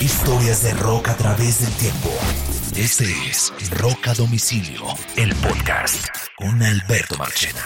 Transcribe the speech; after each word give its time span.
Historias 0.00 0.62
de 0.62 0.72
rock 0.74 1.08
a 1.08 1.16
través 1.16 1.60
del 1.60 1.72
tiempo. 1.72 2.08
Este 2.76 3.04
es 3.28 3.52
Rock 3.80 4.06
a 4.06 4.14
Domicilio, 4.14 4.82
el 5.16 5.34
podcast 5.34 6.06
con 6.36 6.62
Alberto 6.62 7.16
Marchena. 7.18 7.60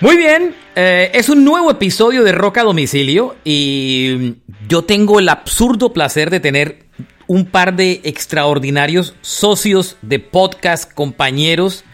Muy 0.00 0.16
bien, 0.16 0.56
eh, 0.74 1.12
es 1.14 1.28
un 1.28 1.44
nuevo 1.44 1.70
episodio 1.70 2.24
de 2.24 2.32
Rock 2.32 2.58
a 2.58 2.62
Domicilio 2.64 3.36
y 3.44 4.34
yo 4.68 4.82
tengo 4.82 5.20
el 5.20 5.28
absurdo 5.28 5.92
placer 5.92 6.28
de 6.30 6.40
tener 6.40 6.80
un 7.28 7.46
par 7.46 7.76
de 7.76 8.00
extraordinarios 8.02 9.14
socios 9.20 9.98
de 10.02 10.18
podcast, 10.18 10.92
compañeros, 10.92 11.84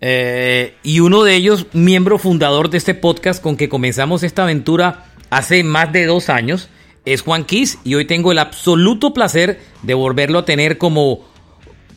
eh, 0.00 0.74
y 0.82 0.98
uno 1.00 1.22
de 1.22 1.36
ellos, 1.36 1.66
miembro 1.72 2.18
fundador 2.18 2.68
de 2.68 2.78
este 2.78 2.94
podcast 2.94 3.40
con 3.40 3.56
que 3.56 3.68
comenzamos 3.68 4.24
esta 4.24 4.42
aventura 4.42 5.07
hace 5.30 5.64
más 5.64 5.92
de 5.92 6.06
dos 6.06 6.28
años, 6.28 6.68
es 7.04 7.22
Juan 7.22 7.44
Kiss, 7.44 7.78
y 7.84 7.94
hoy 7.94 8.04
tengo 8.04 8.32
el 8.32 8.38
absoluto 8.38 9.14
placer 9.14 9.60
de 9.82 9.94
volverlo 9.94 10.40
a 10.40 10.44
tener 10.44 10.78
como 10.78 11.26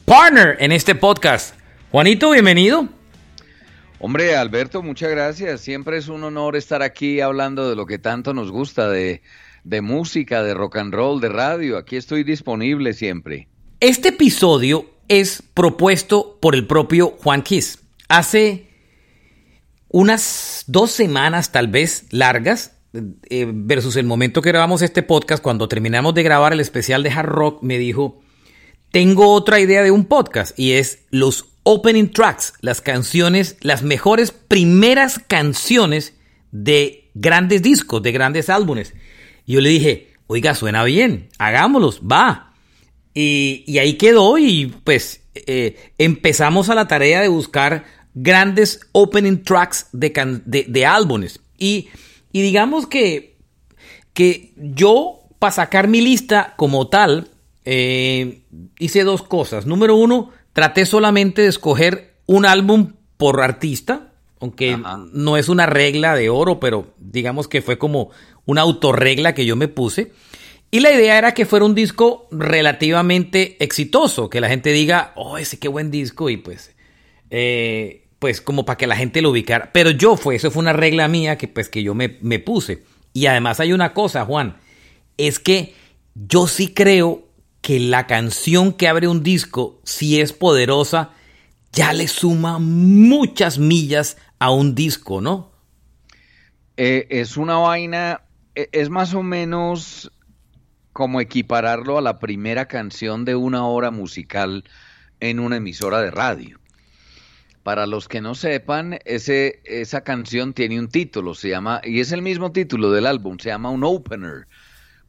partner 0.05 0.57
en 0.59 0.71
este 0.71 0.95
podcast. 0.95 1.55
Juanito, 1.91 2.31
bienvenido. 2.31 2.87
Hombre, 3.99 4.35
Alberto, 4.35 4.81
muchas 4.81 5.11
gracias. 5.11 5.61
Siempre 5.61 5.97
es 5.97 6.07
un 6.07 6.23
honor 6.23 6.55
estar 6.55 6.81
aquí 6.81 7.21
hablando 7.21 7.69
de 7.69 7.75
lo 7.75 7.85
que 7.85 7.99
tanto 7.99 8.33
nos 8.33 8.51
gusta, 8.51 8.89
de, 8.89 9.21
de 9.63 9.81
música, 9.81 10.41
de 10.41 10.53
rock 10.53 10.77
and 10.77 10.93
roll, 10.93 11.21
de 11.21 11.29
radio. 11.29 11.77
Aquí 11.77 11.97
estoy 11.97 12.23
disponible 12.23 12.93
siempre. 12.93 13.47
Este 13.79 14.09
episodio 14.09 14.89
es 15.07 15.43
propuesto 15.53 16.39
por 16.41 16.55
el 16.55 16.65
propio 16.65 17.17
Juan 17.21 17.43
Kiss. 17.43 17.79
Hace 18.07 18.69
unas 19.87 20.63
dos 20.67 20.91
semanas, 20.91 21.51
tal 21.51 21.67
vez 21.67 22.05
largas, 22.11 22.77
eh, 22.93 23.47
versus 23.53 23.95
el 23.95 24.05
momento 24.05 24.41
que 24.41 24.49
grabamos 24.49 24.81
este 24.81 25.03
podcast, 25.03 25.41
cuando 25.41 25.67
terminamos 25.67 26.13
de 26.13 26.23
grabar 26.23 26.53
el 26.53 26.59
especial 26.59 27.03
de 27.03 27.11
Hard 27.11 27.29
Rock, 27.29 27.63
me 27.63 27.77
dijo, 27.77 28.21
tengo 28.91 29.33
otra 29.33 29.59
idea 29.59 29.83
de 29.83 29.91
un 29.91 30.05
podcast 30.05 30.57
y 30.59 30.73
es 30.73 31.05
los 31.09 31.45
opening 31.63 32.09
tracks, 32.09 32.53
las 32.61 32.81
canciones, 32.81 33.57
las 33.61 33.83
mejores 33.83 34.31
primeras 34.31 35.19
canciones 35.19 36.13
de 36.51 37.09
grandes 37.13 37.61
discos, 37.61 38.01
de 38.03 38.11
grandes 38.11 38.49
álbumes. 38.49 38.93
Y 39.45 39.53
yo 39.53 39.61
le 39.61 39.69
dije, 39.69 40.13
oiga, 40.27 40.55
suena 40.55 40.83
bien, 40.83 41.29
hagámoslos, 41.37 42.01
va. 42.01 42.53
Y, 43.13 43.77
ahí 43.77 43.95
quedó 43.95 44.37
y 44.37 44.73
pues 44.83 45.21
eh, 45.35 45.91
empezamos 45.97 46.69
a 46.69 46.75
la 46.75 46.87
tarea 46.87 47.21
de 47.21 47.27
buscar 47.27 47.85
grandes 48.13 48.81
opening 48.91 49.43
tracks 49.43 49.87
de, 49.91 50.11
de, 50.45 50.85
álbumes. 50.85 51.39
Y, 51.57 51.89
digamos 52.33 52.87
que, 52.87 53.37
que 54.13 54.53
yo, 54.55 55.19
para 55.39 55.51
sacar 55.51 55.87
mi 55.87 56.01
lista 56.01 56.53
como 56.55 56.87
tal, 56.87 57.29
eh, 57.65 58.43
hice 58.79 59.03
dos 59.03 59.23
cosas. 59.23 59.65
Número 59.65 59.95
uno, 59.95 60.31
traté 60.53 60.85
solamente 60.85 61.41
de 61.41 61.49
escoger 61.49 62.15
un 62.25 62.45
álbum 62.45 62.93
por 63.17 63.41
artista, 63.41 64.13
aunque 64.39 64.77
no 65.13 65.37
es 65.37 65.49
una 65.49 65.65
regla 65.65 66.15
de 66.15 66.29
oro, 66.29 66.59
pero 66.59 66.93
digamos 66.97 67.47
que 67.47 67.61
fue 67.61 67.77
como 67.77 68.09
una 68.45 68.61
autorregla 68.61 69.35
que 69.35 69.45
yo 69.45 69.55
me 69.55 69.67
puse. 69.67 70.11
Y 70.71 70.79
la 70.79 70.91
idea 70.91 71.17
era 71.17 71.33
que 71.33 71.45
fuera 71.45 71.65
un 71.65 71.75
disco 71.75 72.27
relativamente 72.31 73.57
exitoso, 73.63 74.29
que 74.29 74.41
la 74.41 74.47
gente 74.47 74.71
diga, 74.71 75.11
oh, 75.15 75.37
ese 75.37 75.59
qué 75.59 75.67
buen 75.67 75.91
disco, 75.91 76.29
y 76.29 76.37
pues 76.37 76.73
eh, 77.29 78.07
pues 78.21 78.39
como 78.39 78.65
para 78.65 78.77
que 78.77 78.85
la 78.85 78.95
gente 78.95 79.23
lo 79.23 79.31
ubicara. 79.31 79.71
Pero 79.73 79.89
yo 79.89 80.15
fue, 80.15 80.35
eso 80.35 80.51
fue 80.51 80.61
una 80.61 80.73
regla 80.73 81.07
mía 81.07 81.39
que 81.39 81.47
pues 81.47 81.69
que 81.69 81.81
yo 81.81 81.95
me, 81.95 82.19
me 82.21 82.37
puse. 82.37 82.83
Y 83.13 83.25
además 83.25 83.59
hay 83.59 83.73
una 83.73 83.95
cosa, 83.95 84.25
Juan, 84.25 84.57
es 85.17 85.39
que 85.39 85.73
yo 86.13 86.45
sí 86.45 86.71
creo 86.71 87.27
que 87.61 87.79
la 87.79 88.05
canción 88.05 88.73
que 88.73 88.87
abre 88.87 89.07
un 89.07 89.23
disco, 89.23 89.81
si 89.85 90.21
es 90.21 90.33
poderosa, 90.33 91.13
ya 91.73 91.93
le 91.93 92.07
suma 92.07 92.59
muchas 92.59 93.57
millas 93.57 94.17
a 94.37 94.51
un 94.51 94.75
disco, 94.75 95.19
¿no? 95.19 95.53
Eh, 96.77 97.07
es 97.09 97.37
una 97.37 97.55
vaina, 97.55 98.21
e, 98.53 98.69
es 98.71 98.91
más 98.91 99.15
o 99.15 99.23
menos 99.23 100.11
como 100.93 101.21
equipararlo 101.21 101.97
a 101.97 102.01
la 102.01 102.19
primera 102.19 102.67
canción 102.67 103.25
de 103.25 103.33
una 103.33 103.65
hora 103.65 103.89
musical 103.89 104.63
en 105.19 105.39
una 105.39 105.57
emisora 105.57 106.01
de 106.01 106.11
radio. 106.11 106.60
Para 107.63 107.85
los 107.85 108.07
que 108.07 108.21
no 108.21 108.33
sepan, 108.33 108.99
ese, 109.05 109.61
esa 109.65 110.01
canción 110.01 110.53
tiene 110.53 110.79
un 110.79 110.87
título, 110.87 111.35
se 111.35 111.49
llama, 111.49 111.79
y 111.83 111.99
es 111.99 112.11
el 112.11 112.23
mismo 112.23 112.51
título 112.51 112.91
del 112.91 113.05
álbum, 113.05 113.37
se 113.37 113.49
llama 113.49 113.69
un 113.69 113.83
opener. 113.83 114.47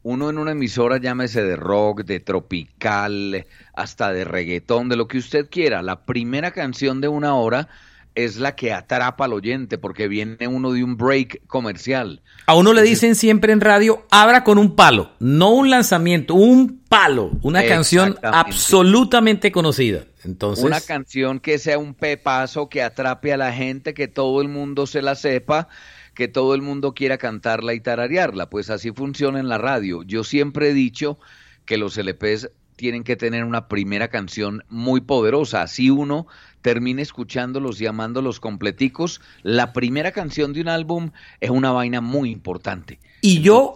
Uno 0.03 0.29
en 0.29 0.37
una 0.37 0.51
emisora, 0.51 0.97
llámese 0.97 1.41
de 1.43 1.55
rock, 1.55 2.03
de 2.03 2.19
tropical, 2.19 3.47
hasta 3.73 4.11
de 4.11 4.25
reggaetón, 4.25 4.89
de 4.89 4.97
lo 4.97 5.07
que 5.07 5.17
usted 5.17 5.49
quiera. 5.49 5.81
La 5.81 6.05
primera 6.05 6.51
canción 6.51 7.01
de 7.01 7.07
una 7.07 7.35
hora 7.35 7.69
es 8.15 8.37
la 8.37 8.55
que 8.55 8.73
atrapa 8.73 9.25
al 9.25 9.33
oyente 9.33 9.77
porque 9.77 10.07
viene 10.07 10.47
uno 10.47 10.71
de 10.71 10.83
un 10.83 10.97
break 10.97 11.47
comercial. 11.47 12.21
A 12.45 12.55
uno 12.55 12.73
le 12.73 12.81
dicen 12.83 13.15
siempre 13.15 13.53
en 13.53 13.61
radio, 13.61 14.05
abra 14.11 14.43
con 14.43 14.57
un 14.57 14.75
palo, 14.75 15.11
no 15.19 15.51
un 15.51 15.69
lanzamiento, 15.69 16.35
un 16.35 16.83
palo, 16.87 17.31
una 17.41 17.65
canción 17.65 18.17
absolutamente 18.21 19.51
conocida. 19.51 20.05
Entonces, 20.23 20.63
una 20.63 20.79
canción 20.79 21.39
que 21.39 21.57
sea 21.57 21.77
un 21.77 21.93
pepazo, 21.93 22.69
que 22.69 22.81
atrape 22.81 23.33
a 23.33 23.37
la 23.37 23.51
gente, 23.51 23.93
que 23.93 24.07
todo 24.07 24.41
el 24.41 24.47
mundo 24.47 24.87
se 24.87 25.01
la 25.01 25.15
sepa, 25.15 25.67
que 26.13 26.27
todo 26.27 26.55
el 26.55 26.61
mundo 26.61 26.93
quiera 26.93 27.17
cantarla 27.17 27.73
y 27.73 27.79
tararearla. 27.79 28.49
Pues 28.49 28.69
así 28.69 28.91
funciona 28.91 29.39
en 29.39 29.49
la 29.49 29.57
radio. 29.57 30.03
Yo 30.03 30.23
siempre 30.23 30.69
he 30.69 30.73
dicho 30.73 31.19
que 31.65 31.77
los 31.77 31.97
LPs 31.97 32.49
tienen 32.75 33.03
que 33.03 33.15
tener 33.15 33.43
una 33.43 33.67
primera 33.67 34.07
canción 34.07 34.63
muy 34.69 35.01
poderosa. 35.01 35.61
Así 35.61 35.89
uno 35.89 36.27
termine 36.63 37.03
escuchándolos 37.03 37.79
y 37.79 37.85
amándolos 37.85 38.39
completicos. 38.39 39.21
La 39.43 39.73
primera 39.73 40.11
canción 40.11 40.53
de 40.53 40.61
un 40.61 40.69
álbum 40.69 41.11
es 41.39 41.51
una 41.51 41.71
vaina 41.71 42.01
muy 42.01 42.31
importante. 42.31 42.99
Y 43.21 43.41
yo... 43.41 43.75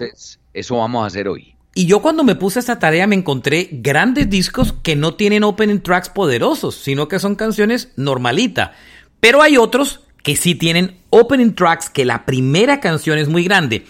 eso 0.53 0.77
vamos 0.77 1.03
a 1.03 1.07
hacer 1.07 1.27
hoy. 1.27 1.53
Y 1.75 1.85
yo 1.85 2.01
cuando 2.01 2.23
me 2.23 2.33
puse 2.33 2.57
esta 2.57 2.79
tarea 2.79 3.05
me 3.05 3.15
encontré 3.15 3.69
grandes 3.71 4.27
discos 4.31 4.73
que 4.81 4.95
no 4.95 5.13
tienen 5.13 5.43
opening 5.43 5.81
tracks 5.81 6.09
poderosos, 6.09 6.73
sino 6.73 7.07
que 7.07 7.19
son 7.19 7.35
canciones 7.35 7.91
normalita. 7.97 8.73
Pero 9.19 9.43
hay 9.43 9.57
otros 9.57 10.01
que 10.23 10.35
sí 10.35 10.55
tienen 10.55 10.97
opening 11.11 11.53
tracks 11.53 11.91
que 11.91 12.03
la 12.03 12.25
primera 12.25 12.79
canción 12.79 13.19
es 13.19 13.27
muy 13.27 13.43
grande. 13.43 13.85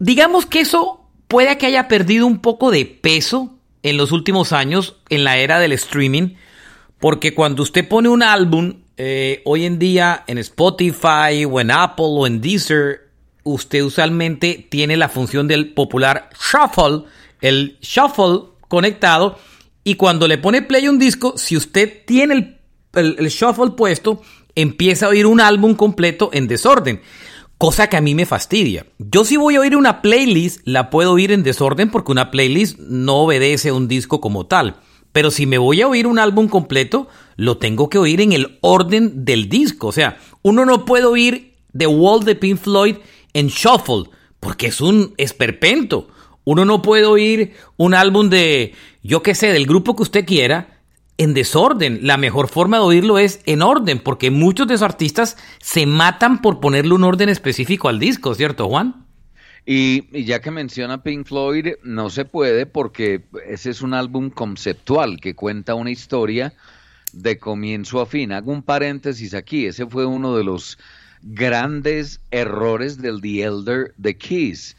Digamos 0.00 0.44
que 0.44 0.60
eso 0.60 1.08
puede 1.28 1.56
que 1.56 1.66
haya 1.66 1.86
perdido 1.86 2.26
un 2.26 2.40
poco 2.40 2.72
de 2.72 2.84
peso 2.84 3.54
en 3.84 3.96
los 3.96 4.10
últimos 4.10 4.52
años 4.52 4.96
en 5.08 5.22
la 5.22 5.36
era 5.36 5.60
del 5.60 5.72
streaming, 5.72 6.34
porque 7.00 7.34
cuando 7.34 7.62
usted 7.62 7.88
pone 7.88 8.08
un 8.08 8.22
álbum 8.22 8.74
eh, 8.96 9.42
hoy 9.46 9.64
en 9.64 9.78
día 9.78 10.24
en 10.26 10.38
Spotify 10.38 11.44
o 11.50 11.60
en 11.60 11.70
Apple 11.70 12.06
o 12.08 12.26
en 12.26 12.40
Deezer, 12.40 13.08
usted 13.42 13.82
usualmente 13.82 14.66
tiene 14.70 14.96
la 14.96 15.08
función 15.08 15.48
del 15.48 15.72
popular 15.72 16.28
shuffle, 16.38 17.04
el 17.40 17.78
shuffle 17.80 18.50
conectado, 18.68 19.38
y 19.82 19.94
cuando 19.94 20.28
le 20.28 20.36
pone 20.36 20.62
play 20.62 20.84
a 20.86 20.90
un 20.90 20.98
disco, 20.98 21.34
si 21.38 21.56
usted 21.56 22.04
tiene 22.06 22.58
el, 22.92 23.16
el 23.18 23.28
shuffle 23.28 23.70
puesto, 23.70 24.20
empieza 24.54 25.06
a 25.06 25.08
oír 25.08 25.26
un 25.26 25.40
álbum 25.40 25.74
completo 25.74 26.28
en 26.32 26.46
desorden 26.46 27.00
cosa 27.60 27.90
que 27.90 27.98
a 27.98 28.00
mí 28.00 28.14
me 28.14 28.24
fastidia. 28.24 28.86
Yo 28.96 29.26
si 29.26 29.36
voy 29.36 29.56
a 29.56 29.60
oír 29.60 29.76
una 29.76 30.00
playlist, 30.00 30.62
la 30.64 30.88
puedo 30.88 31.12
oír 31.12 31.30
en 31.30 31.42
desorden 31.42 31.90
porque 31.90 32.10
una 32.10 32.30
playlist 32.30 32.78
no 32.78 33.16
obedece 33.16 33.68
a 33.68 33.74
un 33.74 33.86
disco 33.86 34.18
como 34.18 34.46
tal. 34.46 34.76
Pero 35.12 35.30
si 35.30 35.46
me 35.46 35.58
voy 35.58 35.82
a 35.82 35.88
oír 35.88 36.06
un 36.06 36.18
álbum 36.18 36.48
completo, 36.48 37.08
lo 37.36 37.58
tengo 37.58 37.88
que 37.88 37.98
oír 37.98 38.20
en 38.20 38.32
el 38.32 38.58
orden 38.60 39.24
del 39.24 39.48
disco. 39.48 39.88
O 39.88 39.92
sea, 39.92 40.18
uno 40.42 40.64
no 40.64 40.84
puede 40.84 41.04
oír 41.04 41.54
The 41.76 41.86
Wall 41.86 42.24
de 42.24 42.34
Pink 42.34 42.58
Floyd 42.58 42.96
en 43.32 43.48
shuffle, 43.48 44.10
porque 44.38 44.68
es 44.68 44.80
un 44.80 45.14
esperpento. 45.16 46.08
Uno 46.44 46.64
no 46.64 46.82
puede 46.82 47.04
oír 47.04 47.54
un 47.76 47.94
álbum 47.94 48.30
de, 48.30 48.74
yo 49.02 49.22
qué 49.22 49.34
sé, 49.34 49.52
del 49.52 49.66
grupo 49.66 49.96
que 49.96 50.02
usted 50.02 50.24
quiera, 50.24 50.80
en 51.18 51.34
desorden. 51.34 52.00
La 52.02 52.16
mejor 52.16 52.48
forma 52.48 52.78
de 52.78 52.84
oírlo 52.84 53.18
es 53.18 53.40
en 53.44 53.62
orden, 53.62 53.98
porque 53.98 54.30
muchos 54.30 54.66
de 54.66 54.74
esos 54.74 54.84
artistas 54.84 55.36
se 55.60 55.86
matan 55.86 56.40
por 56.40 56.60
ponerle 56.60 56.94
un 56.94 57.04
orden 57.04 57.28
específico 57.28 57.88
al 57.88 57.98
disco, 57.98 58.34
¿cierto, 58.34 58.68
Juan? 58.68 59.06
Y, 59.66 60.24
ya 60.24 60.40
que 60.40 60.50
menciona 60.50 61.02
Pink 61.02 61.26
Floyd, 61.26 61.74
no 61.82 62.10
se 62.10 62.24
puede 62.24 62.66
porque 62.66 63.22
ese 63.46 63.70
es 63.70 63.82
un 63.82 63.94
álbum 63.94 64.30
conceptual 64.30 65.20
que 65.20 65.34
cuenta 65.34 65.74
una 65.74 65.90
historia 65.90 66.52
de 67.12 67.38
comienzo 67.38 68.00
a 68.00 68.06
fin. 68.06 68.32
Hago 68.32 68.52
un 68.52 68.62
paréntesis 68.62 69.34
aquí, 69.34 69.66
ese 69.66 69.86
fue 69.86 70.06
uno 70.06 70.36
de 70.36 70.44
los 70.44 70.78
grandes 71.22 72.20
errores 72.30 73.00
del 73.02 73.20
The 73.20 73.42
Elder 73.42 73.94
The 74.00 74.16
Keys, 74.16 74.76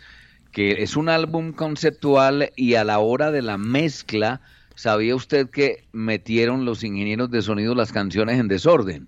que 0.52 0.82
es 0.84 0.96
un 0.96 1.10
álbum 1.10 1.52
conceptual 1.54 2.52
y 2.56 2.76
a 2.76 2.84
la 2.84 3.00
hora 3.00 3.32
de 3.32 3.42
la 3.42 3.58
mezcla 3.58 4.42
¿Sabía 4.82 5.16
usted 5.16 5.50
que 5.52 5.84
metieron 5.92 6.66
los 6.66 6.84
ingenieros 6.84 7.30
de 7.30 7.44
sonido 7.44 7.76
las 7.76 7.92
canciones 7.92 8.40
en 8.40 8.48
desorden? 8.48 9.08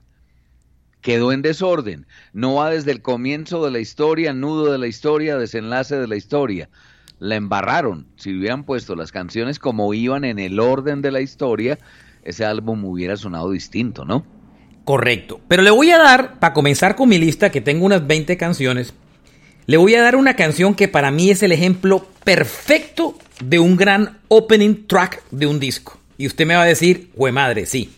Quedó 1.03 1.31
en 1.31 1.43
desorden. 1.43 2.07
No 2.33 2.55
va 2.55 2.71
desde 2.71 2.91
el 2.91 3.03
comienzo 3.03 3.63
de 3.63 3.69
la 3.69 3.79
historia, 3.79 4.33
nudo 4.33 4.71
de 4.71 4.79
la 4.79 4.87
historia, 4.87 5.37
desenlace 5.37 5.95
de 5.95 6.07
la 6.07 6.15
historia. 6.15 6.69
La 7.19 7.35
embarraron. 7.35 8.07
Si 8.15 8.35
hubieran 8.35 8.63
puesto 8.63 8.95
las 8.95 9.11
canciones 9.11 9.59
como 9.59 9.93
iban 9.93 10.25
en 10.25 10.39
el 10.39 10.59
orden 10.59 11.03
de 11.03 11.11
la 11.11 11.21
historia, 11.21 11.77
ese 12.23 12.45
álbum 12.45 12.83
hubiera 12.85 13.15
sonado 13.17 13.51
distinto, 13.51 14.05
¿no? 14.05 14.25
Correcto. 14.85 15.39
Pero 15.47 15.61
le 15.61 15.69
voy 15.69 15.91
a 15.91 15.99
dar, 15.99 16.39
para 16.39 16.53
comenzar 16.53 16.95
con 16.95 17.09
mi 17.09 17.19
lista, 17.19 17.51
que 17.51 17.61
tengo 17.61 17.85
unas 17.85 18.07
20 18.07 18.35
canciones, 18.37 18.93
le 19.65 19.77
voy 19.77 19.95
a 19.95 20.01
dar 20.01 20.15
una 20.15 20.35
canción 20.35 20.73
que 20.73 20.87
para 20.87 21.11
mí 21.11 21.29
es 21.29 21.43
el 21.43 21.51
ejemplo 21.51 22.05
perfecto 22.23 23.17
de 23.43 23.59
un 23.59 23.77
gran 23.77 24.19
opening 24.29 24.87
track 24.87 25.21
de 25.31 25.47
un 25.47 25.59
disco. 25.59 25.99
Y 26.17 26.27
usted 26.27 26.45
me 26.45 26.55
va 26.55 26.63
a 26.63 26.65
decir, 26.65 27.11
hue 27.15 27.31
madre, 27.31 27.65
sí. 27.65 27.93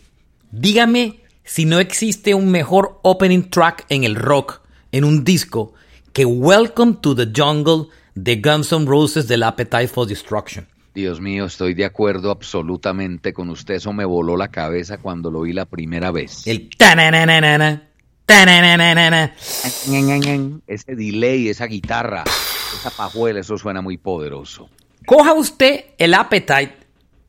Dígame 0.52 1.25
si 1.46 1.66
no 1.66 1.80
existe 1.80 2.34
un 2.34 2.50
mejor 2.50 3.00
opening 3.04 3.50
track 3.50 3.86
en 3.90 4.04
el 4.04 4.16
rock, 4.16 4.62
en 4.92 5.04
un 5.04 5.24
disco, 5.24 5.74
que 6.12 6.26
Welcome 6.26 6.98
to 7.02 7.16
the 7.16 7.28
Jungle 7.34 7.88
de 8.16 8.38
Guns 8.38 8.72
N' 8.74 8.88
Roses 8.88 9.28
del 9.28 9.44
Appetite 9.44 9.88
for 9.88 10.08
Destruction. 10.08 10.68
Dios 10.96 11.22
mío, 11.22 11.46
estoy 11.46 11.74
de 11.74 11.86
acuerdo 11.86 12.32
absolutamente 12.32 13.34
con 13.34 13.50
usted. 13.50 13.76
Eso 13.76 13.94
me 13.94 14.06
voló 14.06 14.38
la 14.38 14.48
cabeza 14.48 14.98
cuando 14.98 15.30
lo 15.30 15.42
vi 15.42 15.54
la 15.54 15.66
primera 15.66 16.10
vez. 16.10 16.48
El 16.48 16.70
tananana, 16.70 17.90
tananana. 18.26 19.36
Ese 20.66 20.96
delay, 20.96 21.50
esa 21.50 21.66
guitarra, 21.68 22.24
esa 22.80 22.90
pajuela, 22.90 23.42
eso 23.42 23.58
suena 23.58 23.82
muy 23.82 23.98
poderoso. 23.98 24.70
Coja 25.06 25.34
usted 25.34 25.86
el 25.98 26.14
Appetite 26.14 26.78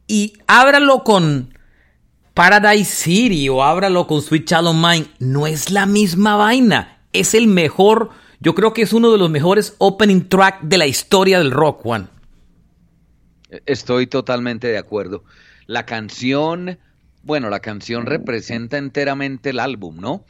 y 0.06 0.34
ábralo 0.46 1.02
con 1.02 1.55
Paradise 2.36 2.84
City 2.84 3.48
o 3.48 3.64
ábralo 3.64 4.06
con 4.06 4.20
Sweet 4.20 4.46
Shallow 4.46 4.74
Mind. 4.74 5.08
No 5.20 5.46
es 5.46 5.70
la 5.70 5.86
misma 5.86 6.36
vaina. 6.36 6.98
Es 7.14 7.32
el 7.32 7.46
mejor, 7.46 8.10
yo 8.40 8.54
creo 8.54 8.74
que 8.74 8.82
es 8.82 8.92
uno 8.92 9.10
de 9.10 9.16
los 9.16 9.30
mejores 9.30 9.74
opening 9.78 10.28
track 10.28 10.60
de 10.60 10.76
la 10.76 10.86
historia 10.86 11.38
del 11.38 11.50
rock, 11.50 11.80
Juan. 11.80 12.10
Estoy 13.64 14.06
totalmente 14.06 14.66
de 14.66 14.76
acuerdo. 14.76 15.24
La 15.64 15.86
canción, 15.86 16.78
bueno, 17.22 17.48
la 17.48 17.60
canción 17.60 18.04
representa 18.04 18.76
enteramente 18.76 19.48
el 19.48 19.58
álbum, 19.58 19.96
¿no? 19.98 20.26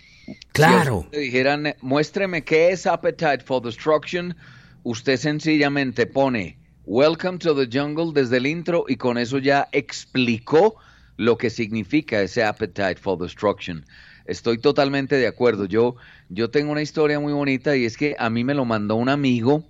Claro. 0.52 1.08
Si 1.12 1.18
dijeran, 1.18 1.74
muéstreme 1.80 2.44
qué 2.44 2.70
es 2.70 2.86
Appetite 2.86 3.40
for 3.40 3.60
Destruction, 3.60 4.36
usted 4.84 5.16
sencillamente 5.16 6.06
pone 6.06 6.56
Welcome 6.84 7.38
to 7.38 7.52
the 7.56 7.68
Jungle 7.68 8.12
desde 8.14 8.36
el 8.36 8.46
intro 8.46 8.84
y 8.86 8.94
con 8.94 9.18
eso 9.18 9.38
ya 9.38 9.68
explicó 9.72 10.76
lo 11.16 11.36
que 11.38 11.50
significa 11.50 12.20
ese 12.20 12.44
Appetite 12.44 12.96
for 12.96 13.18
Destruction. 13.18 13.84
Estoy 14.26 14.58
totalmente 14.58 15.16
de 15.16 15.26
acuerdo. 15.26 15.66
Yo, 15.66 15.96
yo 16.28 16.50
tengo 16.50 16.72
una 16.72 16.82
historia 16.82 17.20
muy 17.20 17.32
bonita 17.32 17.76
y 17.76 17.84
es 17.84 17.96
que 17.96 18.16
a 18.18 18.28
mí 18.30 18.44
me 18.44 18.54
lo 18.54 18.64
mandó 18.64 18.96
un 18.96 19.08
amigo 19.08 19.64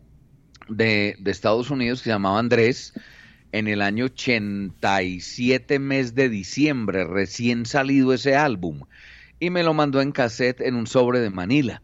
de, 0.68 1.16
de 1.18 1.30
Estados 1.30 1.70
Unidos 1.70 2.00
que 2.00 2.04
se 2.04 2.10
llamaba 2.10 2.38
Andrés 2.38 2.94
en 3.52 3.68
el 3.68 3.80
año 3.80 4.06
87, 4.06 5.78
mes 5.78 6.14
de 6.14 6.28
diciembre, 6.28 7.04
recién 7.04 7.64
salido 7.64 8.12
ese 8.12 8.36
álbum, 8.36 8.82
y 9.40 9.50
me 9.50 9.62
lo 9.62 9.72
mandó 9.72 10.00
en 10.00 10.12
cassette 10.12 10.60
en 10.60 10.74
un 10.74 10.86
sobre 10.86 11.20
de 11.20 11.30
Manila. 11.30 11.82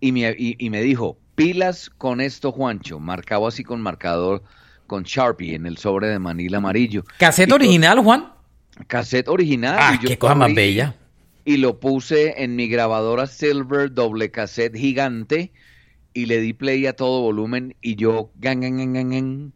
Y 0.00 0.12
me, 0.12 0.34
y, 0.36 0.70
me 0.70 0.82
dijo, 0.82 1.18
pilas 1.34 1.90
con 1.90 2.20
esto, 2.20 2.52
Juancho, 2.52 3.00
marcado 3.00 3.46
así 3.46 3.64
con 3.64 3.80
marcador, 3.80 4.42
con 4.86 5.04
Sharpie 5.04 5.54
en 5.54 5.66
el 5.66 5.76
sobre 5.76 6.08
de 6.08 6.18
Manila 6.18 6.58
amarillo. 6.58 7.04
¿Cassette 7.18 7.52
original, 7.52 8.00
Juan? 8.00 8.32
Cassette 8.86 9.28
original. 9.28 9.76
Ah, 9.78 9.98
qué 10.04 10.18
cosa 10.18 10.34
más 10.34 10.54
bella. 10.54 10.96
Y 11.44 11.56
lo 11.56 11.80
puse 11.80 12.42
en 12.42 12.54
mi 12.56 12.68
grabadora 12.68 13.26
Silver 13.26 13.92
doble 13.92 14.30
cassette 14.30 14.76
gigante 14.76 15.52
y 16.12 16.26
le 16.26 16.40
di 16.40 16.52
play 16.52 16.86
a 16.86 16.94
todo 16.94 17.22
volumen 17.22 17.76
y 17.80 17.96
yo 17.96 18.30
gang, 18.36 18.60
gang, 18.60 18.92
gang, 18.92 19.52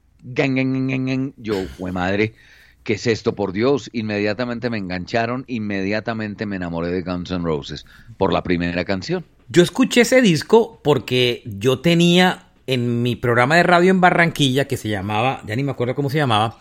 gang, 1.07 1.33
yo, 1.37 1.67
fue 1.77 1.93
madre, 1.93 2.35
¿qué 2.83 2.95
es 2.95 3.07
esto? 3.07 3.35
Por 3.35 3.53
Dios, 3.53 3.91
inmediatamente 3.93 4.71
me 4.71 4.79
engancharon, 4.79 5.45
inmediatamente 5.47 6.47
me 6.47 6.57
enamoré 6.57 6.89
de 6.89 7.03
Guns 7.03 7.31
N' 7.31 7.45
Roses 7.45 7.85
por 8.17 8.33
la 8.33 8.43
primera 8.43 8.85
canción. 8.85 9.25
Yo 9.49 9.63
escuché 9.63 10.03
ese 10.03 10.23
disco 10.23 10.81
porque 10.83 11.43
yo 11.45 11.81
tenía 11.81 12.47
en 12.67 13.03
mi 13.03 13.17
programa 13.17 13.57
de 13.57 13.63
radio 13.63 13.91
en 13.91 14.01
Barranquilla, 14.01 14.67
que 14.67 14.79
se 14.79 14.89
llamaba, 14.89 15.43
ya 15.47 15.55
ni 15.55 15.63
me 15.63 15.73
acuerdo 15.73 15.95
cómo 15.95 16.09
se 16.09 16.17
llamaba, 16.19 16.59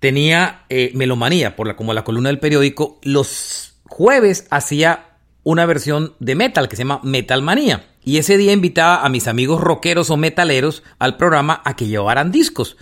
tenía 0.00 0.64
eh, 0.68 0.90
Melomanía, 0.94 1.56
por 1.56 1.66
la, 1.66 1.76
como 1.76 1.92
la 1.92 2.04
columna 2.04 2.28
del 2.28 2.38
periódico, 2.38 2.98
los 3.02 3.74
jueves 3.84 4.46
hacía 4.50 5.06
una 5.42 5.66
versión 5.66 6.14
de 6.18 6.34
metal 6.34 6.68
que 6.68 6.76
se 6.76 6.82
llama 6.82 7.00
Metal 7.02 7.42
Manía. 7.42 7.86
Y 8.04 8.18
ese 8.18 8.36
día 8.36 8.52
invitaba 8.52 9.04
a 9.04 9.08
mis 9.08 9.28
amigos 9.28 9.60
rockeros 9.60 10.10
o 10.10 10.16
metaleros 10.16 10.82
al 10.98 11.16
programa 11.16 11.62
a 11.64 11.76
que 11.76 11.86
llevaran 11.86 12.30
discos. 12.32 12.76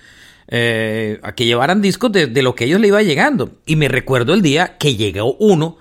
Eh, 0.49 1.19
a 1.23 1.35
que 1.35 1.45
llevaran 1.45 1.83
discos 1.83 2.13
de, 2.13 2.43
lo 2.43 2.55
que 2.55 2.65
ellos 2.65 2.81
le 2.81 2.89
iba 2.89 3.03
llegando. 3.03 3.51
Y 3.67 3.77
me 3.77 3.89
recuerdo 3.89 4.35
el 4.35 4.43
día 4.43 4.77
que 4.79 4.95
llegó 4.95 5.35
uno 5.35 5.79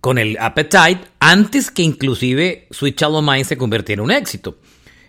con 0.00 0.18
el 0.18 0.36
Appetite 0.38 1.00
antes 1.18 1.70
que 1.70 1.82
inclusive 1.82 2.68
Sweet 2.70 3.00
Shallow 3.00 3.22
Mind 3.22 3.44
se 3.44 3.56
convirtiera 3.56 4.00
en 4.00 4.04
un 4.04 4.10
éxito. 4.12 4.58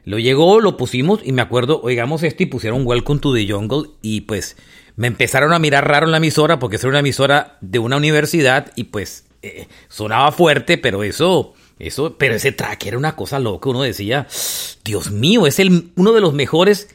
Lo 0.05 0.19
llegó, 0.19 0.61
lo 0.61 0.77
pusimos 0.77 1.21
y 1.23 1.31
me 1.31 1.41
acuerdo, 1.41 1.81
oigamos 1.81 2.23
esto 2.23 2.43
y 2.43 2.45
pusieron 2.45 2.85
Welcome 2.85 3.19
to 3.19 3.33
the 3.33 3.51
Jungle 3.51 3.89
y 4.01 4.21
pues 4.21 4.55
me 4.95 5.07
empezaron 5.07 5.53
a 5.53 5.59
mirar 5.59 5.87
raro 5.87 6.05
en 6.05 6.11
la 6.11 6.17
emisora 6.17 6.59
porque 6.59 6.77
era 6.77 6.89
una 6.89 6.99
emisora 6.99 7.57
de 7.61 7.79
una 7.79 7.97
universidad 7.97 8.71
y 8.75 8.85
pues 8.85 9.25
eh, 9.41 9.67
sonaba 9.89 10.31
fuerte, 10.31 10.77
pero 10.77 11.03
eso, 11.03 11.53
eso, 11.79 12.17
pero 12.17 12.35
ese 12.35 12.51
track 12.51 12.85
era 12.85 12.97
una 12.97 13.15
cosa 13.15 13.39
loca. 13.39 13.69
Uno 13.69 13.83
decía, 13.83 14.27
Dios 14.83 15.11
mío, 15.11 15.47
es 15.47 15.59
el, 15.59 15.91
uno 15.95 16.13
de 16.13 16.21
los 16.21 16.33
mejores 16.33 16.89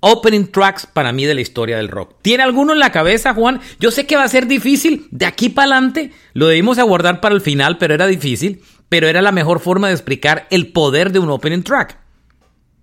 opening 0.00 0.46
tracks 0.46 0.86
para 0.86 1.12
mí 1.12 1.24
de 1.24 1.34
la 1.34 1.40
historia 1.40 1.76
del 1.76 1.88
rock. 1.88 2.16
¿Tiene 2.22 2.42
alguno 2.42 2.72
en 2.72 2.78
la 2.78 2.92
cabeza, 2.92 3.34
Juan? 3.34 3.60
Yo 3.80 3.90
sé 3.90 4.06
que 4.06 4.16
va 4.16 4.24
a 4.24 4.28
ser 4.28 4.46
difícil. 4.46 5.08
De 5.10 5.26
aquí 5.26 5.48
para 5.48 5.72
adelante 5.72 6.12
lo 6.32 6.48
debimos 6.48 6.78
aguardar 6.78 7.20
para 7.20 7.34
el 7.34 7.40
final, 7.40 7.78
pero 7.78 7.94
era 7.94 8.06
difícil. 8.06 8.62
Pero 8.88 9.08
era 9.08 9.20
la 9.20 9.32
mejor 9.32 9.58
forma 9.58 9.88
de 9.88 9.94
explicar 9.94 10.46
el 10.50 10.72
poder 10.72 11.10
de 11.10 11.18
un 11.18 11.30
opening 11.30 11.62
track. 11.62 11.98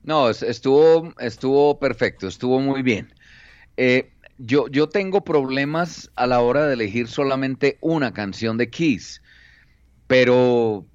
No, 0.04 0.30
estuvo, 0.30 1.14
estuvo 1.18 1.80
perfecto, 1.80 2.28
estuvo 2.28 2.60
muy 2.60 2.82
bien. 2.82 3.14
Eh, 3.78 4.13
yo, 4.46 4.90
tengo 4.90 5.24
problemas 5.24 6.12
a 6.16 6.28
la 6.28 6.42
hora 6.42 6.68
de 6.68 6.74
elegir 6.74 7.08
solamente 7.08 7.78
una 7.82 8.14
canción 8.14 8.58
de 8.58 8.70
Kiss, 8.70 9.22
pero, 10.08 10.86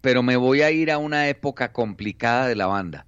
pero 0.00 0.22
me 0.22 0.36
voy 0.36 0.62
a 0.62 0.70
ir 0.70 0.90
a 0.90 0.98
una 0.98 1.28
época 1.28 1.72
complicada 1.72 2.46
de 2.46 2.56
la 2.56 2.66
banda 2.66 3.06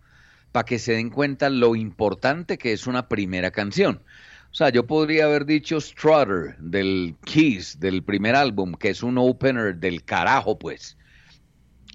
para 0.51 0.65
que 0.65 0.79
se 0.79 0.93
den 0.93 1.11
cuenta 1.11 1.51
lo 1.51 1.77
importante 1.77 2.59
que 2.59 2.73
es 2.73 2.87
una 2.87 3.09
primera 3.09 3.51
canción. 3.51 4.03
O 4.51 4.55
sea, 4.55 4.69
yo 4.71 4.87
podría 4.87 5.25
haber 5.25 5.47
dicho 5.47 5.81
Strutter 5.81 6.57
del 6.59 7.15
Kiss, 7.25 7.79
del 7.81 8.03
primer 8.03 8.35
álbum, 8.35 8.75
que 8.75 8.91
es 8.91 9.03
un 9.03 9.17
opener 9.19 9.77
del 9.77 10.05
carajo, 10.05 10.59
pues. 10.59 10.97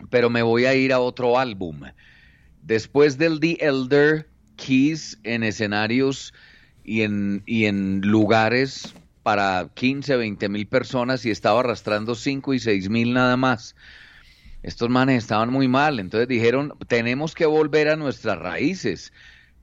Pero 0.09 0.29
me 0.29 0.41
voy 0.41 0.65
a 0.65 0.73
ir 0.73 0.91
a 0.91 0.99
otro 0.99 1.37
álbum. 1.37 1.81
Después 2.63 3.17
del 3.17 3.39
The 3.39 3.57
Elder, 3.59 4.27
Kiss 4.55 5.19
en 5.23 5.43
escenarios 5.43 6.33
y 6.87 7.03
en, 7.03 7.43
y 7.45 7.65
en 7.65 8.01
lugares 8.01 8.95
para 9.21 9.69
15, 9.75 10.15
20 10.17 10.49
mil 10.49 10.65
personas 10.65 11.23
y 11.25 11.29
estaba 11.29 11.59
arrastrando 11.59 12.15
5 12.15 12.55
y 12.55 12.59
6 12.59 12.89
mil 12.89 13.13
nada 13.13 13.37
más 13.37 13.75
estos 14.67 14.89
manes 14.89 15.23
estaban 15.23 15.49
muy 15.49 15.67
mal, 15.67 15.99
entonces 15.99 16.27
dijeron, 16.27 16.73
tenemos 16.87 17.35
que 17.35 17.45
volver 17.45 17.87
a 17.87 17.95
nuestras 17.95 18.37
raíces. 18.37 19.13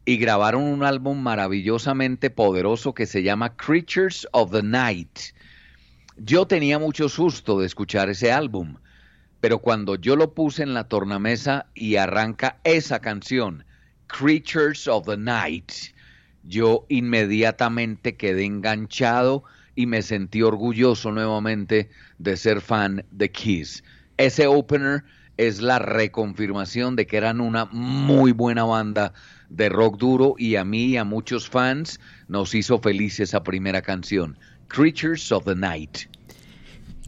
Y 0.07 0.19
grabaron 0.19 0.63
un 0.63 0.83
álbum 0.83 1.19
maravillosamente 1.19 2.31
poderoso 2.31 2.95
que 2.95 3.07
se 3.07 3.23
llama 3.23 3.57
Creatures 3.57 4.27
of 4.33 4.51
the 4.51 4.63
Night. 4.63 5.19
Yo 6.17 6.47
tenía 6.47 6.79
mucho 6.79 7.09
susto 7.09 7.59
de 7.59 7.67
escuchar 7.67 8.09
ese 8.09 8.31
álbum, 8.31 8.77
pero 9.41 9.59
cuando 9.59 9.97
yo 9.97 10.17
lo 10.17 10.33
puse 10.33 10.63
en 10.63 10.75
la 10.75 10.85
tornamesa 10.85 11.67
y 11.75 11.97
arranca 11.97 12.59
esa 12.65 13.01
canción, 13.01 13.65
Creatures 14.07 14.87
of 14.87 15.07
the 15.07 15.17
Night, 15.17 15.73
yo 16.47 16.87
inmediatamente 16.89 18.17
quedé 18.17 18.45
enganchado 18.45 19.45
y 19.75 19.87
me 19.87 20.03
sentí 20.03 20.43
orgulloso 20.43 21.11
nuevamente 21.11 21.91
de 22.19 22.37
ser 22.37 22.61
fan 22.61 23.05
de 23.11 23.31
Kiss 23.31 23.83
ese 24.17 24.47
opener 24.47 25.05
es 25.37 25.61
la 25.61 25.79
reconfirmación 25.79 26.97
de 26.97 27.07
que 27.07 27.17
eran 27.17 27.41
una 27.41 27.67
muy 27.67 28.33
buena 28.33 28.65
banda 28.65 29.13
de 29.49 29.69
rock 29.69 29.99
duro 29.99 30.35
y 30.39 30.57
a 30.57 30.65
mí 30.65 30.87
y 30.87 30.97
a 30.97 31.05
muchos 31.05 31.49
fans 31.49 32.01
nos 32.29 32.55
hizo 32.55 32.79
feliz 32.79 33.21
esa 33.21 33.43
primera 33.43 33.83
canción, 33.83 34.39
Creatures 34.69 35.33
of 35.33 35.45
the 35.45 35.55
Night. 35.55 35.99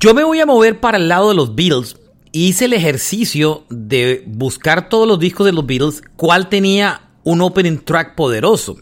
Yo 0.00 0.14
me 0.14 0.24
voy 0.24 0.40
a 0.40 0.46
mover 0.46 0.80
para 0.80 0.98
el 0.98 1.08
lado 1.08 1.30
de 1.30 1.36
los 1.36 1.54
Beatles. 1.54 1.96
Hice 2.32 2.66
el 2.66 2.74
ejercicio 2.74 3.64
de 3.70 4.24
buscar 4.26 4.88
todos 4.88 5.08
los 5.08 5.18
discos 5.18 5.46
de 5.46 5.52
los 5.52 5.64
Beatles, 5.64 6.02
cuál 6.16 6.48
tenía 6.48 7.08
un 7.24 7.40
opening 7.40 7.78
track 7.78 8.14
poderoso. 8.14 8.76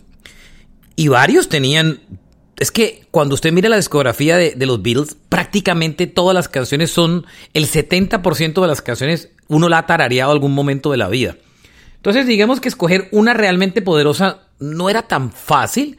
Y 0.96 1.08
varios 1.08 1.48
tenían 1.48 2.00
es 2.56 2.70
que 2.70 3.06
cuando 3.10 3.34
usted 3.34 3.52
mira 3.52 3.68
la 3.68 3.76
discografía 3.76 4.36
de, 4.36 4.52
de 4.52 4.66
los 4.66 4.80
Beatles, 4.82 5.16
prácticamente 5.28 6.06
todas 6.06 6.34
las 6.34 6.48
canciones 6.48 6.90
son, 6.90 7.26
el 7.52 7.66
70% 7.66 8.60
de 8.60 8.66
las 8.68 8.80
canciones 8.80 9.30
uno 9.48 9.68
la 9.68 9.78
ha 9.78 9.86
tarareado 9.86 10.32
algún 10.32 10.54
momento 10.54 10.90
de 10.90 10.96
la 10.96 11.08
vida. 11.08 11.36
Entonces, 11.96 12.26
digamos 12.26 12.60
que 12.60 12.68
escoger 12.68 13.08
una 13.12 13.34
realmente 13.34 13.82
poderosa 13.82 14.48
no 14.60 14.90
era 14.90 15.02
tan 15.02 15.32
fácil, 15.32 15.98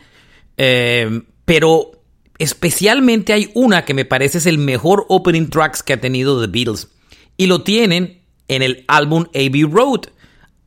eh, 0.57 1.21
pero 1.45 1.91
especialmente 2.37 3.33
hay 3.33 3.51
una 3.53 3.85
que 3.85 3.93
me 3.93 4.05
parece 4.05 4.37
es 4.37 4.45
el 4.45 4.57
mejor 4.57 5.05
opening 5.09 5.47
tracks 5.49 5.83
que 5.83 5.93
ha 5.93 6.01
tenido 6.01 6.39
The 6.39 6.47
Beatles. 6.47 6.89
Y 7.37 7.47
lo 7.47 7.63
tienen 7.63 8.21
en 8.47 8.61
el 8.61 8.85
álbum 8.87 9.25
Abbey 9.33 9.63
Road. 9.63 10.01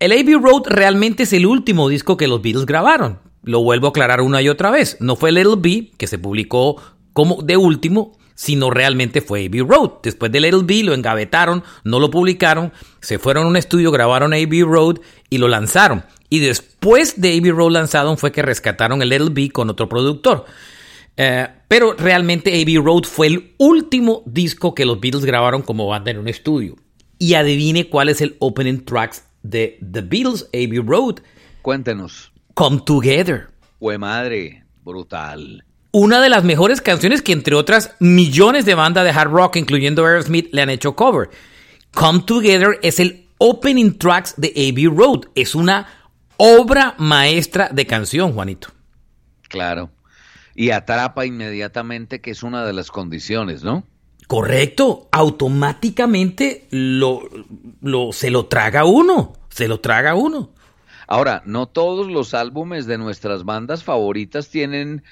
El 0.01 0.13
Abbey 0.13 0.35
Road 0.35 0.63
realmente 0.67 1.23
es 1.23 1.33
el 1.33 1.47
último 1.47 1.89
disco 1.89 2.17
que 2.17 2.29
los 2.29 2.43
Beatles 2.43 2.67
grabaron. 2.67 3.21
Lo 3.49 3.63
vuelvo 3.63 3.87
a 3.87 3.91
aclarar 3.91 4.21
una 4.21 4.43
y 4.43 4.51
otra 4.51 4.71
vez. 4.71 4.99
No 5.01 5.17
fue 5.17 5.33
Little 5.33 5.55
B, 5.57 5.93
que 5.97 6.07
se 6.07 6.19
publicó 6.19 6.83
como 7.15 7.41
de 7.43 7.57
último, 7.57 8.19
sino 8.35 8.69
realmente 8.69 9.23
fue 9.23 9.47
Abbey 9.47 9.63
Road. 9.63 10.03
Después 10.03 10.31
de 10.31 10.41
Little 10.41 10.65
B 10.65 10.83
lo 10.83 10.93
engavetaron, 10.93 11.65
no 11.83 11.99
lo 11.99 12.11
publicaron, 12.11 12.75
se 13.01 13.19
fueron 13.19 13.45
a 13.45 13.49
un 13.49 13.57
estudio, 13.57 13.91
grabaron 13.91 14.35
Abbey 14.35 14.65
Road 14.65 14.99
y 15.31 15.39
lo 15.39 15.49
lanzaron. 15.49 16.05
Y 16.29 16.41
después 16.41 17.23
de 17.23 17.39
Abbey 17.39 17.51
Road 17.51 17.73
lanzado 17.73 18.15
fue 18.19 18.33
que 18.33 18.43
rescataron 18.43 19.01
el 19.01 19.09
Little 19.09 19.31
B 19.31 19.49
con 19.49 19.71
otro 19.71 19.89
productor. 19.89 20.45
Eh, 21.17 21.49
pero 21.69 21.95
realmente 21.95 22.61
Abbey 22.61 22.77
Road 22.77 23.05
fue 23.05 23.29
el 23.29 23.55
último 23.57 24.23
disco 24.27 24.75
que 24.75 24.85
los 24.85 25.01
Beatles 25.01 25.25
grabaron 25.25 25.63
como 25.63 25.87
banda 25.87 26.11
en 26.11 26.19
un 26.19 26.29
estudio. 26.29 26.77
Y 27.19 27.33
adivine 27.33 27.89
cuál 27.89 28.11
es 28.11 28.21
el 28.21 28.37
opening 28.41 28.85
tracks 28.85 29.25
de 29.43 29.79
The 29.91 30.03
Beatles 30.03 30.45
Abbey 30.53 30.81
Road. 30.81 31.21
Cuéntenos. 31.63 32.28
Come 32.59 32.81
Together. 32.85 33.51
Fue 33.79 33.99
madre, 33.99 34.65
brutal. 34.83 35.65
Una 35.93 36.21
de 36.21 36.29
las 36.29 36.43
mejores 36.43 36.81
canciones 36.81 37.23
que 37.23 37.31
entre 37.31 37.55
otras 37.55 37.95
millones 38.01 38.65
de 38.65 38.75
bandas 38.75 39.05
de 39.05 39.11
hard 39.11 39.31
rock, 39.31 39.55
incluyendo 39.55 40.05
Aerosmith, 40.05 40.49
le 40.51 40.63
han 40.63 40.69
hecho 40.69 40.97
cover. 40.97 41.31
Come 41.95 42.25
Together 42.27 42.81
es 42.83 42.99
el 42.99 43.29
opening 43.39 43.97
tracks 43.97 44.35
de 44.37 44.49
Abbey 44.49 44.89
Road. 44.89 45.27
Es 45.37 45.55
una 45.55 45.87
obra 46.37 46.97
maestra 46.99 47.69
de 47.69 47.87
canción, 47.87 48.33
Juanito. 48.33 48.71
Claro. 49.49 49.91
Y 50.57 50.71
atrapa 50.71 51.27
inmediatamente, 51.27 52.21
que 52.21 52.33
es 52.33 52.43
una 52.43 52.67
de 52.67 52.73
las 52.73 52.91
condiciones, 52.91 53.63
¿no? 53.63 53.85
Correcto. 54.27 55.09
Automáticamente 55.13 56.67
lo, 56.71 57.23
lo, 57.83 58.13
se 58.13 58.31
lo 58.31 58.47
traga 58.47 58.85
uno. 58.85 59.35
Se 59.49 59.69
lo 59.69 59.79
traga 59.79 60.17
uno. 60.17 60.51
Ahora, 61.09 61.43
no 61.47 61.67
todos 61.67 62.07
los 62.07 62.35
álbumes 62.35 62.87
de 62.87 62.99
nuestras 62.99 63.45
bandas 63.45 63.83
favoritas 63.83 64.51
tienen 64.51 65.03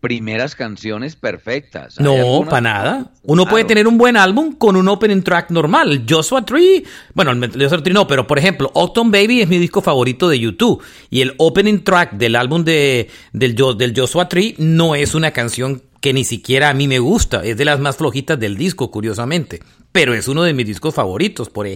primeras 0.00 0.54
canciones 0.54 1.16
perfectas. 1.16 1.98
No, 1.98 2.44
para 2.44 2.60
nada. 2.60 3.10
Uno 3.22 3.46
puede 3.46 3.64
tener 3.64 3.88
un 3.88 3.96
buen 3.96 4.16
álbum 4.16 4.52
con 4.52 4.76
un 4.76 4.88
opening 4.88 5.22
track 5.22 5.50
normal. 5.50 6.04
Joshua 6.08 6.44
Tree, 6.44 6.84
bueno, 7.14 7.32
el 7.32 7.50
Joshua 7.52 7.82
Tree 7.82 7.94
no, 7.94 8.06
pero 8.06 8.26
por 8.26 8.38
ejemplo, 8.38 8.70
Octon 8.74 9.10
Baby 9.10 9.42
es 9.42 9.48
mi 9.48 9.58
disco 9.58 9.82
favorito 9.82 10.28
de 10.28 10.38
YouTube. 10.38 10.82
Y 11.10 11.22
el 11.22 11.34
opening 11.38 11.82
track 11.82 12.12
del 12.12 12.36
álbum 12.36 12.64
de, 12.64 13.08
del, 13.32 13.54
del 13.54 13.94
Joshua 13.96 14.28
Tree 14.28 14.54
no 14.58 14.94
es 14.94 15.14
una 15.14 15.30
canción 15.30 15.82
que 16.00 16.12
ni 16.12 16.24
siquiera 16.24 16.68
a 16.68 16.74
mí 16.74 16.86
me 16.86 16.98
gusta. 16.98 17.44
Es 17.44 17.56
de 17.56 17.64
las 17.64 17.80
más 17.80 17.96
flojitas 17.96 18.38
del 18.38 18.56
disco, 18.56 18.90
curiosamente. 18.90 19.60
Pero 19.96 20.12
es 20.12 20.28
uno 20.28 20.42
de 20.42 20.52
mis 20.52 20.66
discos 20.66 20.94
favoritos, 20.94 21.48
por, 21.48 21.66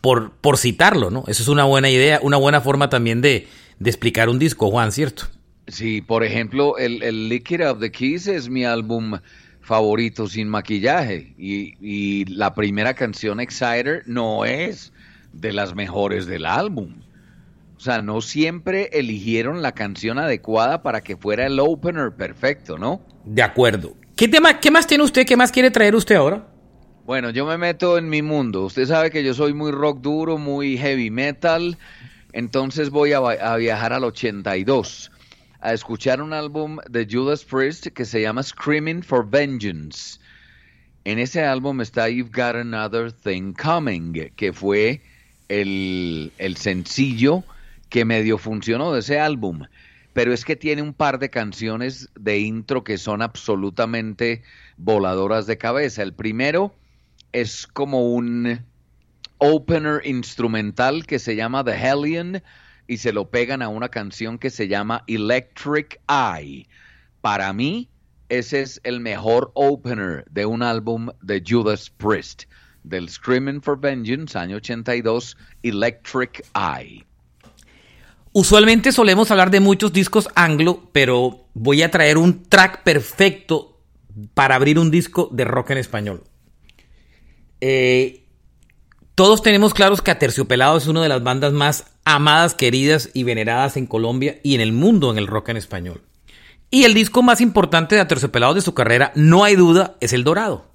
por, 0.00 0.32
por 0.32 0.58
citarlo, 0.58 1.12
¿no? 1.12 1.22
Eso 1.28 1.44
es 1.44 1.48
una 1.48 1.62
buena 1.62 1.88
idea, 1.88 2.18
una 2.20 2.36
buena 2.36 2.60
forma 2.60 2.88
también 2.88 3.20
de, 3.20 3.46
de 3.78 3.88
explicar 3.88 4.28
un 4.28 4.40
disco, 4.40 4.68
Juan, 4.68 4.90
¿cierto? 4.90 5.26
Sí, 5.68 6.00
por 6.00 6.24
ejemplo, 6.24 6.76
el, 6.76 7.04
el 7.04 7.28
Liquid 7.28 7.64
of 7.64 7.78
the 7.78 7.92
Keys 7.92 8.26
es 8.26 8.48
mi 8.48 8.64
álbum 8.64 9.20
favorito 9.60 10.26
sin 10.26 10.48
maquillaje 10.48 11.36
y, 11.38 11.76
y, 11.80 12.24
la 12.24 12.52
primera 12.52 12.94
canción 12.94 13.38
Exciter 13.38 14.02
no 14.06 14.44
es 14.44 14.92
de 15.32 15.52
las 15.52 15.76
mejores 15.76 16.26
del 16.26 16.46
álbum. 16.46 17.02
O 17.76 17.80
sea, 17.80 18.02
no 18.02 18.20
siempre 18.22 18.90
eligieron 18.92 19.62
la 19.62 19.70
canción 19.70 20.18
adecuada 20.18 20.82
para 20.82 21.02
que 21.02 21.16
fuera 21.16 21.46
el 21.46 21.60
opener 21.60 22.10
perfecto, 22.10 22.76
¿no? 22.76 23.02
De 23.24 23.40
acuerdo. 23.40 23.94
¿Qué, 24.16 24.26
tema, 24.26 24.58
¿Qué 24.58 24.72
más 24.72 24.88
tiene 24.88 25.04
usted? 25.04 25.24
¿Qué 25.24 25.36
más 25.36 25.52
quiere 25.52 25.70
traer 25.70 25.94
usted 25.94 26.16
ahora? 26.16 26.57
Bueno, 27.08 27.30
yo 27.30 27.46
me 27.46 27.56
meto 27.56 27.96
en 27.96 28.10
mi 28.10 28.20
mundo. 28.20 28.66
Usted 28.66 28.84
sabe 28.84 29.10
que 29.10 29.24
yo 29.24 29.32
soy 29.32 29.54
muy 29.54 29.72
rock 29.72 30.02
duro, 30.02 30.36
muy 30.36 30.76
heavy 30.76 31.10
metal. 31.10 31.78
Entonces 32.34 32.90
voy 32.90 33.14
a, 33.14 33.56
viajar 33.56 33.94
al 33.94 34.04
82 34.04 35.10
a 35.62 35.72
escuchar 35.72 36.20
un 36.20 36.34
álbum 36.34 36.76
de 36.86 37.08
Judas 37.10 37.46
Priest 37.46 37.86
que 37.86 38.04
se 38.04 38.20
llama 38.20 38.42
Screaming 38.42 39.02
for 39.02 39.26
Vengeance. 39.26 40.20
En 41.04 41.18
ese 41.18 41.42
álbum 41.42 41.80
está 41.80 42.10
You've 42.10 42.30
Got 42.30 42.56
Another 42.56 43.10
Thing 43.10 43.54
Coming, 43.54 44.30
que 44.36 44.52
fue 44.52 45.00
el, 45.48 46.30
el 46.36 46.58
sencillo 46.58 47.42
que 47.88 48.04
medio 48.04 48.36
funcionó 48.36 48.92
de 48.92 49.00
ese 49.00 49.18
álbum. 49.18 49.62
Pero 50.12 50.34
es 50.34 50.44
que 50.44 50.56
tiene 50.56 50.82
un 50.82 50.92
par 50.92 51.18
de 51.18 51.30
canciones 51.30 52.10
de 52.20 52.40
intro 52.40 52.84
que 52.84 52.98
son 52.98 53.22
absolutamente 53.22 54.42
voladoras 54.76 55.46
de 55.46 55.56
cabeza. 55.56 56.02
El 56.02 56.12
primero 56.12 56.74
es 57.32 57.66
como 57.66 58.12
un 58.12 58.64
opener 59.38 60.00
instrumental 60.04 61.06
que 61.06 61.18
se 61.18 61.36
llama 61.36 61.64
The 61.64 61.72
Hellion 61.72 62.42
y 62.86 62.96
se 62.96 63.12
lo 63.12 63.30
pegan 63.30 63.62
a 63.62 63.68
una 63.68 63.88
canción 63.88 64.38
que 64.38 64.50
se 64.50 64.68
llama 64.68 65.04
Electric 65.06 66.00
Eye. 66.08 66.66
Para 67.20 67.52
mí, 67.52 67.88
ese 68.28 68.62
es 68.62 68.80
el 68.84 69.00
mejor 69.00 69.52
opener 69.54 70.24
de 70.30 70.46
un 70.46 70.62
álbum 70.62 71.10
de 71.22 71.42
Judas 71.46 71.90
Priest, 71.90 72.44
del 72.82 73.08
Screaming 73.08 73.62
for 73.62 73.78
Vengeance, 73.78 74.36
año 74.38 74.56
82, 74.56 75.36
Electric 75.62 76.44
Eye. 76.54 77.04
Usualmente 78.32 78.92
solemos 78.92 79.30
hablar 79.30 79.50
de 79.50 79.60
muchos 79.60 79.92
discos 79.92 80.28
anglo, 80.34 80.88
pero 80.92 81.46
voy 81.54 81.82
a 81.82 81.90
traer 81.90 82.18
un 82.18 82.42
track 82.44 82.82
perfecto 82.82 83.80
para 84.34 84.54
abrir 84.54 84.78
un 84.78 84.90
disco 84.90 85.28
de 85.32 85.44
rock 85.44 85.70
en 85.70 85.78
español. 85.78 86.24
Eh, 87.60 88.24
todos 89.14 89.42
tenemos 89.42 89.74
claros 89.74 90.00
que 90.00 90.10
Aterciopelado 90.10 90.78
es 90.78 90.86
una 90.86 91.02
de 91.02 91.08
las 91.08 91.22
bandas 91.22 91.52
más 91.52 91.86
amadas, 92.04 92.54
queridas 92.54 93.10
y 93.14 93.24
veneradas 93.24 93.76
en 93.76 93.86
Colombia 93.86 94.38
y 94.44 94.54
en 94.54 94.60
el 94.60 94.72
mundo 94.72 95.10
en 95.10 95.18
el 95.18 95.26
rock 95.26 95.48
en 95.48 95.56
español. 95.56 96.02
Y 96.70 96.84
el 96.84 96.94
disco 96.94 97.22
más 97.22 97.40
importante 97.40 97.94
de 97.94 98.00
Aterciopelado 98.00 98.54
de 98.54 98.60
su 98.60 98.74
carrera, 98.74 99.10
no 99.14 99.42
hay 99.42 99.56
duda, 99.56 99.96
es 100.00 100.12
El 100.12 100.22
Dorado. 100.22 100.70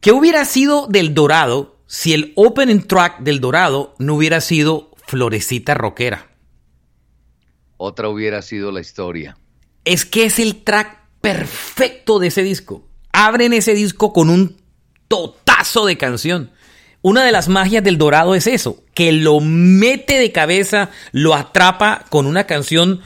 ¿Qué 0.00 0.12
hubiera 0.12 0.44
sido 0.44 0.86
del 0.88 1.14
Dorado 1.14 1.76
si 1.86 2.14
el 2.14 2.32
opening 2.34 2.80
track 2.80 3.20
del 3.20 3.40
Dorado 3.40 3.94
no 3.98 4.14
hubiera 4.14 4.40
sido 4.40 4.90
Florecita 5.06 5.74
Rockera? 5.74 6.28
Otra 7.76 8.08
hubiera 8.08 8.42
sido 8.42 8.72
la 8.72 8.80
historia. 8.80 9.36
Es 9.84 10.04
que 10.04 10.24
es 10.24 10.38
el 10.38 10.64
track 10.64 11.00
perfecto 11.20 12.18
de 12.18 12.28
ese 12.28 12.42
disco. 12.42 12.88
Abren 13.12 13.52
ese 13.52 13.74
disco 13.74 14.12
con 14.12 14.30
un 14.30 14.56
de 15.86 15.96
canción. 15.96 16.50
Una 17.02 17.24
de 17.24 17.32
las 17.32 17.48
magias 17.48 17.84
del 17.84 17.98
Dorado 17.98 18.34
es 18.34 18.46
eso, 18.46 18.82
que 18.94 19.12
lo 19.12 19.40
mete 19.40 20.18
de 20.18 20.32
cabeza, 20.32 20.90
lo 21.12 21.34
atrapa 21.34 22.04
con 22.08 22.26
una 22.26 22.44
canción 22.44 23.00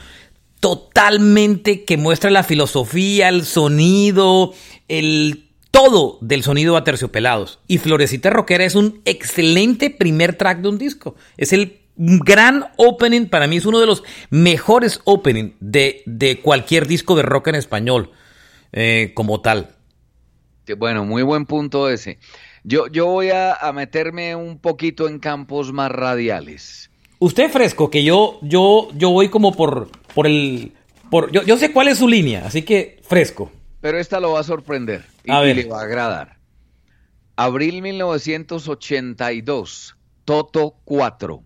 totalmente 0.59 1.83
que 1.83 1.97
muestra 1.97 2.29
la 2.29 2.43
filosofía, 2.43 3.29
el 3.29 3.45
sonido, 3.45 4.53
el 4.87 5.49
todo 5.71 6.17
del 6.21 6.43
sonido 6.43 6.77
a 6.77 6.83
terciopelados. 6.83 7.59
Y 7.67 7.79
Florecita 7.79 8.29
Rockera 8.29 8.63
es 8.63 8.75
un 8.75 9.01
excelente 9.05 9.89
primer 9.89 10.35
track 10.35 10.61
de 10.61 10.69
un 10.69 10.77
disco. 10.77 11.15
Es 11.37 11.53
el 11.53 11.81
gran 11.95 12.65
opening, 12.77 13.27
para 13.27 13.47
mí 13.47 13.57
es 13.57 13.65
uno 13.65 13.79
de 13.79 13.85
los 13.85 14.03
mejores 14.29 15.01
opening 15.03 15.53
de, 15.59 16.03
de 16.05 16.39
cualquier 16.39 16.87
disco 16.87 17.15
de 17.15 17.23
rock 17.23 17.49
en 17.49 17.55
español 17.55 18.11
eh, 18.71 19.11
como 19.13 19.41
tal. 19.41 19.75
Bueno, 20.77 21.05
muy 21.05 21.23
buen 21.23 21.45
punto 21.45 21.89
ese. 21.89 22.17
Yo, 22.63 22.87
yo 22.87 23.07
voy 23.07 23.31
a, 23.31 23.57
meterme 23.73 24.35
un 24.35 24.59
poquito 24.59 25.07
en 25.07 25.17
campos 25.19 25.73
más 25.73 25.91
radiales. 25.91 26.91
Usted 27.19 27.49
fresco, 27.49 27.89
que 27.89 28.03
yo, 28.03 28.37
yo, 28.41 28.89
yo 28.95 29.11
voy 29.11 29.29
como 29.29 29.53
por, 29.53 29.89
por 30.13 30.27
el... 30.27 30.73
Por, 31.09 31.31
yo, 31.31 31.41
yo 31.43 31.57
sé 31.57 31.71
cuál 31.71 31.87
es 31.87 31.97
su 31.97 32.07
línea, 32.07 32.45
así 32.45 32.61
que 32.61 32.99
fresco. 33.03 33.51
Pero 33.81 33.97
esta 33.97 34.19
lo 34.19 34.33
va 34.33 34.41
a 34.41 34.43
sorprender 34.43 35.05
y, 35.23 35.33
y 35.33 35.53
le 35.53 35.65
va 35.65 35.79
a 35.81 35.83
agradar. 35.83 36.37
Abril 37.35 37.81
1982, 37.81 39.95
Toto 40.25 40.75
4. 40.85 41.43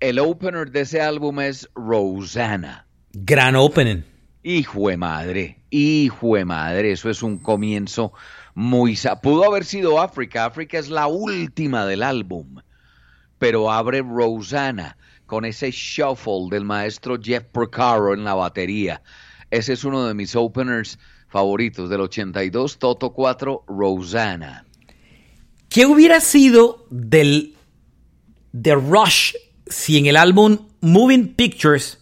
El 0.00 0.18
opener 0.20 0.70
de 0.70 0.82
ese 0.82 1.00
álbum 1.00 1.40
es 1.40 1.68
Rosanna. 1.74 2.86
Gran 3.12 3.56
opening. 3.56 4.04
Hijo 4.44 4.88
de 4.88 4.96
madre, 4.96 5.58
hijo 5.70 6.36
de 6.36 6.44
madre, 6.44 6.92
eso 6.92 7.10
es 7.10 7.24
un 7.24 7.38
comienzo 7.38 8.12
muy... 8.58 8.98
Pudo 9.22 9.44
haber 9.44 9.64
sido 9.64 10.00
África, 10.00 10.44
África 10.44 10.80
es 10.80 10.90
la 10.90 11.06
última 11.06 11.86
del 11.86 12.02
álbum, 12.02 12.56
pero 13.38 13.70
abre 13.70 14.02
Rosanna 14.02 14.98
con 15.26 15.44
ese 15.44 15.70
shuffle 15.70 16.48
del 16.50 16.64
maestro 16.64 17.20
Jeff 17.22 17.44
Porcaro 17.44 18.12
en 18.14 18.24
la 18.24 18.34
batería. 18.34 19.00
Ese 19.48 19.74
es 19.74 19.84
uno 19.84 20.08
de 20.08 20.14
mis 20.14 20.34
openers 20.34 20.98
favoritos 21.28 21.88
del 21.88 22.00
82, 22.00 22.78
Toto 22.80 23.12
4, 23.12 23.64
Rosanna. 23.68 24.66
¿Qué 25.68 25.86
hubiera 25.86 26.18
sido 26.18 26.84
del 26.90 27.54
Rush 28.52 29.34
si 29.68 29.98
en 29.98 30.06
el 30.06 30.16
álbum 30.16 30.66
Moving 30.80 31.34
Pictures, 31.34 32.00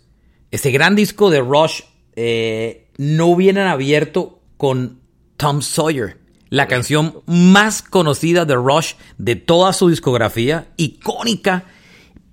ese 0.50 0.70
gran 0.70 0.96
disco 0.96 1.28
de 1.28 1.40
Rush, 1.40 1.82
eh, 2.14 2.88
no 2.96 3.26
hubieran 3.26 3.66
abierto 3.66 4.40
con 4.56 5.00
Tom 5.36 5.60
Sawyer? 5.60 6.24
La 6.48 6.68
canción 6.68 7.22
más 7.26 7.82
conocida 7.82 8.44
de 8.44 8.54
Rush 8.54 8.94
de 9.18 9.36
toda 9.36 9.72
su 9.72 9.88
discografía, 9.88 10.68
icónica, 10.76 11.64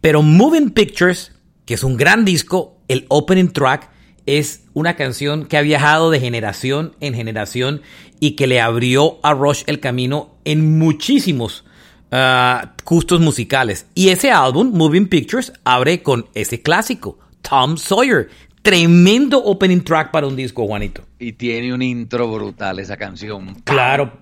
pero 0.02 0.22
Moving 0.22 0.72
Pictures, 0.72 1.32
que 1.66 1.74
es 1.74 1.84
un 1.84 1.98
gran 1.98 2.26
disco, 2.26 2.78
el 2.88 3.06
opening 3.10 3.50
track 3.50 3.90
es 4.26 4.64
una 4.74 4.96
canción 4.96 5.46
que 5.46 5.58
ha 5.58 5.62
viajado 5.62 6.12
de 6.12 6.20
generación 6.20 6.96
en 7.00 7.14
generación 7.14 7.82
y 8.20 8.32
que 8.32 8.48
le 8.48 8.62
abrió 8.62 9.20
a 9.24 9.34
Rush 9.34 9.64
el 9.68 9.80
camino 9.80 10.36
en 10.46 10.78
muchísimos 10.78 11.66
ah, 12.12 12.74
gustos 12.86 13.20
musicales. 13.20 13.88
Y 13.96 14.10
ese 14.10 14.32
álbum, 14.32 14.72
Moving 14.74 15.08
Pictures, 15.08 15.54
abre 15.64 16.04
con 16.04 16.28
ese 16.34 16.62
clásico, 16.62 17.20
Tom 17.42 17.78
Sawyer. 17.78 18.30
Tremendo 18.64 19.44
opening 19.44 19.82
track 19.82 20.12
para 20.12 20.26
un 20.26 20.38
disco, 20.38 20.66
Juanito. 20.66 21.04
Y 21.20 21.34
tiene 21.34 21.74
un 21.74 21.82
intro 21.82 22.32
brutal 22.32 22.80
esa 22.80 22.96
canción. 22.96 23.56
Claro. 23.66 24.14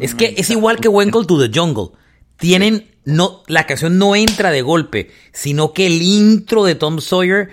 Es 0.00 0.14
que 0.14 0.34
es 0.38 0.50
igual 0.50 0.78
que 0.78 0.88
Welcome 0.88 1.26
to 1.26 1.38
the 1.38 1.50
Jungle. 1.52 1.98
Tienen, 2.36 2.86
no, 3.04 3.42
la 3.48 3.66
canción 3.66 3.98
no 3.98 4.14
entra 4.14 4.52
de 4.52 4.62
golpe, 4.62 5.10
sino 5.32 5.72
que 5.72 5.88
el 5.88 6.00
intro 6.00 6.64
de 6.64 6.76
Tom 6.76 7.00
Sawyer 7.00 7.48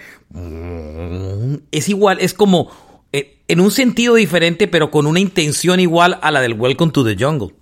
es 1.71 1.89
igual, 1.89 2.19
es 2.21 2.35
como 2.35 2.69
eh, 3.11 3.41
en 3.47 3.59
un 3.59 3.71
sentido 3.71 4.13
diferente, 4.13 4.67
pero 4.67 4.91
con 4.91 5.07
una 5.07 5.19
intención 5.19 5.79
igual 5.79 6.19
a 6.21 6.29
la 6.29 6.41
del 6.41 6.53
Welcome 6.53 6.91
to 6.91 7.03
the 7.03 7.15
Jungle. 7.17 7.55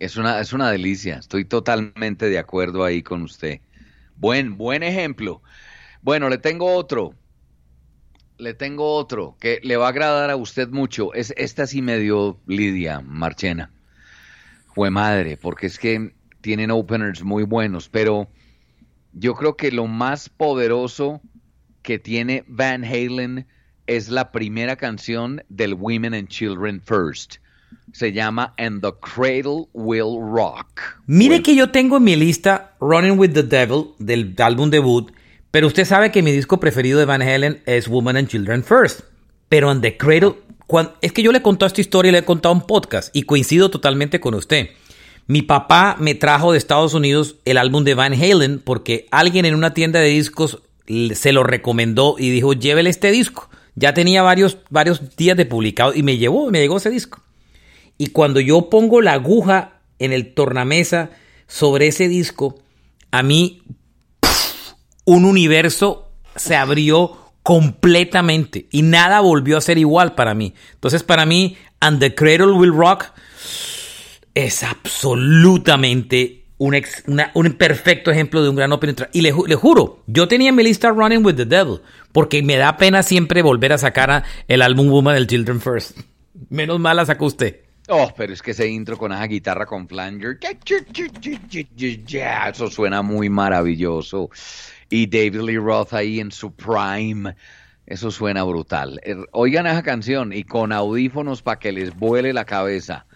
Es 0.00 0.16
una, 0.16 0.40
es 0.40 0.52
una 0.52 0.72
delicia, 0.72 1.18
estoy 1.18 1.44
totalmente 1.44 2.28
de 2.28 2.38
acuerdo 2.40 2.82
ahí 2.82 3.04
con 3.04 3.22
usted. 3.22 3.60
Buen, 4.16 4.56
buen 4.56 4.82
ejemplo. 4.82 5.40
Bueno, 6.02 6.28
le 6.28 6.38
tengo 6.38 6.74
otro. 6.74 7.14
Le 8.38 8.54
tengo 8.54 8.94
otro 8.94 9.36
que 9.40 9.60
le 9.62 9.76
va 9.76 9.86
a 9.86 9.90
agradar 9.90 10.30
a 10.30 10.36
usted 10.36 10.68
mucho. 10.68 11.14
Es 11.14 11.32
esta 11.36 11.66
sí 11.66 11.82
medio 11.82 12.38
Lidia 12.46 13.00
Marchena. 13.00 13.70
Fue 14.74 14.90
madre, 14.90 15.36
porque 15.36 15.66
es 15.66 15.78
que 15.78 16.12
tienen 16.42 16.70
openers 16.70 17.24
muy 17.24 17.44
buenos, 17.44 17.88
pero 17.88 18.28
yo 19.12 19.34
creo 19.34 19.56
que 19.56 19.72
lo 19.72 19.86
más 19.86 20.28
poderoso 20.28 21.22
que 21.82 21.98
tiene 21.98 22.44
Van 22.46 22.84
Halen 22.84 23.46
es 23.86 24.08
la 24.08 24.32
primera 24.32 24.76
canción 24.76 25.42
del 25.48 25.74
Women 25.74 26.14
and 26.14 26.28
Children 26.28 26.82
First. 26.82 27.36
Se 27.92 28.12
llama 28.12 28.54
And 28.58 28.82
the 28.82 28.92
Cradle 29.00 29.68
Will 29.72 30.20
Rock. 30.20 30.80
Mire 31.06 31.42
que 31.42 31.54
yo 31.54 31.70
tengo 31.70 31.96
en 31.96 32.04
mi 32.04 32.16
lista 32.16 32.76
Running 32.80 33.18
with 33.18 33.32
the 33.32 33.42
Devil 33.42 33.94
del 33.98 34.34
álbum 34.38 34.70
debut, 34.70 35.10
pero 35.56 35.68
usted 35.68 35.86
sabe 35.86 36.12
que 36.12 36.22
mi 36.22 36.32
disco 36.32 36.60
preferido 36.60 36.98
de 36.98 37.06
Van 37.06 37.22
Halen 37.22 37.62
es 37.64 37.88
Women 37.88 38.18
and 38.18 38.28
Children 38.28 38.62
First. 38.62 39.00
Pero 39.48 39.70
And 39.70 39.80
the 39.80 39.96
Cradle, 39.96 40.34
es 41.00 41.12
que 41.12 41.22
yo 41.22 41.32
le 41.32 41.38
he 41.38 41.42
contado 41.42 41.66
esta 41.68 41.80
historia 41.80 42.10
y 42.10 42.12
le 42.12 42.18
he 42.18 42.24
contado 42.26 42.54
un 42.54 42.66
podcast 42.66 43.08
y 43.16 43.22
coincido 43.22 43.70
totalmente 43.70 44.20
con 44.20 44.34
usted. 44.34 44.68
Mi 45.26 45.40
papá 45.40 45.96
me 45.98 46.14
trajo 46.14 46.52
de 46.52 46.58
Estados 46.58 46.92
Unidos 46.92 47.36
el 47.46 47.56
álbum 47.56 47.84
de 47.84 47.94
Van 47.94 48.12
Halen 48.12 48.58
porque 48.58 49.06
alguien 49.10 49.46
en 49.46 49.54
una 49.54 49.72
tienda 49.72 49.98
de 49.98 50.08
discos 50.08 50.60
se 51.14 51.32
lo 51.32 51.42
recomendó 51.42 52.16
y 52.18 52.28
dijo, 52.28 52.52
llévele 52.52 52.90
este 52.90 53.10
disco. 53.10 53.48
Ya 53.76 53.94
tenía 53.94 54.20
varios, 54.20 54.58
varios 54.68 55.16
días 55.16 55.38
de 55.38 55.46
publicado 55.46 55.94
y 55.94 56.02
me 56.02 56.18
llevó, 56.18 56.50
me 56.50 56.60
llegó 56.60 56.76
ese 56.76 56.90
disco. 56.90 57.22
Y 57.96 58.08
cuando 58.08 58.40
yo 58.40 58.68
pongo 58.68 59.00
la 59.00 59.14
aguja 59.14 59.80
en 60.00 60.12
el 60.12 60.34
tornamesa 60.34 61.12
sobre 61.46 61.86
ese 61.86 62.08
disco, 62.08 62.58
a 63.10 63.22
mí 63.22 63.62
un 65.06 65.24
universo 65.24 66.12
se 66.34 66.54
abrió 66.54 67.16
completamente 67.42 68.66
y 68.70 68.82
nada 68.82 69.20
volvió 69.20 69.56
a 69.56 69.62
ser 69.62 69.78
igual 69.78 70.14
para 70.14 70.34
mí. 70.34 70.52
Entonces 70.74 71.02
para 71.02 71.24
mí, 71.24 71.56
And 71.80 72.00
the 72.00 72.14
Cradle 72.14 72.52
Will 72.52 72.74
Rock 72.74 73.06
es 74.34 74.62
absolutamente 74.62 76.44
un, 76.58 76.72
perfecto 77.56 78.10
ejemplo 78.10 78.42
de 78.42 78.48
un 78.48 78.56
gran 78.56 78.72
opening. 78.72 78.94
Y 79.12 79.20
le, 79.20 79.32
juro, 79.32 80.02
yo 80.06 80.28
tenía 80.28 80.50
en 80.50 80.56
mi 80.56 80.62
lista 80.62 80.90
Running 80.90 81.24
with 81.24 81.36
the 81.36 81.44
Devil, 81.44 81.80
porque 82.12 82.42
me 82.42 82.56
da 82.56 82.76
pena 82.76 83.02
siempre 83.02 83.42
volver 83.42 83.72
a 83.72 83.78
sacar 83.78 84.24
el 84.48 84.62
álbum 84.62 84.88
Woman 84.88 85.14
del 85.14 85.26
Children 85.26 85.60
First. 85.60 85.98
Menos 86.50 86.80
mal 86.80 86.96
la 86.96 87.06
sacó 87.06 87.26
usted. 87.26 87.60
Oh, 87.88 88.12
pero 88.16 88.32
es 88.32 88.42
que 88.42 88.50
ese 88.50 88.66
intro 88.66 88.98
con 88.98 89.12
esa 89.12 89.26
guitarra 89.26 89.64
con 89.64 89.86
flanger, 89.86 90.38
eso 92.56 92.70
suena 92.70 93.02
muy 93.02 93.28
maravilloso. 93.28 94.30
Y 94.88 95.06
David 95.06 95.40
Lee 95.42 95.58
Roth 95.58 95.92
ahí 95.92 96.20
en 96.20 96.30
su 96.30 96.54
prime, 96.54 97.34
eso 97.86 98.10
suena 98.10 98.44
brutal. 98.44 99.00
Er, 99.02 99.18
oigan 99.32 99.66
esa 99.66 99.82
canción 99.82 100.32
y 100.32 100.44
con 100.44 100.72
audífonos 100.72 101.42
para 101.42 101.58
que 101.58 101.72
les 101.72 101.94
vuele 101.94 102.32
la 102.32 102.44
cabeza. 102.44 103.06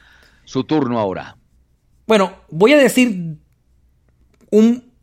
Su 0.45 0.65
turno 0.65 0.99
ahora. 0.99 1.37
Bueno, 2.07 2.35
voy 2.49 2.73
a 2.73 2.79
decir 2.79 3.37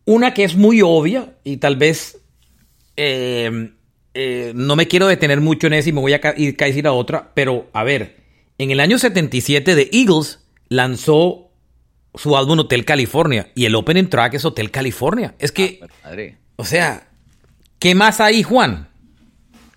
una 0.05 0.33
que 0.33 0.43
es 0.43 0.55
muy 0.55 0.81
obvia 0.81 1.35
y 1.45 1.57
tal 1.57 1.77
vez 1.77 2.19
eh, 2.97 3.71
eh, 4.13 4.51
no 4.55 4.75
me 4.75 4.87
quiero 4.87 5.07
detener 5.07 5.39
mucho 5.41 5.67
en 5.67 5.73
eso 5.73 5.89
y 5.89 5.93
me 5.93 6.01
voy 6.01 6.13
a 6.13 6.21
ir 6.35 6.57
a 6.59 6.65
decir 6.65 6.87
a 6.87 6.91
otra, 6.91 7.31
pero 7.33 7.69
a 7.71 7.83
ver, 7.83 8.17
en 8.57 8.71
el 8.71 8.79
año 8.79 8.97
77 8.97 9.75
The 9.75 9.89
Eagles 9.95 10.39
lanzó 10.69 11.51
su 12.15 12.35
álbum 12.35 12.57
Hotel 12.59 12.83
California 12.83 13.51
y 13.53 13.65
el 13.65 13.75
opening 13.75 14.05
track 14.07 14.33
es 14.33 14.45
Hotel 14.45 14.71
California. 14.71 15.35
Es 15.37 15.51
que, 15.51 15.81
ah, 16.03 16.11
o 16.57 16.65
sea, 16.65 17.07
¿qué 17.79 17.95
más 17.95 18.19
hay, 18.19 18.43
Juan? 18.43 18.89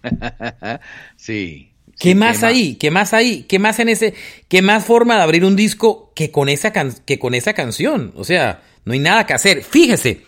sí. 1.17 1.71
¿Qué 1.99 2.15
más 2.15 2.43
hay? 2.43 2.77
¿Qué 2.77 2.91
más 2.91 3.13
hay? 3.13 3.43
¿Qué 3.43 3.59
más 3.59 3.79
en 3.79 3.91
ese? 3.91 4.15
¿Qué 4.49 4.63
más 4.63 4.85
forma 4.85 5.17
de 5.17 5.23
abrir 5.23 5.45
un 5.45 5.55
disco 5.55 6.13
que 6.15 6.31
con 6.31 6.49
esa, 6.49 6.73
que 6.73 7.19
con 7.19 7.35
esa 7.35 7.53
canción? 7.53 8.13
O 8.17 8.25
sea, 8.25 8.63
no 8.87 8.95
hay 8.95 8.99
nada 8.99 9.27
que 9.27 9.35
hacer. 9.35 9.63
Fíjese, 9.63 10.23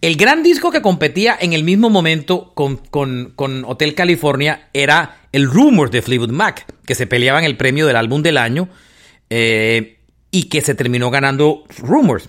el 0.00 0.16
gran 0.16 0.44
disco 0.44 0.70
que 0.70 0.80
competía 0.80 1.36
en 1.40 1.52
el 1.52 1.64
mismo 1.64 1.90
momento 1.90 2.52
con, 2.54 2.76
con, 2.76 3.64
Hotel 3.66 3.96
California 3.96 4.68
era 4.72 5.22
el 5.32 5.50
Rumors 5.50 5.90
de 5.90 6.02
Fleetwood 6.02 6.30
Mac, 6.30 6.66
que 6.86 6.94
se 6.94 7.08
peleaban 7.08 7.42
el 7.42 7.56
premio 7.56 7.86
del 7.86 7.96
álbum 7.96 8.22
del 8.22 8.38
año 8.38 8.68
eh, 9.28 9.98
y 10.30 10.44
que 10.44 10.60
se 10.60 10.76
terminó 10.76 11.10
ganando 11.10 11.64
Rumors. 11.78 12.28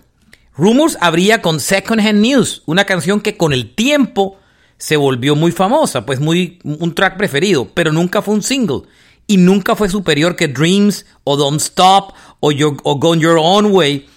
Rumors 0.60 0.98
abría 1.00 1.42
con 1.42 1.62
Second 1.62 2.02
Hand 2.06 2.20
News, 2.20 2.64
una 2.66 2.84
canción 2.84 3.22
que 3.22 3.38
con 3.38 3.54
el 3.54 3.74
tiempo 3.74 4.38
se 4.78 4.98
volvió 4.98 5.36
muy 5.38 5.54
famosa, 5.54 6.06
pues 6.06 6.20
muy 6.20 6.60
un 6.64 6.94
track 6.94 7.18
preferido, 7.18 7.70
pero 7.74 7.94
nunca 7.94 8.22
fue 8.22 8.34
un 8.34 8.44
single 8.44 8.82
y 9.26 9.38
nunca 9.38 9.78
fue 9.78 9.88
superior 9.88 10.36
que 10.36 10.50
Dreams 10.50 11.06
o 11.24 11.38
Don't 11.38 11.62
Stop 11.62 12.14
o, 12.42 12.52
Your, 12.52 12.76
o 12.84 13.00
Gone 13.00 13.22
Your 13.22 13.38
Own 13.40 13.68
Way. 13.68 14.08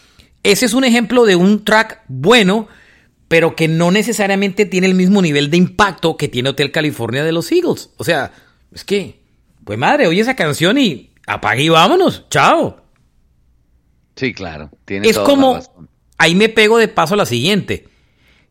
Ese 0.42 0.66
es 0.66 0.74
un 0.74 0.82
ejemplo 0.82 1.26
de 1.26 1.36
un 1.36 1.64
track 1.64 2.02
bueno, 2.08 2.66
pero 3.28 3.54
que 3.54 3.68
no 3.68 3.92
necesariamente 3.92 4.66
tiene 4.66 4.88
el 4.88 4.94
mismo 4.94 5.22
nivel 5.22 5.48
de 5.48 5.58
impacto 5.58 6.16
que 6.16 6.26
tiene 6.26 6.48
Hotel 6.48 6.72
California 6.72 7.22
de 7.22 7.30
los 7.30 7.52
Eagles. 7.52 7.90
O 7.98 8.04
sea, 8.04 8.32
es 8.72 8.84
que, 8.84 9.20
pues 9.64 9.78
madre, 9.78 10.08
oye 10.08 10.20
esa 10.20 10.34
canción 10.34 10.76
y 10.76 11.10
apague 11.24 11.62
y 11.62 11.68
vámonos, 11.68 12.28
chao. 12.30 12.82
Sí, 14.16 14.34
claro. 14.34 14.70
es 14.88 15.18
como, 15.18 15.60
ahí 16.22 16.36
me 16.36 16.48
pego 16.48 16.78
de 16.78 16.86
paso 16.86 17.14
a 17.14 17.16
la 17.16 17.26
siguiente. 17.26 17.88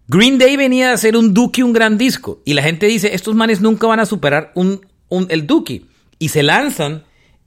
Green 0.09 0.37
Day 0.37 0.57
venía 0.57 0.91
a 0.91 0.93
hacer 0.93 1.15
un 1.15 1.33
Dookie, 1.33 1.63
un 1.63 1.71
gran 1.71 1.97
disco. 1.97 2.41
Y 2.43 2.53
la 2.53 2.63
gente 2.63 2.85
dice, 2.85 3.15
estos 3.15 3.33
manes 3.33 3.61
nunca 3.61 3.87
van 3.87 4.01
a 4.01 4.05
superar 4.05 4.51
un, 4.55 4.81
el 5.29 5.47
Dookie. 5.47 5.85
Y 6.19 6.29
se 6.29 6.43
lanzan 6.43 7.05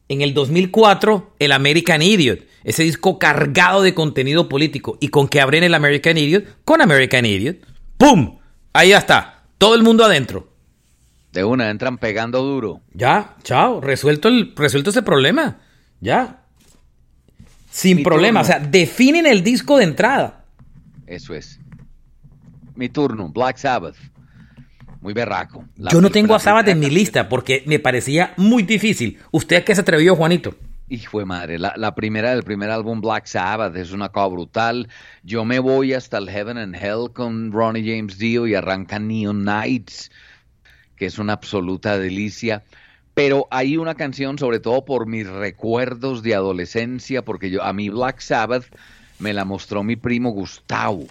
en 0.09 0.23
el 0.23 0.33
2004 0.33 1.35
el 1.39 1.53
American 1.53 2.01
Idiot. 2.01 2.41
Ese 2.65 2.85
disco 2.85 3.19
cargado 3.19 3.83
de 3.83 3.93
contenido 3.93 4.49
político. 4.49 4.97
¿Y 4.99 5.09
con 5.09 5.29
que 5.29 5.43
abren 5.43 5.63
el 5.63 5.75
American 5.75 6.17
Idiot? 6.17 6.47
Con 6.65 6.81
American 6.81 7.27
Idiot. 7.27 7.59
¡Pum! 7.99 8.39
Ahí 8.73 8.89
ya 8.89 8.99
está. 8.99 9.43
Todo 9.59 9.75
el 9.75 9.83
mundo 9.83 10.07
adentro. 10.07 10.49
De 11.33 11.45
una, 11.45 11.69
entran 11.69 11.99
pegando 11.99 12.41
duro. 12.43 12.81
Ya, 12.95 13.37
chao. 13.43 13.83
Resuelto, 13.83 14.29
el, 14.29 14.55
resuelto 14.57 14.89
ese 14.89 15.03
problema. 15.03 15.59
Ya. 16.01 16.44
Sin 17.75 18.05
problema. 18.05 18.43
O 18.43 18.45
sea, 18.45 18.61
definen 18.61 19.27
el 19.27 19.43
disco 19.43 19.79
de 19.79 19.85
entrada. 19.85 20.45
Eso 21.09 21.35
es 21.35 21.59
mi 22.77 22.89
turno, 22.89 23.31
Black 23.31 23.57
Sabbath. 23.57 23.97
Muy 25.01 25.13
berraco. 25.13 25.65
Yo 25.77 26.01
no 26.01 26.09
tengo 26.09 26.37
a 26.37 26.39
Sabbath 26.39 26.69
en 26.69 26.79
mi 26.79 26.89
lista 26.89 27.29
porque 27.29 27.65
me 27.67 27.81
parecía 27.81 28.33
muy 28.37 28.63
difícil. 28.63 29.19
¿Usted 29.33 29.65
qué 29.65 29.75
se 29.75 29.81
atrevió, 29.81 30.15
Juanito? 30.15 30.55
Hijo 30.89 31.19
de 31.19 31.25
madre, 31.25 31.59
la, 31.59 31.95
primera 31.97 32.31
del 32.31 32.45
primer 32.45 32.71
álbum 32.71 33.01
Black 33.01 33.27
Sabbath 33.27 33.75
es 33.75 33.91
una 33.91 34.11
cosa 34.11 34.29
brutal. 34.29 34.89
Yo 35.25 35.45
me 35.45 35.59
voy 35.59 35.95
hasta 35.95 36.19
el 36.19 36.31
Heaven 36.31 36.59
and 36.59 36.77
Hell 36.77 37.11
con 37.13 37.51
Ronnie 37.51 37.83
James 37.85 38.19
Dio 38.19 38.47
y 38.47 38.55
arranca 38.55 39.01
Neon 39.01 39.43
Nights, 39.43 40.13
que 40.95 41.07
es 41.07 41.19
una 41.19 41.33
absoluta 41.33 41.99
delicia. 41.99 42.63
Pero 43.15 43.47
hay 43.51 43.77
una 43.77 43.95
canción, 43.95 44.39
sobre 44.39 44.59
todo 44.59 44.85
por 44.85 45.07
mis 45.07 45.29
recuerdos 45.29 46.23
de 46.23 46.35
adolescencia, 46.35 47.25
porque 47.25 47.49
yo 47.49 47.63
a 47.63 47.73
mí 47.73 47.89
Black 47.89 48.21
Sabbath 48.21 48.67
me 49.21 49.33
la 49.33 49.45
mostró 49.45 49.85
mi 49.85 49.97
primo 49.97 50.31
Gustavo. 50.31 51.07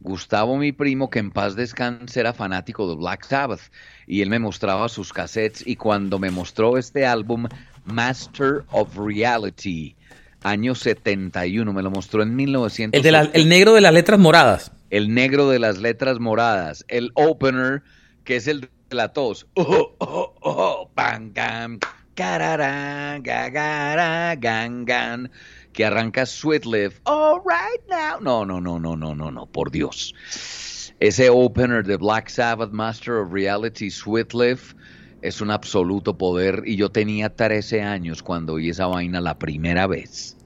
Gustavo, 0.00 0.56
mi 0.56 0.72
primo, 0.72 1.10
que 1.10 1.18
en 1.18 1.30
paz 1.30 1.54
descanse, 1.54 2.20
era 2.20 2.32
fanático 2.32 2.88
de 2.88 2.96
Black 2.96 3.26
Sabbath 3.26 3.60
y 4.06 4.22
él 4.22 4.30
me 4.30 4.38
mostraba 4.38 4.88
sus 4.88 5.12
cassettes 5.12 5.62
y 5.66 5.76
cuando 5.76 6.18
me 6.18 6.30
mostró 6.30 6.78
este 6.78 7.04
álbum, 7.04 7.46
Master 7.84 8.64
of 8.70 8.96
Reality, 8.96 9.94
año 10.42 10.74
71, 10.74 11.72
me 11.72 11.82
lo 11.82 11.90
mostró 11.90 12.22
en 12.22 12.34
1900. 12.34 12.96
El, 12.96 13.12
de 13.12 13.30
el 13.34 13.48
negro 13.48 13.74
de 13.74 13.82
las 13.82 13.92
letras 13.92 14.18
moradas. 14.18 14.72
El 14.88 15.14
negro 15.14 15.50
de 15.50 15.58
las 15.58 15.78
letras 15.78 16.18
moradas, 16.18 16.84
el 16.88 17.12
opener, 17.14 17.82
que 18.24 18.36
es 18.36 18.48
el 18.48 18.70
la 18.90 19.12
tos. 19.12 19.46
Oh, 19.54 19.94
oh, 19.98 20.34
oh, 20.42 20.90
bang, 20.94 21.32
que 25.72 25.84
arranca 25.84 26.26
Sweet 26.26 26.66
Live. 26.66 27.00
All 27.04 27.40
right 27.44 27.80
now. 27.88 28.20
No, 28.20 28.44
no, 28.44 28.60
no, 28.60 28.78
no, 28.78 28.96
no, 28.96 29.14
no, 29.14 29.30
no, 29.30 29.46
por 29.46 29.70
Dios. 29.70 30.14
Ese 30.98 31.30
opener 31.30 31.84
de 31.86 31.96
Black 31.96 32.28
Sabbath, 32.28 32.72
Master 32.72 33.14
of 33.14 33.32
Reality, 33.32 33.90
Sweet 33.90 34.34
Live, 34.34 34.60
es 35.22 35.40
un 35.40 35.50
absoluto 35.50 36.18
poder. 36.18 36.62
Y 36.66 36.76
yo 36.76 36.90
tenía 36.90 37.34
13 37.34 37.82
años 37.82 38.22
cuando 38.22 38.54
oí 38.54 38.68
esa 38.68 38.86
vaina 38.86 39.20
la 39.20 39.38
primera 39.38 39.86
vez. 39.86 40.36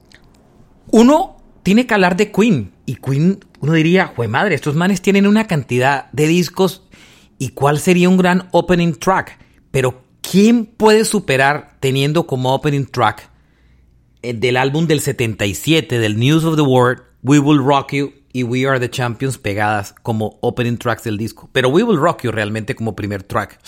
Uno 0.91 1.37
tiene 1.63 1.87
que 1.87 1.93
hablar 1.93 2.15
de 2.15 2.31
Queen. 2.31 2.71
Y 2.85 2.95
Queen, 2.95 3.39
uno 3.59 3.73
diría, 3.73 4.07
jue 4.15 4.27
madre, 4.27 4.55
estos 4.55 4.75
manes 4.75 5.01
tienen 5.01 5.27
una 5.27 5.47
cantidad 5.47 6.11
de 6.11 6.27
discos. 6.27 6.84
¿Y 7.37 7.49
cuál 7.49 7.79
sería 7.79 8.09
un 8.09 8.17
gran 8.17 8.47
opening 8.51 8.93
track? 8.93 9.39
Pero, 9.71 10.03
¿quién 10.21 10.65
puede 10.65 11.05
superar 11.05 11.77
teniendo 11.79 12.25
como 12.27 12.53
opening 12.53 12.85
track 12.85 13.29
eh, 14.21 14.33
del 14.33 14.57
álbum 14.57 14.87
del 14.87 15.01
77 15.01 15.99
del 15.99 16.17
News 16.17 16.45
of 16.45 16.55
the 16.55 16.61
World, 16.61 17.03
We 17.23 17.39
Will 17.39 17.63
Rock 17.63 17.93
You 17.93 18.13
y 18.31 18.43
We 18.43 18.67
Are 18.67 18.79
the 18.79 18.89
Champions 18.89 19.37
pegadas 19.37 19.93
como 20.01 20.37
opening 20.41 20.77
tracks 20.77 21.03
del 21.03 21.17
disco. 21.17 21.49
Pero 21.51 21.69
We 21.69 21.83
Will 21.83 21.99
Rock 21.99 22.23
You 22.23 22.31
realmente 22.31 22.75
como 22.75 22.95
primer 22.95 23.23
track. 23.23 23.59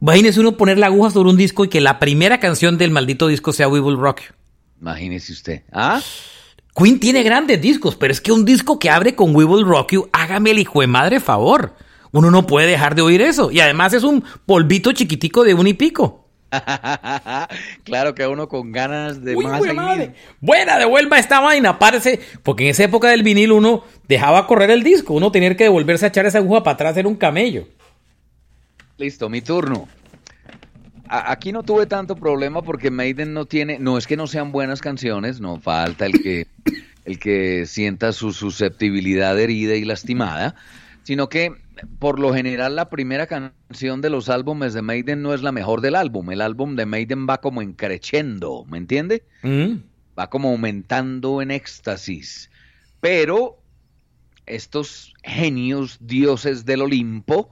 Imagínese 0.00 0.40
uno 0.40 0.56
poner 0.56 0.78
la 0.78 0.86
aguja 0.86 1.10
sobre 1.10 1.30
un 1.30 1.36
disco 1.36 1.64
y 1.64 1.68
que 1.68 1.80
la 1.80 1.98
primera 1.98 2.38
canción 2.38 2.76
del 2.76 2.90
maldito 2.90 3.26
disco 3.26 3.52
sea 3.52 3.68
We 3.68 3.80
Will 3.80 3.96
Rock 3.96 4.20
You. 4.20 4.34
Imagínese 4.80 5.32
usted. 5.32 5.62
¿Ah? 5.72 6.02
Queen 6.76 7.00
tiene 7.00 7.22
grandes 7.22 7.60
discos, 7.60 7.96
pero 7.96 8.12
es 8.12 8.20
que 8.20 8.32
un 8.32 8.44
disco 8.44 8.78
que 8.78 8.90
abre 8.90 9.14
con 9.14 9.34
We 9.34 9.44
Will 9.44 9.64
Rock 9.64 9.92
You, 9.92 10.08
hágame 10.12 10.50
el 10.50 10.58
hijo 10.58 10.80
de 10.80 10.88
madre 10.88 11.20
favor. 11.20 11.74
Uno 12.14 12.30
no 12.30 12.46
puede 12.46 12.68
dejar 12.68 12.94
de 12.94 13.02
oír 13.02 13.20
eso. 13.20 13.50
Y 13.50 13.58
además 13.58 13.92
es 13.92 14.04
un 14.04 14.22
polvito 14.46 14.92
chiquitico 14.92 15.42
de 15.42 15.52
un 15.52 15.66
y 15.66 15.74
pico. 15.74 16.28
claro 17.84 18.14
que 18.14 18.24
uno 18.28 18.48
con 18.48 18.70
ganas 18.70 19.24
de 19.24 19.34
más. 19.34 19.60
Buena, 20.40 20.78
devuelva 20.78 21.18
esta 21.18 21.40
vaina, 21.40 21.80
parece. 21.80 22.20
Porque 22.44 22.62
en 22.62 22.70
esa 22.70 22.84
época 22.84 23.08
del 23.08 23.24
vinil 23.24 23.50
uno 23.50 23.82
dejaba 24.06 24.46
correr 24.46 24.70
el 24.70 24.84
disco, 24.84 25.12
uno 25.12 25.32
tenía 25.32 25.56
que 25.56 25.64
devolverse 25.64 26.04
a 26.04 26.08
echar 26.08 26.24
esa 26.24 26.38
aguja 26.38 26.62
para 26.62 26.74
atrás, 26.74 26.96
era 26.96 27.08
un 27.08 27.16
camello. 27.16 27.66
Listo, 28.96 29.28
mi 29.28 29.40
turno. 29.40 29.88
aquí 31.08 31.50
no 31.50 31.64
tuve 31.64 31.86
tanto 31.86 32.14
problema 32.14 32.62
porque 32.62 32.92
Maiden 32.92 33.34
no 33.34 33.46
tiene, 33.46 33.80
no 33.80 33.98
es 33.98 34.06
que 34.06 34.16
no 34.16 34.28
sean 34.28 34.52
buenas 34.52 34.80
canciones, 34.80 35.40
no 35.40 35.58
falta 35.58 36.06
el 36.06 36.22
que, 36.22 36.46
el 37.06 37.18
que 37.18 37.66
sienta 37.66 38.12
su 38.12 38.32
susceptibilidad 38.32 39.36
herida 39.40 39.74
y 39.74 39.84
lastimada, 39.84 40.54
sino 41.02 41.28
que 41.28 41.63
por 41.98 42.18
lo 42.18 42.32
general 42.34 42.76
la 42.76 42.88
primera 42.88 43.26
canción 43.26 44.00
de 44.00 44.10
los 44.10 44.28
álbumes 44.28 44.74
de 44.74 44.82
Maiden 44.82 45.22
no 45.22 45.34
es 45.34 45.42
la 45.42 45.52
mejor 45.52 45.80
del 45.80 45.96
álbum. 45.96 46.30
El 46.30 46.40
álbum 46.40 46.76
de 46.76 46.86
Maiden 46.86 47.26
va 47.28 47.40
como 47.40 47.62
encrechendo, 47.62 48.64
¿me 48.68 48.78
entiende? 48.78 49.24
Mm. 49.42 49.76
Va 50.18 50.30
como 50.30 50.50
aumentando 50.50 51.42
en 51.42 51.50
éxtasis. 51.50 52.50
Pero 53.00 53.58
estos 54.46 55.14
genios 55.22 55.98
dioses 56.00 56.64
del 56.64 56.82
Olimpo, 56.82 57.50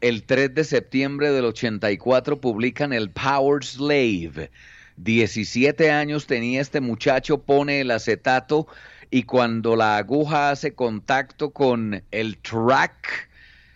el 0.00 0.24
3 0.24 0.54
de 0.54 0.64
septiembre 0.64 1.30
del 1.30 1.46
84 1.46 2.40
publican 2.40 2.92
el 2.92 3.10
Power 3.10 3.64
Slave. 3.64 4.50
17 4.96 5.90
años 5.90 6.26
tenía 6.26 6.60
este 6.60 6.80
muchacho, 6.80 7.38
pone 7.38 7.80
el 7.80 7.90
acetato 7.90 8.66
y 9.10 9.24
cuando 9.24 9.76
la 9.76 9.96
aguja 9.96 10.50
hace 10.50 10.74
contacto 10.74 11.50
con 11.50 12.02
el 12.10 12.38
track, 12.38 13.28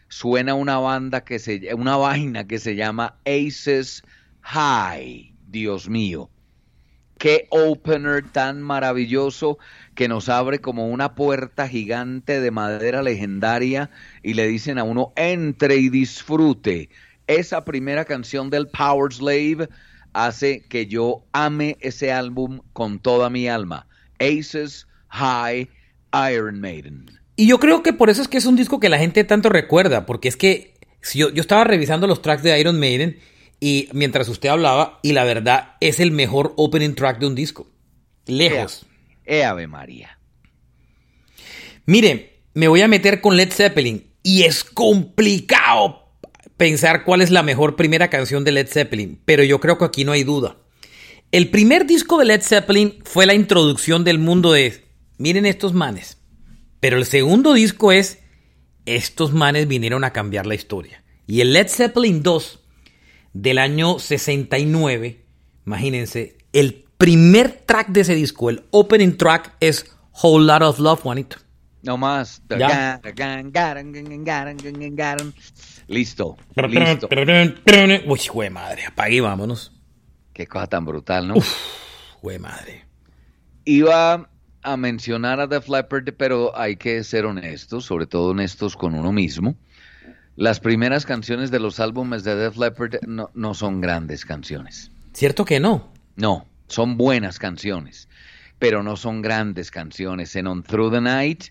suena 0.08 0.54
una 0.54 0.78
banda 0.78 1.24
que 1.24 1.38
se 1.38 1.74
una 1.74 1.96
vaina 1.96 2.46
que 2.46 2.58
se 2.58 2.74
llama 2.74 3.18
Aces 3.24 4.02
High. 4.42 5.34
Dios 5.48 5.88
mío. 5.88 6.30
Qué 7.18 7.48
opener 7.50 8.30
tan 8.30 8.62
maravilloso 8.62 9.58
que 9.96 10.06
nos 10.06 10.28
abre 10.28 10.60
como 10.60 10.88
una 10.88 11.16
puerta 11.16 11.66
gigante 11.66 12.40
de 12.40 12.50
madera 12.52 13.02
legendaria 13.02 13.90
y 14.22 14.34
le 14.34 14.46
dicen 14.46 14.78
a 14.78 14.84
uno 14.84 15.12
entre 15.16 15.76
y 15.76 15.88
disfrute. 15.88 16.90
Esa 17.26 17.64
primera 17.64 18.04
canción 18.04 18.50
del 18.50 18.68
Power 18.68 19.12
Slave 19.12 19.68
hace 20.12 20.60
que 20.68 20.86
yo 20.86 21.24
ame 21.32 21.76
ese 21.80 22.12
álbum 22.12 22.60
con 22.72 23.00
toda 23.00 23.30
mi 23.30 23.48
alma. 23.48 23.88
Aces 24.20 24.86
High 25.08 25.68
Iron 26.30 26.60
Maiden. 26.60 27.17
Y 27.40 27.46
yo 27.46 27.60
creo 27.60 27.84
que 27.84 27.92
por 27.92 28.10
eso 28.10 28.20
es 28.20 28.26
que 28.26 28.36
es 28.36 28.46
un 28.46 28.56
disco 28.56 28.80
que 28.80 28.88
la 28.88 28.98
gente 28.98 29.22
tanto 29.22 29.48
recuerda, 29.48 30.06
porque 30.06 30.26
es 30.26 30.36
que 30.36 30.74
yo, 31.14 31.30
yo 31.30 31.40
estaba 31.40 31.62
revisando 31.62 32.08
los 32.08 32.20
tracks 32.20 32.42
de 32.42 32.58
Iron 32.58 32.80
Maiden 32.80 33.20
y 33.60 33.88
mientras 33.92 34.28
usted 34.28 34.48
hablaba, 34.48 34.98
y 35.04 35.12
la 35.12 35.22
verdad 35.22 35.76
es 35.80 36.00
el 36.00 36.10
mejor 36.10 36.52
opening 36.56 36.96
track 36.96 37.20
de 37.20 37.26
un 37.28 37.36
disco. 37.36 37.70
Lejos. 38.26 38.86
Eh, 39.24 39.44
Ave 39.44 39.68
María. 39.68 40.18
Mire, 41.86 42.40
me 42.54 42.66
voy 42.66 42.82
a 42.82 42.88
meter 42.88 43.20
con 43.20 43.36
Led 43.36 43.52
Zeppelin 43.52 44.10
y 44.24 44.42
es 44.42 44.64
complicado 44.64 46.08
pensar 46.56 47.04
cuál 47.04 47.20
es 47.20 47.30
la 47.30 47.44
mejor 47.44 47.76
primera 47.76 48.10
canción 48.10 48.42
de 48.42 48.50
Led 48.50 48.66
Zeppelin, 48.66 49.20
pero 49.24 49.44
yo 49.44 49.60
creo 49.60 49.78
que 49.78 49.84
aquí 49.84 50.04
no 50.04 50.10
hay 50.10 50.24
duda. 50.24 50.56
El 51.30 51.50
primer 51.50 51.86
disco 51.86 52.18
de 52.18 52.24
Led 52.24 52.42
Zeppelin 52.42 52.98
fue 53.04 53.26
la 53.26 53.34
introducción 53.34 54.02
del 54.02 54.18
mundo 54.18 54.50
de, 54.50 54.88
miren 55.18 55.46
estos 55.46 55.72
manes, 55.72 56.17
pero 56.80 56.96
el 56.96 57.04
segundo 57.04 57.54
disco 57.54 57.92
es, 57.92 58.20
estos 58.86 59.32
manes 59.32 59.68
vinieron 59.68 60.04
a 60.04 60.12
cambiar 60.12 60.46
la 60.46 60.54
historia. 60.54 61.04
Y 61.26 61.40
el 61.40 61.52
Led 61.52 61.68
Zeppelin 61.68 62.22
2 62.22 62.64
del 63.32 63.58
año 63.58 63.98
69, 63.98 65.24
imagínense, 65.66 66.38
el 66.52 66.84
primer 66.96 67.62
track 67.66 67.88
de 67.88 68.00
ese 68.00 68.14
disco, 68.14 68.50
el 68.50 68.64
opening 68.70 69.16
track 69.16 69.56
es 69.60 69.90
Whole 70.22 70.46
Lot 70.46 70.62
of 70.62 70.78
Love, 70.78 71.00
Juanito. 71.02 71.36
No 71.82 71.96
más. 71.96 72.42
Listo. 75.86 76.36
Listo. 76.68 77.08
Uy, 78.06 78.20
güey 78.32 78.50
madre, 78.50 78.86
apague 78.86 79.20
vámonos. 79.20 79.72
Qué 80.32 80.46
cosa 80.46 80.66
tan 80.66 80.84
brutal, 80.84 81.28
¿no? 81.28 81.36
Uf, 81.36 81.52
güey 82.20 82.38
madre. 82.38 82.84
Iba 83.64 84.28
a 84.62 84.76
mencionar 84.76 85.40
a 85.40 85.46
Def 85.46 85.68
Leppard, 85.68 86.12
pero 86.16 86.56
hay 86.56 86.76
que 86.76 87.02
ser 87.04 87.26
honestos, 87.26 87.84
sobre 87.84 88.06
todo 88.06 88.30
honestos 88.30 88.76
con 88.76 88.94
uno 88.94 89.12
mismo. 89.12 89.56
Las 90.36 90.60
primeras 90.60 91.04
canciones 91.04 91.50
de 91.50 91.58
los 91.58 91.80
álbumes 91.80 92.24
de 92.24 92.36
Def 92.36 92.56
Leppard 92.56 92.96
no, 93.06 93.30
no 93.34 93.54
son 93.54 93.80
grandes 93.80 94.24
canciones. 94.24 94.90
¿Cierto 95.12 95.44
que 95.44 95.58
no? 95.58 95.92
No, 96.16 96.46
son 96.68 96.96
buenas 96.96 97.38
canciones, 97.38 98.08
pero 98.58 98.82
no 98.82 98.96
son 98.96 99.22
grandes 99.22 99.70
canciones. 99.70 100.36
En 100.36 100.46
On 100.46 100.62
Through 100.62 100.92
the 100.92 101.00
Night, 101.00 101.44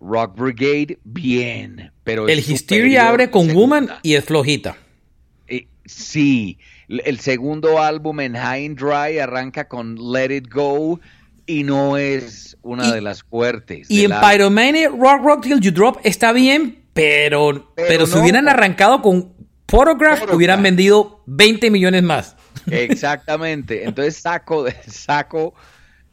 Rock 0.00 0.36
Brigade, 0.36 0.98
bien, 1.04 1.90
pero... 2.04 2.28
El 2.28 2.38
Hysteria 2.38 3.08
abre 3.08 3.30
con 3.30 3.52
Woman 3.52 3.88
y 4.02 4.14
es 4.14 4.24
flojita. 4.24 4.76
Eh, 5.48 5.66
sí, 5.84 6.58
el 6.88 7.18
segundo 7.18 7.82
álbum 7.82 8.20
en 8.20 8.34
High 8.34 8.66
and 8.66 8.78
Dry 8.78 9.18
arranca 9.18 9.66
con 9.68 9.96
Let 10.12 10.36
It 10.36 10.52
Go 10.52 11.00
y 11.48 11.64
no 11.64 11.96
es 11.96 12.56
una 12.62 12.92
de 12.92 13.00
las 13.00 13.22
fuertes. 13.22 13.90
Y 13.90 14.04
en 14.04 14.12
Pyromania, 14.20 14.90
Rock 14.90 15.24
Rock 15.24 15.42
Till 15.42 15.60
You 15.60 15.72
Drop 15.72 15.98
está 16.04 16.32
bien, 16.32 16.84
pero, 16.92 17.72
pero, 17.74 18.06
si 18.06 18.18
hubieran 18.18 18.48
arrancado 18.48 19.00
con 19.00 19.32
Photograph, 19.66 20.32
hubieran 20.32 20.62
vendido 20.62 21.22
20 21.26 21.70
millones 21.70 22.02
más. 22.02 22.36
Exactamente. 22.70 23.84
Entonces 23.84 24.16
saco, 24.18 24.66
saco. 24.86 25.54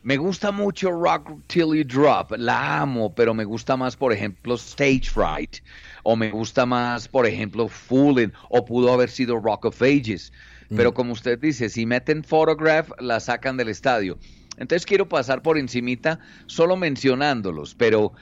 Me 0.03 0.17
gusta 0.17 0.51
mucho 0.51 0.91
Rock 0.91 1.31
Till 1.47 1.73
You 1.73 1.83
Drop, 1.83 2.31
la 2.37 2.81
amo, 2.81 3.13
pero 3.13 3.33
me 3.33 3.43
gusta 3.43 3.75
más, 3.75 3.95
por 3.95 4.13
ejemplo, 4.13 4.53
Stage 4.53 5.09
Fright, 5.11 5.57
o 6.03 6.15
me 6.15 6.29
gusta 6.29 6.65
más, 6.65 7.07
por 7.07 7.25
ejemplo, 7.25 7.67
Fooling, 7.67 8.31
o 8.49 8.63
pudo 8.63 8.93
haber 8.93 9.09
sido 9.09 9.39
Rock 9.39 9.65
of 9.65 9.81
Ages. 9.81 10.31
Pero 10.69 10.91
mm. 10.91 10.93
como 10.93 11.13
usted 11.13 11.39
dice, 11.39 11.69
si 11.69 11.85
meten 11.87 12.23
Photograph, 12.23 12.89
la 12.99 13.19
sacan 13.19 13.57
del 13.57 13.69
estadio. 13.69 14.17
Entonces 14.57 14.85
quiero 14.85 15.07
pasar 15.09 15.41
por 15.41 15.57
encimita 15.57 16.19
solo 16.45 16.75
mencionándolos, 16.77 17.75
pero, 17.75 18.13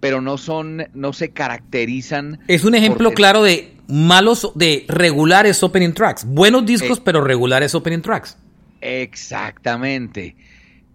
pero 0.00 0.20
no 0.20 0.38
son, 0.38 0.86
no 0.94 1.12
se 1.12 1.30
caracterizan. 1.30 2.40
Es 2.48 2.64
un 2.64 2.74
ejemplo 2.74 3.12
claro 3.12 3.42
de 3.42 3.74
malos, 3.88 4.52
de 4.54 4.84
regulares 4.88 5.62
opening 5.62 5.92
tracks. 5.92 6.24
Buenos 6.26 6.66
discos, 6.66 6.98
Eh. 6.98 7.02
pero 7.04 7.22
regulares 7.22 7.74
opening 7.74 8.00
tracks. 8.00 8.36
Exactamente. 8.80 10.36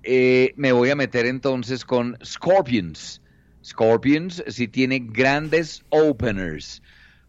Eh, 0.04 0.54
me 0.58 0.72
voy 0.72 0.90
a 0.90 0.96
meter 0.96 1.26
entonces 1.26 1.86
con 1.86 2.18
Scorpions. 2.24 3.22
Scorpions 3.66 4.44
sí 4.48 4.68
tiene 4.68 5.00
grandes 5.00 5.84
openers. 5.90 6.82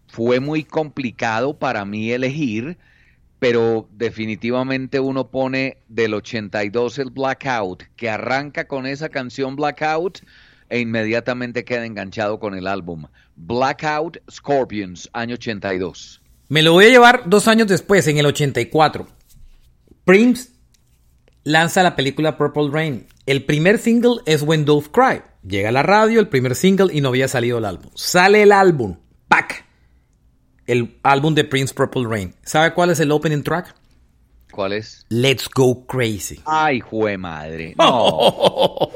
Fue 0.09 0.41
muy 0.41 0.65
complicado 0.65 1.59
para 1.59 1.85
mí 1.85 2.11
elegir, 2.11 2.77
pero 3.39 3.89
definitivamente 3.93 5.01
uno 5.01 5.31
pone 5.31 5.79
del 5.89 6.15
82 6.15 6.99
el 6.99 7.11
Blackout, 7.11 7.85
que 7.97 8.09
arranca 8.09 8.67
con 8.67 8.87
esa 8.87 9.09
canción 9.09 9.57
Blackout 9.57 10.21
e 10.69 10.81
inmediatamente 10.81 11.65
queda 11.65 11.85
enganchado 11.87 12.39
con 12.39 12.55
el 12.55 12.67
álbum. 12.67 13.07
Blackout 13.37 14.19
Scorpions, 14.31 15.11
año 15.13 15.35
82. 15.35 16.23
Me 16.49 16.63
lo 16.63 16.73
voy 16.73 16.87
a 16.87 16.91
llevar 16.91 17.23
dos 17.27 17.49
años 17.49 17.69
después, 17.69 18.07
en 18.07 18.19
el 18.19 18.27
84. 18.27 19.07
Prince 20.05 20.51
lanza 21.43 21.83
la 21.83 21.97
película 21.97 22.37
Purple 22.37 22.71
Rain. 22.71 23.07
El 23.27 23.45
primer 23.45 23.79
single 23.79 24.17
es 24.27 24.43
When 24.43 24.65
Doves 24.65 24.89
Cry. 24.89 25.23
Llega 25.47 25.71
a 25.71 25.73
la 25.73 25.83
radio, 25.83 26.21
el 26.21 26.29
primer 26.29 26.55
single, 26.55 26.93
y 26.93 27.01
no 27.01 27.09
había 27.09 27.29
salido 27.29 27.59
el 27.59 27.65
álbum. 27.65 27.91
Sale 27.95 28.43
el 28.43 28.53
álbum, 28.53 28.97
¡pac! 29.29 29.64
El 30.67 30.97
álbum 31.03 31.35
de 31.35 31.45
Prince 31.45 31.75
Purple 31.75 32.05
Rain. 32.09 32.35
¿Sabe 32.43 32.73
cuál 32.75 32.91
es 32.91 33.01
el 33.01 33.11
opening 33.13 33.43
track? 33.43 33.75
¿Cuál 34.51 34.73
es? 34.75 35.05
Let's 35.09 35.49
Go 35.53 35.85
Crazy. 35.87 36.41
Ay, 36.47 36.81
jue 36.81 37.19
madre. 37.19 37.75
No. 37.79 38.89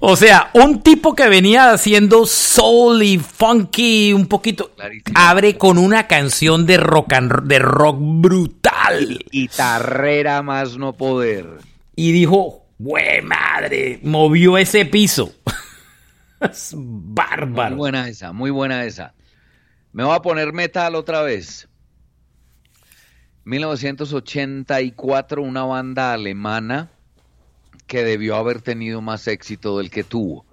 O 0.00 0.16
sea, 0.16 0.50
un 0.54 0.80
tipo 0.82 1.14
que 1.14 1.28
venía 1.28 1.72
haciendo 1.72 2.24
soul 2.26 3.02
y 3.02 3.18
funky 3.18 4.12
un 4.12 4.26
poquito, 4.26 4.70
Clarísimo. 4.74 5.18
abre 5.18 5.58
con 5.58 5.76
una 5.78 6.06
canción 6.06 6.66
de 6.66 6.76
rock, 6.78 7.12
and- 7.14 7.42
de 7.44 7.58
rock 7.58 7.96
brutal. 8.00 9.18
Guitarrera 9.30 10.42
más 10.42 10.76
no 10.76 10.92
poder. 10.94 11.46
Y 11.96 12.12
dijo, 12.12 12.66
¡güey 12.78 13.22
madre! 13.22 14.00
Movió 14.02 14.56
ese 14.56 14.84
piso. 14.84 15.32
es 16.40 16.72
bárbaro. 16.76 17.70
Muy 17.70 17.78
buena 17.78 18.08
esa, 18.08 18.32
muy 18.32 18.50
buena 18.50 18.84
esa. 18.84 19.14
Me 19.92 20.04
voy 20.04 20.14
a 20.14 20.20
poner 20.20 20.52
metal 20.52 20.94
otra 20.94 21.22
vez. 21.22 21.68
1984, 23.44 25.42
una 25.42 25.64
banda 25.64 26.12
alemana 26.12 26.90
que 27.86 28.04
debió 28.04 28.36
haber 28.36 28.60
tenido 28.60 29.00
más 29.00 29.26
éxito 29.28 29.78
del 29.78 29.90
que 29.90 30.04
tuvo. 30.04 30.44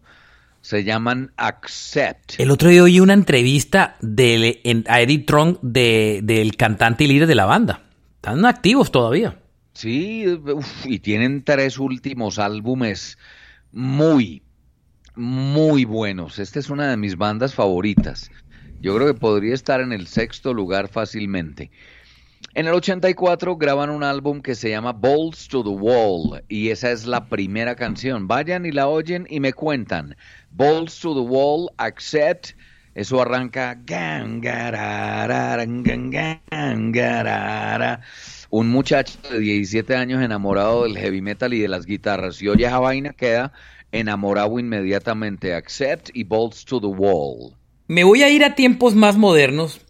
Se 0.61 0.83
llaman 0.83 1.31
Accept. 1.37 2.39
El 2.39 2.49
otro 2.49 2.69
día 2.69 2.83
oí 2.83 2.99
una 2.99 3.13
entrevista 3.13 3.97
de, 4.01 4.61
en- 4.63 4.85
a 4.87 5.01
Eddie 5.01 5.19
Trunk 5.19 5.59
de- 5.61 6.21
del 6.23 6.55
cantante 6.55 7.03
y 7.03 7.07
líder 7.07 7.27
de 7.27 7.35
la 7.35 7.45
banda. 7.45 7.83
Están 8.15 8.45
activos 8.45 8.91
todavía. 8.91 9.37
Sí, 9.73 10.25
uf, 10.27 10.85
y 10.85 10.99
tienen 10.99 11.43
tres 11.43 11.77
últimos 11.77 12.39
álbumes 12.39 13.17
muy, 13.73 14.41
muy 15.15 15.83
buenos. 15.85 16.39
Esta 16.39 16.59
es 16.59 16.69
una 16.69 16.89
de 16.89 16.97
mis 16.97 17.17
bandas 17.17 17.53
favoritas. 17.53 18.31
Yo 18.81 18.95
creo 18.95 19.07
que 19.07 19.19
podría 19.19 19.53
estar 19.53 19.81
en 19.81 19.91
el 19.91 20.07
sexto 20.07 20.53
lugar 20.53 20.87
fácilmente. 20.87 21.71
En 22.53 22.67
el 22.67 22.73
84 22.73 23.57
graban 23.57 23.89
un 23.89 24.03
álbum 24.03 24.41
que 24.41 24.55
se 24.55 24.69
llama 24.69 24.93
Balls 24.93 25.47
to 25.47 25.63
the 25.63 25.69
Wall 25.69 26.43
y 26.47 26.69
esa 26.69 26.91
es 26.91 27.05
la 27.05 27.27
primera 27.27 27.75
canción. 27.75 28.27
Vayan 28.27 28.65
y 28.65 28.71
la 28.71 28.87
oyen 28.87 29.27
y 29.29 29.39
me 29.39 29.51
cuentan. 29.51 30.15
Balls 30.51 30.99
to 30.99 31.13
the 31.13 31.21
Wall, 31.21 31.69
Accept. 31.77 32.51
Eso 32.93 33.21
arranca. 33.21 33.77
Un 38.49 38.69
muchacho 38.69 39.19
de 39.29 39.39
17 39.39 39.95
años 39.95 40.23
enamorado 40.23 40.83
del 40.83 40.97
heavy 40.97 41.21
metal 41.21 41.53
y 41.53 41.59
de 41.59 41.67
las 41.67 41.85
guitarras. 41.85 42.41
Y 42.41 42.47
oye 42.47 42.65
esa 42.65 42.79
vaina, 42.79 43.11
queda 43.11 43.51
enamorado 43.91 44.57
inmediatamente. 44.59 45.53
Accept 45.53 46.09
y 46.13 46.23
Balls 46.23 46.63
to 46.63 46.79
the 46.79 46.87
Wall. 46.87 47.53
Me 47.87 48.03
voy 48.03 48.23
a 48.23 48.29
ir 48.29 48.43
a 48.43 48.55
tiempos 48.55 48.95
más 48.95 49.17
modernos 49.17 49.81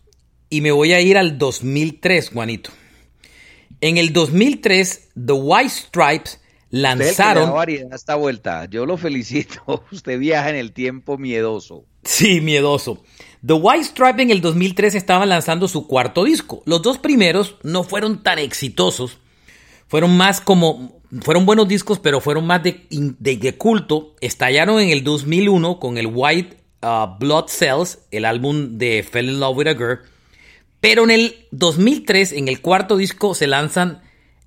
y 0.49 0.61
me 0.61 0.71
voy 0.71 0.93
a 0.93 1.01
ir 1.01 1.17
al 1.17 1.37
2003, 1.37 2.29
Juanito. 2.29 2.71
En 3.81 3.97
el 3.97 4.13
2003, 4.13 5.09
The 5.25 5.33
White 5.33 5.69
Stripes 5.69 6.39
lanzaron... 6.71 7.53
variedad 7.53 7.93
esta 7.93 8.15
vuelta. 8.15 8.65
Yo 8.65 8.85
lo 8.85 8.97
felicito. 8.97 9.83
Usted 9.91 10.19
viaja 10.19 10.49
en 10.49 10.55
el 10.55 10.71
tiempo 10.73 11.17
miedoso. 11.17 11.85
Sí, 12.03 12.41
miedoso. 12.41 13.03
The 13.45 13.53
White 13.53 13.85
Stripe 13.85 14.21
en 14.21 14.31
el 14.31 14.41
2003 14.41 14.95
estaban 14.95 15.29
lanzando 15.29 15.67
su 15.67 15.87
cuarto 15.87 16.23
disco. 16.23 16.63
Los 16.65 16.81
dos 16.81 16.97
primeros 16.97 17.55
no 17.63 17.83
fueron 17.83 18.23
tan 18.23 18.39
exitosos. 18.39 19.19
Fueron 19.87 20.15
más 20.17 20.41
como... 20.41 20.95
Fueron 21.21 21.45
buenos 21.45 21.67
discos, 21.67 21.99
pero 21.99 22.19
fueron 22.19 22.45
más 22.45 22.61
de, 22.63 22.87
de- 22.89 23.37
de 23.37 23.57
culto. 23.57 24.15
Estallaron 24.19 24.81
en 24.81 24.89
el 24.89 25.03
2001 25.03 25.79
con 25.79 25.97
el 25.97 26.07
White 26.07 26.57
uh, 26.85 27.17
Blood 27.19 27.47
Cells, 27.47 27.99
el 28.11 28.25
álbum 28.25 28.77
de 28.77 29.03
Fell 29.03 29.29
in 29.29 29.39
Love 29.39 29.57
with 29.57 29.67
a 29.67 29.73
Girl. 29.73 29.99
Pero 30.79 31.03
en 31.03 31.11
el 31.11 31.47
2003, 31.51 32.33
en 32.33 32.47
el 32.47 32.61
cuarto 32.61 32.95
disco, 32.95 33.33
se 33.33 33.47
lanzan 33.47 34.01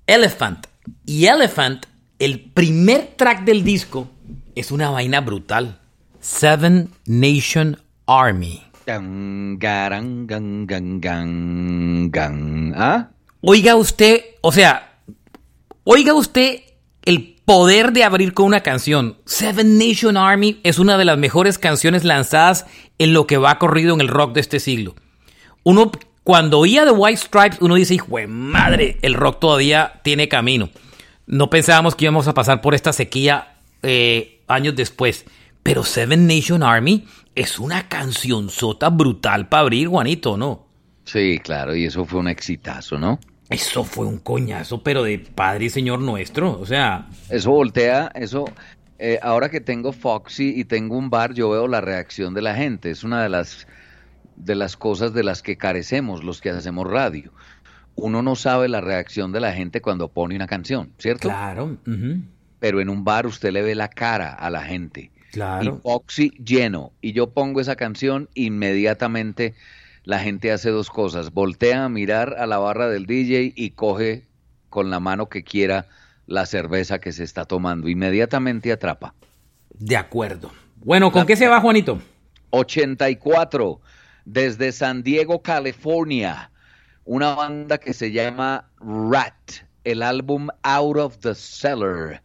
Elephant. 0.07 0.67
Y 1.05 1.25
Elephant, 1.25 1.85
el 2.17 2.39
primer 2.39 3.13
track 3.17 3.43
del 3.43 3.63
disco, 3.63 4.09
es 4.55 4.71
una 4.71 4.89
vaina 4.89 5.19
brutal. 5.21 5.79
Seven 6.21 6.89
Nation 7.05 7.81
Army. 8.07 8.63
¿Ah? 12.75 13.09
Oiga 13.41 13.75
usted, 13.75 14.21
o 14.41 14.51
sea, 14.51 14.99
oiga 15.83 16.13
usted 16.13 16.61
el 17.03 17.35
poder 17.45 17.93
de 17.93 18.03
abrir 18.03 18.33
con 18.33 18.45
una 18.45 18.61
canción. 18.61 19.17
Seven 19.25 19.77
Nation 19.77 20.17
Army 20.17 20.59
es 20.63 20.79
una 20.79 20.97
de 20.97 21.05
las 21.05 21.17
mejores 21.17 21.57
canciones 21.57 22.03
lanzadas 22.03 22.65
en 22.97 23.13
lo 23.13 23.27
que 23.27 23.37
va 23.37 23.59
corrido 23.59 23.93
en 23.93 24.01
el 24.01 24.07
rock 24.07 24.33
de 24.33 24.41
este 24.41 24.59
siglo. 24.59 24.95
Uno, 25.63 25.91
cuando 26.23 26.59
oía 26.59 26.85
The 26.85 26.91
White 26.91 27.17
Stripes, 27.17 27.61
uno 27.61 27.75
dice, 27.75 27.95
hijo 27.95 28.17
de 28.17 28.27
madre, 28.27 28.97
el 29.01 29.13
rock 29.13 29.39
todavía 29.39 29.99
tiene 30.03 30.27
camino. 30.27 30.69
No 31.25 31.49
pensábamos 31.49 31.95
que 31.95 32.05
íbamos 32.05 32.27
a 32.27 32.33
pasar 32.33 32.61
por 32.61 32.75
esta 32.75 32.93
sequía 32.93 33.55
eh, 33.81 34.41
años 34.47 34.75
después. 34.75 35.25
Pero 35.63 35.83
Seven 35.83 36.27
Nation 36.27 36.63
Army 36.63 37.05
es 37.35 37.59
una 37.59 37.87
canción 37.87 38.49
sota 38.49 38.89
brutal 38.89 39.49
para 39.49 39.61
abrir, 39.61 39.87
Juanito, 39.87 40.37
¿no? 40.37 40.67
Sí, 41.05 41.39
claro, 41.43 41.75
y 41.75 41.85
eso 41.85 42.05
fue 42.05 42.19
un 42.19 42.27
exitazo, 42.27 42.97
¿no? 42.97 43.19
Eso 43.49 43.83
fue 43.83 44.05
un 44.05 44.19
coñazo, 44.19 44.83
pero 44.83 45.03
de 45.03 45.19
Padre 45.19 45.65
y 45.65 45.69
Señor 45.69 45.99
nuestro. 45.99 46.59
O 46.59 46.65
sea, 46.65 47.07
Eso 47.29 47.51
voltea, 47.51 48.11
eso. 48.13 48.45
eh, 48.99 49.17
ahora 49.23 49.49
que 49.49 49.59
tengo 49.61 49.91
Foxy 49.91 50.53
y 50.55 50.65
tengo 50.65 50.97
un 50.97 51.09
bar, 51.09 51.33
yo 51.33 51.49
veo 51.49 51.67
la 51.67 51.81
reacción 51.81 52.33
de 52.33 52.41
la 52.43 52.53
gente. 52.55 52.91
Es 52.91 53.03
una 53.03 53.23
de 53.23 53.29
las 53.29 53.67
de 54.35 54.55
las 54.55 54.77
cosas 54.77 55.13
de 55.13 55.23
las 55.23 55.41
que 55.41 55.57
carecemos 55.57 56.23
los 56.23 56.39
que 56.39 56.49
hacemos 56.51 56.89
radio. 56.89 57.33
Uno 57.95 58.21
no 58.21 58.35
sabe 58.37 58.69
la 58.69 58.79
reacción 58.79 59.33
de 59.33 59.41
la 59.41 59.51
gente 59.51 59.81
cuando 59.81 60.07
pone 60.07 60.35
una 60.35 60.47
canción, 60.47 60.93
¿cierto? 60.97 61.27
claro. 61.27 61.75
Pero 62.59 62.79
en 62.81 62.89
un 62.89 63.03
bar 63.03 63.25
usted 63.25 63.51
le 63.51 63.61
ve 63.61 63.75
la 63.75 63.89
cara 63.89 64.31
a 64.33 64.49
la 64.49 64.61
gente. 64.63 65.11
Claro. 65.31 65.79
Y 65.79 65.81
Foxy 65.81 66.29
lleno. 66.43 66.93
Y 67.01 67.11
yo 67.13 67.31
pongo 67.31 67.59
esa 67.61 67.75
canción, 67.75 68.29
inmediatamente 68.33 69.55
la 70.09 70.17
gente 70.17 70.51
hace 70.51 70.71
dos 70.71 70.89
cosas. 70.89 71.33
Voltea 71.33 71.85
a 71.85 71.89
mirar 71.89 72.35
a 72.39 72.47
la 72.47 72.57
barra 72.57 72.89
del 72.89 73.05
DJ 73.05 73.53
y 73.55 73.69
coge 73.69 74.25
con 74.71 74.89
la 74.89 74.99
mano 74.99 75.29
que 75.29 75.43
quiera 75.43 75.85
la 76.25 76.47
cerveza 76.47 76.97
que 76.97 77.11
se 77.11 77.23
está 77.23 77.45
tomando. 77.45 77.87
Inmediatamente 77.87 78.71
atrapa. 78.71 79.13
De 79.69 79.95
acuerdo. 79.95 80.51
Bueno, 80.77 81.11
¿con 81.11 81.27
qué 81.27 81.35
se 81.35 81.47
va, 81.47 81.61
Juanito? 81.61 82.01
84, 82.49 83.81
desde 84.25 84.71
San 84.71 85.03
Diego, 85.03 85.43
California. 85.43 86.49
Una 87.05 87.35
banda 87.35 87.77
que 87.77 87.93
se 87.93 88.11
llama 88.11 88.67
Rat. 88.79 89.35
El 89.83 90.01
álbum 90.01 90.47
Out 90.63 90.97
of 90.97 91.17
the 91.19 91.35
Cellar. 91.35 92.23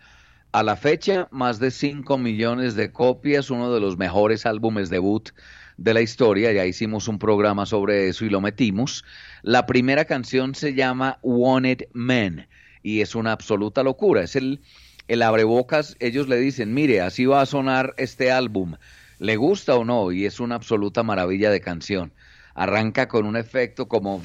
A 0.52 0.62
la 0.62 0.76
fecha, 0.76 1.28
más 1.30 1.58
de 1.58 1.70
5 1.70 2.16
millones 2.16 2.76
de 2.76 2.92
copias, 2.92 3.50
uno 3.50 3.74
de 3.74 3.80
los 3.80 3.98
mejores 3.98 4.46
álbumes 4.46 4.88
debut 4.88 5.32
de 5.76 5.94
la 5.94 6.00
historia. 6.00 6.52
Ya 6.52 6.66
hicimos 6.66 7.08
un 7.08 7.18
programa 7.18 7.66
sobre 7.66 8.08
eso 8.08 8.24
y 8.24 8.30
lo 8.30 8.40
metimos. 8.40 9.04
La 9.42 9.66
primera 9.66 10.04
canción 10.04 10.54
se 10.54 10.74
llama 10.74 11.18
Wanted 11.22 11.88
Men 11.92 12.48
y 12.82 13.00
es 13.00 13.14
una 13.14 13.32
absoluta 13.32 13.82
locura. 13.82 14.22
Es 14.22 14.36
el, 14.36 14.60
el 15.08 15.22
abrebocas. 15.22 15.96
Ellos 16.00 16.28
le 16.28 16.38
dicen, 16.38 16.74
mire, 16.74 17.00
así 17.00 17.26
va 17.26 17.40
a 17.40 17.46
sonar 17.46 17.94
este 17.96 18.30
álbum. 18.30 18.76
¿Le 19.18 19.36
gusta 19.36 19.76
o 19.76 19.84
no? 19.84 20.12
Y 20.12 20.26
es 20.26 20.40
una 20.40 20.56
absoluta 20.56 21.02
maravilla 21.02 21.50
de 21.50 21.60
canción. 21.60 22.12
Arranca 22.54 23.08
con 23.08 23.26
un 23.26 23.36
efecto 23.36 23.88
como 23.88 24.20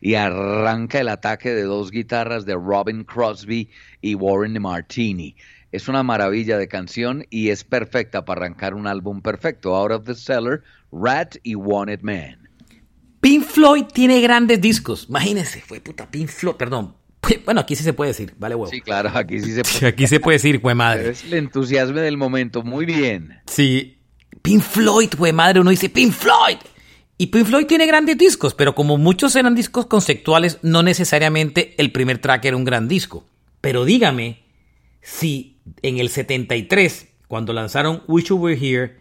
y 0.00 0.14
arranca 0.14 1.00
el 1.00 1.08
ataque 1.08 1.54
de 1.54 1.62
dos 1.62 1.90
guitarras 1.90 2.44
de 2.44 2.54
Robin 2.54 3.04
Crosby 3.04 3.70
y 4.00 4.14
Warren 4.14 4.60
Martini. 4.60 5.36
Es 5.70 5.88
una 5.88 6.02
maravilla 6.02 6.56
de 6.56 6.66
canción 6.66 7.26
y 7.28 7.50
es 7.50 7.64
perfecta 7.64 8.24
para 8.24 8.40
arrancar 8.40 8.74
un 8.74 8.86
álbum 8.86 9.20
perfecto. 9.20 9.76
Out 9.76 9.92
of 9.92 10.04
the 10.04 10.14
Cellar, 10.14 10.62
Rat 10.90 11.36
y 11.42 11.54
Wanted 11.54 12.00
Man. 12.00 12.48
Pink 13.20 13.44
Floyd 13.44 13.84
tiene 13.92 14.20
grandes 14.20 14.60
discos. 14.60 15.06
Imagínense, 15.08 15.60
fue 15.60 15.80
puta 15.80 16.10
Pink 16.10 16.28
Floyd, 16.28 16.54
perdón. 16.56 16.94
Bueno, 17.44 17.60
aquí 17.60 17.76
sí 17.76 17.82
se 17.82 17.92
puede 17.92 18.12
decir, 18.12 18.34
vale 18.38 18.54
huevo. 18.54 18.70
Sí, 18.70 18.80
claro, 18.80 19.10
aquí 19.12 19.40
sí 19.40 19.52
se 19.52 19.62
puede. 19.62 19.86
Aquí 19.88 20.06
se 20.06 20.20
puede 20.20 20.36
decir, 20.36 20.60
fue 20.60 20.74
madre. 20.74 21.10
Es 21.10 21.24
el 21.24 21.34
entusiasmo 21.34 21.98
del 21.98 22.16
momento, 22.16 22.62
muy 22.62 22.86
bien. 22.86 23.40
Sí, 23.46 23.98
Pink 24.40 24.62
Floyd, 24.62 25.10
fue 25.16 25.32
madre, 25.32 25.60
uno 25.60 25.70
dice 25.70 25.90
Pink 25.90 26.12
Floyd. 26.12 26.56
Y 27.18 27.26
Pink 27.26 27.46
Floyd 27.46 27.66
tiene 27.66 27.86
grandes 27.86 28.16
discos, 28.16 28.54
pero 28.54 28.74
como 28.74 28.96
muchos 28.96 29.34
eran 29.36 29.54
discos 29.54 29.86
conceptuales, 29.86 30.58
no 30.62 30.82
necesariamente 30.82 31.74
el 31.78 31.90
primer 31.92 32.18
track 32.18 32.44
era 32.46 32.56
un 32.56 32.64
gran 32.64 32.86
disco. 32.86 33.26
Pero 33.60 33.84
dígame 33.84 34.44
si 35.02 35.57
en 35.82 35.98
el 35.98 36.08
73, 36.08 37.08
cuando 37.28 37.52
lanzaron 37.52 38.02
Wish 38.08 38.28
You 38.28 38.36
Were 38.36 38.58
Here, 38.58 38.96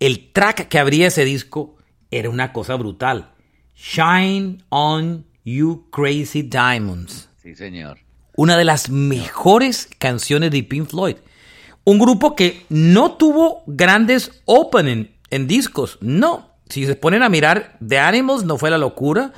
el 0.00 0.32
track 0.32 0.68
que 0.68 0.78
abría 0.78 1.08
ese 1.08 1.24
disco 1.24 1.76
era 2.10 2.28
una 2.28 2.52
cosa 2.52 2.76
brutal. 2.76 3.32
Shine 3.74 4.58
on 4.68 5.24
You 5.44 5.88
Crazy 5.90 6.42
Diamonds. 6.42 7.28
Sí, 7.42 7.54
señor. 7.54 7.98
Una 8.36 8.56
de 8.56 8.64
las 8.64 8.90
mejores 8.90 9.88
canciones 9.98 10.50
de 10.50 10.62
Pink 10.62 10.88
Floyd. 10.88 11.16
Un 11.84 11.98
grupo 11.98 12.36
que 12.36 12.64
no 12.68 13.12
tuvo 13.12 13.62
grandes 13.66 14.42
opening 14.44 15.06
en 15.30 15.48
discos, 15.48 15.98
no. 16.00 16.50
Si 16.68 16.86
se 16.86 16.94
ponen 16.94 17.22
a 17.22 17.28
mirar, 17.28 17.76
The 17.86 17.98
Animals 17.98 18.44
no 18.44 18.56
fue 18.56 18.70
la 18.70 18.78
locura. 18.78 19.32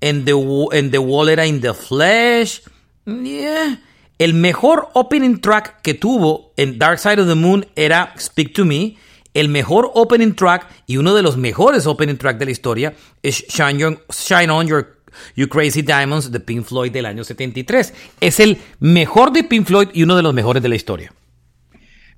En 0.00 0.24
The, 0.24 0.32
en 0.72 0.90
the 0.90 0.98
Wall 0.98 1.28
era 1.28 1.46
In 1.46 1.60
the 1.60 1.72
Flesh. 1.72 2.62
El 4.18 4.32
mejor 4.32 4.88
opening 4.94 5.40
track 5.40 5.82
que 5.82 5.92
tuvo 5.92 6.52
en 6.56 6.78
Dark 6.78 6.98
Side 6.98 7.20
of 7.20 7.28
the 7.28 7.34
Moon 7.34 7.66
era 7.76 8.14
Speak 8.18 8.54
to 8.54 8.64
Me. 8.64 8.96
El 9.34 9.50
mejor 9.50 9.90
opening 9.92 10.32
track 10.32 10.66
y 10.86 10.96
uno 10.96 11.14
de 11.14 11.22
los 11.22 11.36
mejores 11.36 11.86
opening 11.86 12.16
track 12.16 12.38
de 12.38 12.46
la 12.46 12.50
historia 12.50 12.94
es 13.22 13.44
Shine, 13.48 13.98
Shine 14.10 14.50
On 14.50 14.66
Your 14.66 14.96
You 15.34 15.48
Crazy 15.48 15.82
Diamonds 15.82 16.32
de 16.32 16.40
Pink 16.40 16.64
Floyd 16.64 16.92
del 16.92 17.04
año 17.04 17.24
73. 17.24 17.92
Es 18.20 18.40
el 18.40 18.56
mejor 18.80 19.32
de 19.32 19.44
Pink 19.44 19.66
Floyd 19.66 19.88
y 19.92 20.02
uno 20.02 20.16
de 20.16 20.22
los 20.22 20.32
mejores 20.32 20.62
de 20.62 20.70
la 20.70 20.76
historia. 20.76 21.12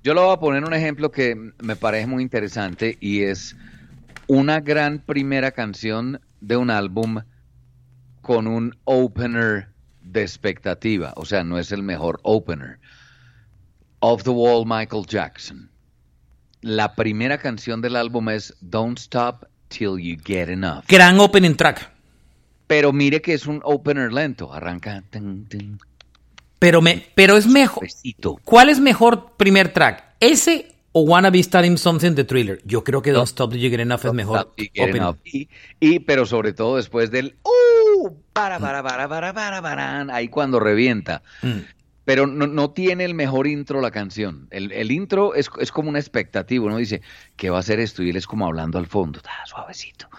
Yo 0.01 0.13
le 0.13 0.21
voy 0.21 0.33
a 0.33 0.39
poner 0.39 0.63
un 0.63 0.73
ejemplo 0.73 1.11
que 1.11 1.35
me 1.61 1.75
parece 1.75 2.07
muy 2.07 2.23
interesante 2.23 2.97
y 3.01 3.23
es 3.23 3.57
una 4.27 4.61
gran 4.61 4.99
primera 4.99 5.51
canción 5.51 6.21
de 6.39 6.55
un 6.55 6.69
álbum 6.69 7.19
con 8.21 8.47
un 8.47 8.77
opener 8.85 9.68
de 10.11 10.21
expectativa, 10.21 11.13
o 11.15 11.25
sea, 11.25 11.43
no 11.43 11.59
es 11.59 11.71
el 11.71 11.83
mejor 11.83 12.19
opener. 12.23 12.79
Off 13.99 14.23
the 14.23 14.29
Wall 14.29 14.65
Michael 14.65 15.05
Jackson. 15.05 15.69
La 16.61 16.95
primera 16.95 17.37
canción 17.37 17.81
del 17.81 17.95
álbum 17.95 18.29
es 18.29 18.55
Don't 18.61 18.97
Stop 18.99 19.45
Till 19.67 19.97
You 19.97 20.17
Get 20.23 20.49
Enough. 20.49 20.85
Gran 20.87 21.19
opening 21.19 21.55
track. 21.55 21.91
Pero 22.67 22.91
mire 22.91 23.21
que 23.21 23.33
es 23.33 23.47
un 23.47 23.61
opener 23.63 24.11
lento, 24.11 24.53
arranca. 24.53 25.03
Pero, 26.59 26.81
me, 26.81 27.05
pero 27.15 27.37
es 27.37 27.47
mejor. 27.47 27.87
¿Cuál 28.43 28.69
es 28.69 28.79
mejor 28.79 29.33
primer 29.37 29.73
track? 29.73 30.15
¿Ese 30.19 30.75
o 30.91 31.01
Wanna 31.01 31.29
Be 31.29 31.41
Starting 31.41 31.77
Something 31.77 32.15
the 32.15 32.25
Thriller? 32.25 32.61
Yo 32.65 32.83
creo 32.83 33.01
que 33.01 33.11
Don't 33.11 33.27
Stop 33.27 33.51
Till 33.51 33.61
You 33.61 33.69
Get 33.69 33.79
Enough 33.79 34.05
es 34.05 34.13
mejor. 34.13 34.53
Y, 35.79 35.99
pero 35.99 36.25
sobre 36.25 36.53
todo 36.53 36.75
después 36.75 37.09
del 37.11 37.37
uh, 37.43 37.78
para, 38.33 38.59
para, 38.59 38.83
para, 38.83 39.07
para, 39.07 39.33
para, 39.33 39.61
para, 39.61 40.15
ahí 40.15 40.27
cuando 40.27 40.59
revienta. 40.59 41.21
Mm. 41.41 41.59
Pero 42.05 42.25
no, 42.25 42.47
no, 42.47 42.71
tiene 42.71 43.05
el 43.05 43.13
mejor 43.13 43.45
intro 43.45 43.81
la 43.81 43.91
canción. 43.91 44.47
El, 44.49 44.71
el 44.71 44.91
intro 44.91 45.35
es, 45.35 45.49
es, 45.59 45.71
como 45.71 45.89
un 45.89 45.95
expectativo. 45.95 46.65
Uno 46.65 46.77
dice, 46.77 47.01
¿qué 47.35 47.51
va 47.51 47.57
a 47.57 47.59
hacer 47.59 47.79
esto? 47.79 48.01
Y 48.01 48.09
él 48.09 48.15
es 48.15 48.25
como 48.25 48.47
hablando 48.47 48.79
al 48.79 48.87
fondo, 48.87 49.21
suavecito. 49.45 50.09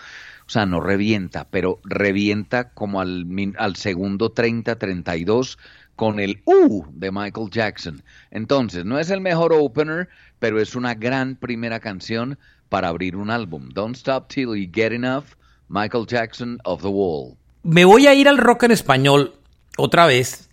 O 0.46 0.52
sea, 0.52 0.66
no 0.66 0.80
revienta, 0.80 1.48
pero 1.48 1.80
revienta 1.84 2.70
como 2.70 3.00
al, 3.00 3.26
al 3.56 3.76
segundo 3.76 4.32
30, 4.32 4.78
32 4.78 5.58
con 5.94 6.18
el 6.18 6.42
U 6.44 6.86
de 6.92 7.12
Michael 7.12 7.50
Jackson. 7.50 8.02
Entonces, 8.30 8.84
no 8.84 8.98
es 8.98 9.10
el 9.10 9.20
mejor 9.20 9.52
opener, 9.52 10.08
pero 10.38 10.60
es 10.60 10.74
una 10.74 10.94
gran 10.94 11.36
primera 11.36 11.78
canción 11.78 12.38
para 12.68 12.88
abrir 12.88 13.16
un 13.16 13.30
álbum. 13.30 13.68
Don't 13.68 13.96
Stop 13.96 14.28
Till 14.28 14.56
You 14.56 14.70
Get 14.72 14.92
Enough, 14.92 15.26
Michael 15.68 16.06
Jackson 16.06 16.58
of 16.64 16.82
the 16.82 16.88
Wall. 16.88 17.36
Me 17.62 17.84
voy 17.84 18.06
a 18.06 18.14
ir 18.14 18.28
al 18.28 18.38
rock 18.38 18.64
en 18.64 18.70
español 18.70 19.34
otra 19.76 20.06
vez. 20.06 20.48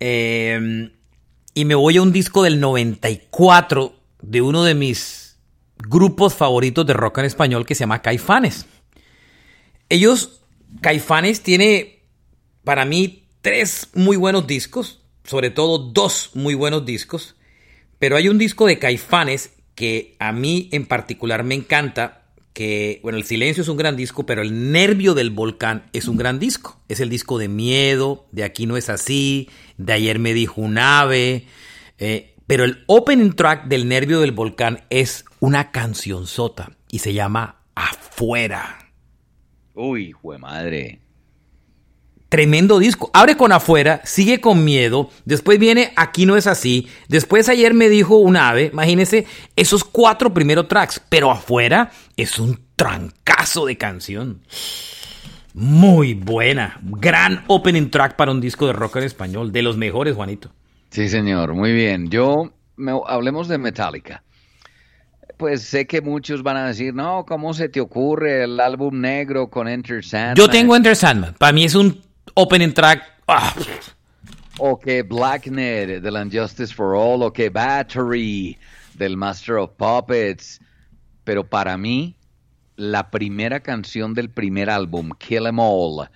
Eh, 0.00 0.90
y 1.58 1.64
me 1.64 1.74
voy 1.74 1.96
a 1.96 2.02
un 2.02 2.12
disco 2.12 2.44
del 2.44 2.60
94 2.60 3.92
de 4.22 4.42
uno 4.42 4.62
de 4.62 4.74
mis 4.74 5.38
grupos 5.76 6.34
favoritos 6.36 6.86
de 6.86 6.92
rock 6.92 7.18
en 7.18 7.24
español 7.24 7.66
que 7.66 7.74
se 7.74 7.80
llama 7.80 8.00
Caifanes. 8.00 8.66
Ellos, 9.88 10.42
Caifanes 10.80 11.42
tiene 11.42 12.04
para 12.62 12.84
mí 12.84 13.24
tres 13.40 13.88
muy 13.94 14.16
buenos 14.16 14.46
discos, 14.46 15.00
sobre 15.24 15.50
todo 15.50 15.78
dos 15.78 16.30
muy 16.34 16.54
buenos 16.54 16.84
discos, 16.84 17.34
pero 17.98 18.16
hay 18.16 18.28
un 18.28 18.38
disco 18.38 18.66
de 18.66 18.78
Caifanes 18.78 19.50
que 19.74 20.14
a 20.20 20.30
mí 20.30 20.68
en 20.72 20.86
particular 20.86 21.42
me 21.42 21.56
encanta, 21.56 22.27
que, 22.52 23.00
bueno, 23.02 23.18
El 23.18 23.24
Silencio 23.24 23.62
es 23.62 23.68
un 23.68 23.76
gran 23.76 23.96
disco, 23.96 24.26
pero 24.26 24.42
El 24.42 24.72
Nervio 24.72 25.14
del 25.14 25.30
Volcán 25.30 25.84
es 25.92 26.08
un 26.08 26.16
gran 26.16 26.38
disco. 26.38 26.80
Es 26.88 27.00
el 27.00 27.08
disco 27.08 27.38
de 27.38 27.48
Miedo, 27.48 28.26
de 28.32 28.44
Aquí 28.44 28.66
no 28.66 28.76
es 28.76 28.88
así, 28.88 29.48
de 29.76 29.92
Ayer 29.92 30.18
me 30.18 30.34
dijo 30.34 30.60
un 30.60 30.78
ave, 30.78 31.46
eh, 31.98 32.34
pero 32.46 32.64
el 32.64 32.84
opening 32.86 33.32
track 33.32 33.66
del 33.66 33.88
Nervio 33.88 34.20
del 34.20 34.32
Volcán 34.32 34.84
es 34.90 35.24
una 35.40 35.70
canción 35.70 36.26
sota 36.26 36.76
y 36.90 37.00
se 37.00 37.12
llama 37.12 37.62
Afuera. 37.74 38.90
Uy, 39.74 40.12
jue 40.12 40.38
madre. 40.38 41.00
Tremendo 42.28 42.78
disco. 42.78 43.10
Abre 43.14 43.36
con 43.36 43.52
afuera, 43.52 44.02
sigue 44.04 44.40
con 44.40 44.62
miedo. 44.62 45.10
Después 45.24 45.58
viene 45.58 45.92
Aquí 45.96 46.26
no 46.26 46.36
es 46.36 46.46
así. 46.46 46.88
Después 47.08 47.48
ayer 47.48 47.72
me 47.72 47.88
dijo 47.88 48.16
un 48.16 48.36
ave. 48.36 48.70
Imagínense 48.72 49.26
esos 49.56 49.82
cuatro 49.82 50.34
primeros 50.34 50.68
tracks. 50.68 51.00
Pero 51.08 51.30
afuera 51.30 51.90
es 52.16 52.38
un 52.38 52.60
trancazo 52.76 53.64
de 53.64 53.78
canción. 53.78 54.42
Muy 55.54 56.12
buena. 56.12 56.78
Gran 56.82 57.44
opening 57.46 57.90
track 57.90 58.16
para 58.16 58.30
un 58.30 58.40
disco 58.40 58.66
de 58.66 58.74
rock 58.74 58.96
en 58.96 59.04
español. 59.04 59.50
De 59.50 59.62
los 59.62 59.78
mejores, 59.78 60.14
Juanito. 60.14 60.50
Sí, 60.90 61.08
señor. 61.08 61.54
Muy 61.54 61.72
bien. 61.72 62.10
Yo, 62.10 62.52
hablemos 63.06 63.48
de 63.48 63.56
Metallica. 63.56 64.22
Pues 65.38 65.62
sé 65.62 65.86
que 65.86 66.02
muchos 66.02 66.42
van 66.42 66.56
a 66.56 66.66
decir, 66.66 66.92
no, 66.92 67.24
¿cómo 67.26 67.54
se 67.54 67.68
te 67.68 67.80
ocurre 67.80 68.44
el 68.44 68.60
álbum 68.60 69.00
negro 69.00 69.48
con 69.48 69.68
Enter 69.68 70.04
Sandman? 70.04 70.34
Yo 70.34 70.48
tengo 70.48 70.76
Enter 70.76 70.96
Sandman. 70.96 71.34
Para 71.38 71.52
mí 71.52 71.64
es 71.64 71.74
un 71.74 72.07
opening 72.34 72.72
track. 72.72 73.02
Ah. 73.26 73.54
O 74.58 74.78
que 74.78 75.02
Blacknet 75.02 76.02
del 76.02 76.14
Unjustice 76.16 76.74
for 76.74 76.94
All, 76.94 77.22
o 77.22 77.32
que 77.32 77.48
Battery 77.48 78.58
del 78.94 79.16
Master 79.16 79.56
of 79.56 79.72
Puppets. 79.76 80.60
Pero 81.24 81.48
para 81.48 81.76
mí, 81.76 82.16
la 82.76 83.10
primera 83.10 83.60
canción 83.60 84.14
del 84.14 84.30
primer 84.30 84.70
álbum, 84.70 85.10
Kill 85.18 85.46
Em 85.46 85.58
All, 85.58 86.08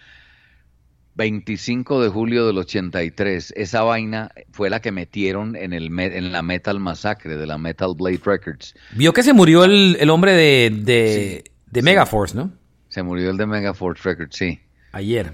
25 1.14 2.03
de 2.03 2.09
julio 2.09 2.46
del 2.46 2.59
83, 2.59 3.53
esa 3.57 3.83
vaina 3.83 4.31
fue 4.51 4.70
la 4.70 4.81
que 4.81 4.92
metieron 4.92 5.57
en, 5.57 5.72
el, 5.72 5.98
en 5.98 6.33
la 6.33 6.42
Metal 6.42 6.81
Massacre 6.81 7.37
de 7.37 7.46
la 7.46 7.59
Metal 7.59 7.94
Blade 7.96 8.20
Records. 8.25 8.75
Vio 8.92 9.12
que 9.12 9.22
se 9.22 9.33
murió 9.33 9.64
el, 9.64 10.09
hombre 10.09 10.33
de, 10.33 11.42
de, 11.70 11.83
Megaforce, 11.83 12.37
¿no? 12.37 12.53
Se 12.88 13.03
murió 13.03 13.31
el 13.31 13.37
de 13.37 13.46
Megaforce 13.46 14.03
Records, 14.03 14.37
sí. 14.37 14.61
Ayer. 14.92 15.33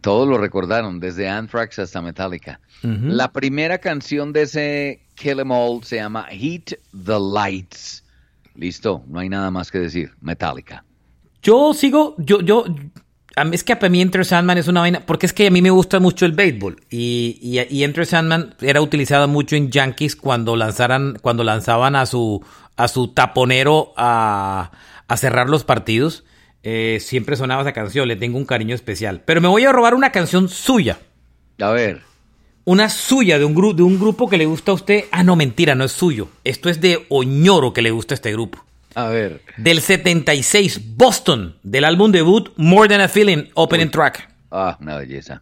Todos 0.00 0.28
lo 0.28 0.38
recordaron, 0.38 1.00
desde 1.00 1.28
Anthrax 1.28 1.78
hasta 1.78 2.00
Metallica. 2.00 2.60
La 2.82 3.32
primera 3.32 3.78
canción 3.78 4.32
de 4.32 4.42
ese 4.42 5.00
Kill 5.14 5.40
Em 5.40 5.50
All 5.50 5.84
se 5.84 5.96
llama 5.96 6.26
Heat 6.30 6.78
the 7.04 7.18
Lights. 7.18 8.04
Listo, 8.54 9.04
no 9.08 9.18
hay 9.20 9.28
nada 9.28 9.50
más 9.50 9.70
que 9.70 9.78
decir. 9.78 10.12
Metallica. 10.20 10.84
Yo 11.42 11.72
sigo, 11.74 12.14
yo, 12.18 12.40
yo, 12.40 12.64
es 13.52 13.64
que 13.64 13.76
para 13.76 13.88
mí 13.88 14.00
Enter 14.00 14.24
Sandman 14.24 14.58
es 14.58 14.68
una 14.68 14.80
vaina, 14.80 15.04
porque 15.06 15.26
es 15.26 15.32
que 15.32 15.46
a 15.46 15.50
mí 15.50 15.62
me 15.62 15.70
gusta 15.70 16.00
mucho 16.00 16.26
el 16.26 16.32
béisbol 16.32 16.82
y, 16.90 17.38
y, 17.70 17.82
Enter 17.82 18.06
Sandman 18.06 18.54
era 18.60 18.82
utilizado 18.82 19.28
mucho 19.28 19.56
en 19.56 19.70
Yankees 19.70 20.16
cuando 20.16 20.56
lanzaran, 20.56 21.18
cuando 21.22 21.44
lanzaban 21.44 21.96
a 21.96 22.06
su, 22.06 22.44
a 22.76 22.88
su 22.88 23.08
taponero 23.08 23.92
a, 23.96 24.72
a 25.08 25.16
cerrar 25.16 25.48
los 25.48 25.64
partidos. 25.64 26.24
Eh, 26.62 26.98
siempre 27.00 27.36
sonaba 27.36 27.62
esa 27.62 27.72
canción, 27.72 28.06
le 28.08 28.16
tengo 28.16 28.38
un 28.38 28.44
cariño 28.44 28.74
especial. 28.74 29.22
Pero 29.24 29.40
me 29.40 29.48
voy 29.48 29.64
a 29.64 29.72
robar 29.72 29.94
una 29.94 30.12
canción 30.12 30.48
suya. 30.48 30.98
A 31.60 31.70
ver. 31.70 32.02
Una 32.64 32.88
suya 32.88 33.38
de 33.38 33.44
un, 33.44 33.54
de 33.76 33.82
un 33.82 33.98
grupo 33.98 34.28
que 34.28 34.36
le 34.36 34.46
gusta 34.46 34.72
a 34.72 34.74
usted. 34.74 35.04
Ah, 35.10 35.24
no, 35.24 35.36
mentira, 35.36 35.74
no 35.74 35.84
es 35.84 35.92
suyo. 35.92 36.28
Esto 36.44 36.68
es 36.68 36.80
de 36.80 37.06
Oñoro 37.08 37.72
que 37.72 37.82
le 37.82 37.90
gusta 37.90 38.14
a 38.14 38.16
este 38.16 38.32
grupo. 38.32 38.64
A 38.94 39.08
ver. 39.08 39.42
Del 39.56 39.80
76, 39.80 40.96
Boston, 40.96 41.56
del 41.62 41.84
álbum 41.84 42.12
debut 42.12 42.50
More 42.56 42.88
Than 42.88 43.00
a 43.00 43.08
Feeling, 43.08 43.44
Opening 43.54 43.90
Track. 43.90 44.28
Ah, 44.50 44.76
una 44.80 44.96
belleza. 44.96 45.40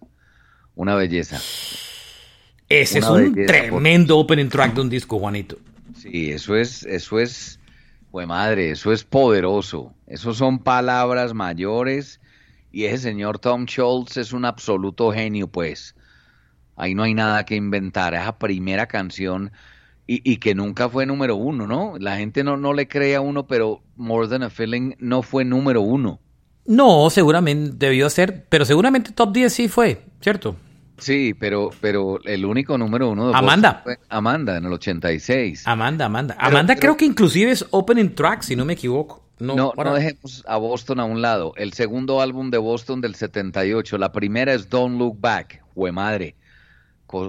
Una 0.74 0.94
belleza. 0.94 1.40
Ese 2.68 2.98
es 2.98 3.06
un 3.06 3.34
belleza, 3.34 3.52
tremendo 3.52 4.18
opening 4.18 4.48
track 4.48 4.74
de 4.74 4.80
un 4.82 4.90
disco, 4.90 5.18
Juanito. 5.18 5.58
Sí, 5.96 6.30
eso 6.30 6.54
es, 6.54 6.84
eso 6.84 7.18
es, 7.18 7.58
pues 8.11 8.26
madre, 8.26 8.70
eso 8.70 8.92
es 8.92 9.04
poderoso. 9.04 9.94
Eso 10.06 10.34
son 10.34 10.59
palabras 10.61 11.34
mayores 11.34 12.20
y 12.70 12.84
ese 12.84 12.98
señor 12.98 13.38
Tom 13.38 13.66
Schultz 13.66 14.16
es 14.16 14.32
un 14.32 14.44
absoluto 14.44 15.12
genio, 15.12 15.48
pues. 15.48 15.94
Ahí 16.76 16.94
no 16.94 17.02
hay 17.02 17.14
nada 17.14 17.44
que 17.44 17.56
inventar. 17.56 18.14
Esa 18.14 18.38
primera 18.38 18.86
canción 18.86 19.52
y, 20.11 20.38
que 20.38 20.54
nunca 20.54 20.88
fue 20.88 21.04
número 21.04 21.36
uno, 21.36 21.66
¿no? 21.66 21.98
La 21.98 22.16
gente 22.16 22.42
no, 22.42 22.56
no 22.56 22.72
le 22.72 22.88
cree 22.88 23.14
a 23.14 23.20
uno, 23.20 23.46
pero 23.46 23.82
More 23.96 24.26
Than 24.26 24.42
a 24.42 24.48
Feeling 24.48 24.94
no 24.98 25.20
fue 25.22 25.44
número 25.44 25.82
uno. 25.82 26.18
No, 26.64 27.11
seguramente 27.11 27.72
debió 27.76 28.09
ser, 28.09 28.46
pero 28.48 28.64
seguramente 28.64 29.12
Top 29.12 29.32
10 29.32 29.52
sí 29.52 29.68
fue, 29.68 30.06
¿cierto? 30.22 30.56
Sí, 30.99 31.34
pero, 31.38 31.70
pero 31.80 32.18
el 32.24 32.44
único 32.44 32.76
número 32.78 33.11
uno 33.11 33.28
de 33.30 33.36
Amanda. 33.36 33.80
Fue 33.84 33.99
Amanda 34.09 34.57
en 34.57 34.64
el 34.64 34.72
86. 34.72 35.66
Amanda, 35.66 36.07
Amanda. 36.07 36.34
Pero- 36.36 36.49
Amanda 36.49 36.74
pero- 36.74 36.80
creo 36.80 36.96
que 36.96 37.05
inclusive 37.05 37.51
es 37.53 37.64
opening 37.70 38.11
track, 38.14 38.42
si 38.42 38.57
no 38.57 38.64
me 38.64 38.72
equivoco. 38.74 39.24
No, 39.38 39.55
No, 39.55 39.72
no 39.76 39.94
dejemos 39.94 40.44
a 40.49 40.57
Boston 40.57 40.99
a 40.99 41.05
un 41.05 41.22
lado. 41.22 41.53
El 41.57 41.72
segundo 41.72 42.20
álbum 42.20 42.51
de 42.51 42.59
Boston 42.59 43.01
del 43.01 43.14
78. 43.14 43.96
La 43.96 44.11
primera 44.11 44.53
es 44.53 44.68
Don't 44.68 44.99
Look 44.99 45.20
Back. 45.20 45.62
Jue 45.74 45.92
madre. 45.92 46.34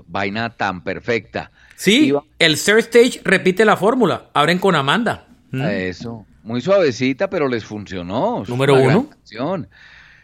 Vaina 0.07 0.49
tan 0.49 0.84
perfecta. 0.84 1.51
Sí, 1.76 2.07
Iba- 2.07 2.24
el 2.39 2.55
third 2.59 2.80
stage 2.80 3.22
repite 3.24 3.63
la 3.63 3.78
fórmula. 3.78 4.26
Abren 4.34 4.57
con 4.59 4.76
Amanda. 4.76 5.28
Mm. 5.51 5.61
Eso. 5.61 6.26
Muy 6.43 6.61
suavecita, 6.61 7.30
pero 7.30 7.47
les 7.47 7.63
funcionó. 7.63 8.43
Número 8.47 8.74
uno. 8.76 9.09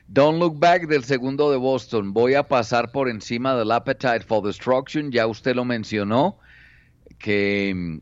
Don't 0.08 0.40
Look 0.40 0.60
Back 0.60 0.88
del 0.88 1.04
segundo 1.04 1.50
de 1.50 1.58
Boston. 1.58 2.14
Voy 2.14 2.36
a 2.36 2.48
pasar 2.48 2.92
por 2.92 3.10
encima 3.10 3.56
del 3.56 3.72
Appetite 3.72 4.22
for 4.22 4.46
Destruction. 4.46 5.12
Ya 5.12 5.26
usted 5.26 5.56
lo 5.56 5.66
mencionó, 5.66 6.38
que 7.18 7.74
mm, 7.76 7.98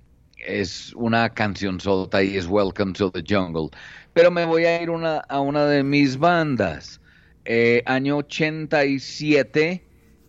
es 0.46 0.94
una 0.96 1.30
canción 1.30 1.80
sota 1.80 2.22
y 2.22 2.36
es 2.36 2.46
Welcome 2.48 2.94
to 2.94 3.10
the 3.10 3.24
Jungle. 3.28 3.70
Pero 4.14 4.32
me 4.32 4.46
voy 4.46 4.66
a 4.66 4.82
ir 4.82 4.90
una, 4.90 5.20
a 5.20 5.40
una 5.40 5.66
de 5.66 5.84
mis 5.84 6.18
bandas. 6.18 7.00
Eh, 7.46 7.84
año 7.86 8.18
87, 8.18 9.84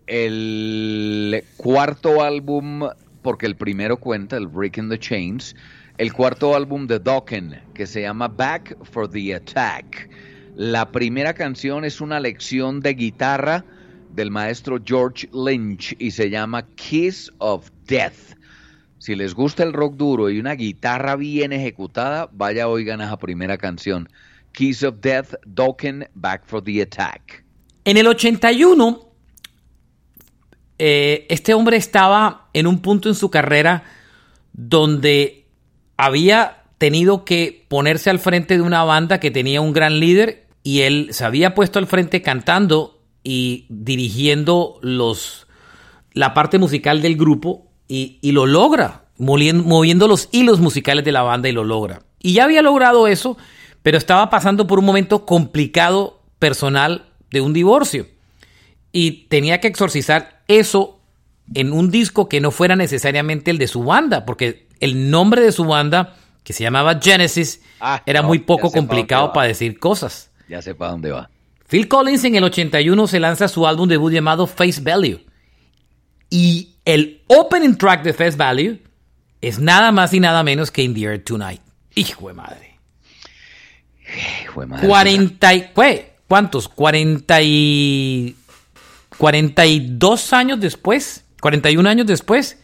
el 0.07 1.45
cuarto 1.57 2.23
álbum, 2.23 2.89
porque 3.23 3.47
el 3.47 3.57
primero 3.57 3.97
cuenta, 3.97 4.37
el 4.37 4.47
Breaking 4.47 4.91
the 4.91 4.99
Chains, 4.99 5.57
el 5.99 6.13
cuarto 6.13 6.55
álbum 6.55 6.87
de 6.87 7.01
Dokken, 7.01 7.61
que 7.75 7.87
se 7.87 8.03
llama 8.03 8.29
Back 8.29 8.77
for 8.85 9.11
the 9.11 9.35
Attack. 9.35 10.09
La 10.57 10.93
primera 10.93 11.35
canción 11.35 11.85
es 11.85 12.01
una 12.01 12.21
lección 12.21 12.79
de 12.79 12.95
guitarra 12.95 13.65
del 14.15 14.31
maestro 14.31 14.79
George 14.85 15.29
Lynch 15.33 15.97
y 15.99 16.13
se 16.13 16.31
llama 16.31 16.65
Kiss 16.77 17.33
of 17.39 17.71
Death. 17.89 18.37
Si 18.99 19.17
les 19.17 19.35
gusta 19.35 19.65
el 19.65 19.73
rock 19.73 19.97
duro 19.97 20.31
y 20.31 20.39
una 20.39 20.55
guitarra 20.55 21.17
bien 21.17 21.53
ejecutada, 21.53 22.29
vaya 22.33 22.69
oigan 22.69 23.01
a 23.01 23.07
esa 23.07 23.19
primera 23.19 23.59
canción. 23.59 24.09
Kiss 24.53 24.85
of 24.85 25.01
Death, 25.01 25.35
Dokken, 25.45 26.09
Back 26.15 26.45
for 26.47 26.63
the 26.63 26.83
Attack. 26.83 27.45
En 27.85 27.97
el 27.97 28.07
81, 28.07 29.13
eh, 30.79 31.27
este 31.29 31.53
hombre 31.53 31.77
estaba 31.79 32.49
en 32.53 32.69
un 32.69 32.81
punto 32.81 33.09
en 33.09 33.17
su 33.17 33.29
carrera 33.29 33.83
donde 34.53 35.47
había 35.97 36.63
tenido 36.79 37.25
que 37.25 37.67
ponerse 37.69 38.09
al 38.09 38.21
frente 38.21 38.55
de 38.55 38.63
una 38.63 38.85
banda 38.85 39.19
que 39.19 39.33
tenía 39.33 39.61
un 39.61 39.73
gran 39.73 39.99
líder 39.99 40.44
y 40.65 40.81
él 40.81 41.09
se 41.13 41.25
había 41.25 41.55
puesto 41.55 41.79
al 41.79 41.87
frente 41.87 42.21
cantando 42.23 43.01
y 43.23 43.67
dirigiendo 43.69 44.79
los, 44.83 45.47
la 46.13 46.35
parte 46.35 46.59
musical 46.59 47.01
del 47.03 47.17
grupo 47.17 47.71
y, 47.87 48.19
y 48.23 48.33
lo 48.33 48.47
logra, 48.47 49.05
molien- 49.19 49.63
moviendo 49.63 50.09
los 50.09 50.29
hilos 50.33 50.59
musicales 50.59 51.05
de 51.05 51.13
la 51.13 51.23
banda 51.23 51.49
y 51.49 51.53
lo 51.53 51.63
logra. 51.65 52.03
Y 52.19 52.33
ya 52.33 52.45
había 52.45 52.63
logrado 52.63 53.07
eso, 53.07 53.37
pero 53.83 53.99
estaba 53.99 54.29
pasando 54.31 54.67
por 54.67 54.79
un 54.79 54.85
momento 54.87 55.25
complicado 55.27 56.21
personal 56.39 57.07
de 57.31 57.41
un 57.41 57.53
divorcio 57.53 58.07
y 58.91 59.27
tenía 59.29 59.61
que 59.61 59.69
exorcizar 59.69 60.43
eso 60.49 60.99
en 61.55 61.73
un 61.73 61.91
disco 61.91 62.29
que 62.29 62.41
no 62.41 62.51
fuera 62.51 62.75
necesariamente 62.77 63.51
el 63.51 63.59
de 63.59 63.69
su 63.69 63.85
banda, 63.85 64.25
porque 64.25 64.67
el 64.81 65.11
nombre 65.11 65.43
de 65.43 65.53
su 65.53 65.65
banda, 65.65 66.17
que 66.43 66.53
se 66.55 66.63
llamaba 66.63 66.99
Genesis, 67.03 67.61
Ah, 67.81 68.03
era 68.07 68.23
no, 68.23 68.29
muy 68.29 68.39
poco 68.39 68.71
complicado 68.71 69.33
para 69.35 69.49
decir 69.49 69.79
cosas. 69.79 70.31
Ya 70.49 70.61
sé 70.63 70.75
para 70.75 70.93
dónde 70.93 71.11
va. 71.11 71.31
Phil 71.69 71.89
Collins 71.89 72.25
en 72.25 72.35
el 72.37 72.45
81 72.45 73.07
se 73.07 73.21
lanza 73.21 73.49
su 73.49 73.67
álbum 73.67 73.89
debut 73.89 74.13
llamado 74.13 74.47
Face 74.47 74.81
Value. 74.81 75.21
Y 76.31 76.75
el 76.85 77.23
opening 77.29 77.75
track 77.77 78.03
de 78.03 78.13
Face 78.13 78.37
Value 78.37 78.79
es 79.41 79.59
nada 79.59 79.93
más 79.93 80.13
y 80.13 80.21
nada 80.21 80.43
menos 80.43 80.71
que 80.71 80.83
In 80.83 80.95
the 80.95 81.03
Air 81.05 81.25
Tonight. 81.25 81.61
Hijo 81.95 82.29
de 82.29 82.35
madre. 82.35 82.79
Hijo 84.43 84.61
de 84.61 84.67
madre, 84.67 84.87
40 84.89 85.55
y- 85.55 85.71
¿qué? 85.75 86.15
¿Cuántos? 86.29 86.69
40 86.69 87.41
y 87.43 88.37
42 89.19 90.33
años 90.33 90.61
después, 90.61 91.25
41 91.41 91.89
años 91.89 92.07
después, 92.07 92.59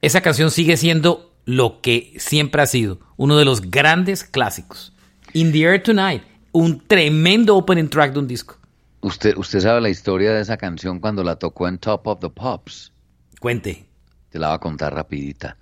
esa 0.00 0.20
canción 0.20 0.50
sigue 0.50 0.76
siendo 0.76 1.32
lo 1.44 1.80
que 1.80 2.12
siempre 2.18 2.62
ha 2.62 2.66
sido, 2.66 3.00
uno 3.16 3.36
de 3.36 3.44
los 3.44 3.70
grandes 3.70 4.24
clásicos. 4.24 4.92
In 5.32 5.52
the 5.52 5.62
Air 5.62 5.82
Tonight, 5.82 6.22
un 6.52 6.80
tremendo 6.86 7.56
opening 7.56 7.88
track 7.88 8.12
de 8.12 8.18
un 8.20 8.28
disco. 8.28 8.58
Usted, 9.00 9.36
usted 9.36 9.60
sabe 9.60 9.80
la 9.80 9.88
historia 9.88 10.32
de 10.32 10.40
esa 10.40 10.56
canción 10.56 11.00
cuando 11.00 11.24
la 11.24 11.36
tocó 11.36 11.66
en 11.66 11.78
Top 11.78 12.06
of 12.06 12.20
the 12.20 12.30
Pops. 12.30 12.92
Cuente. 13.40 13.84
Te 14.30 14.38
la 14.38 14.48
voy 14.48 14.56
a 14.56 14.60
contar 14.60 14.94
rapidita. 14.94 15.56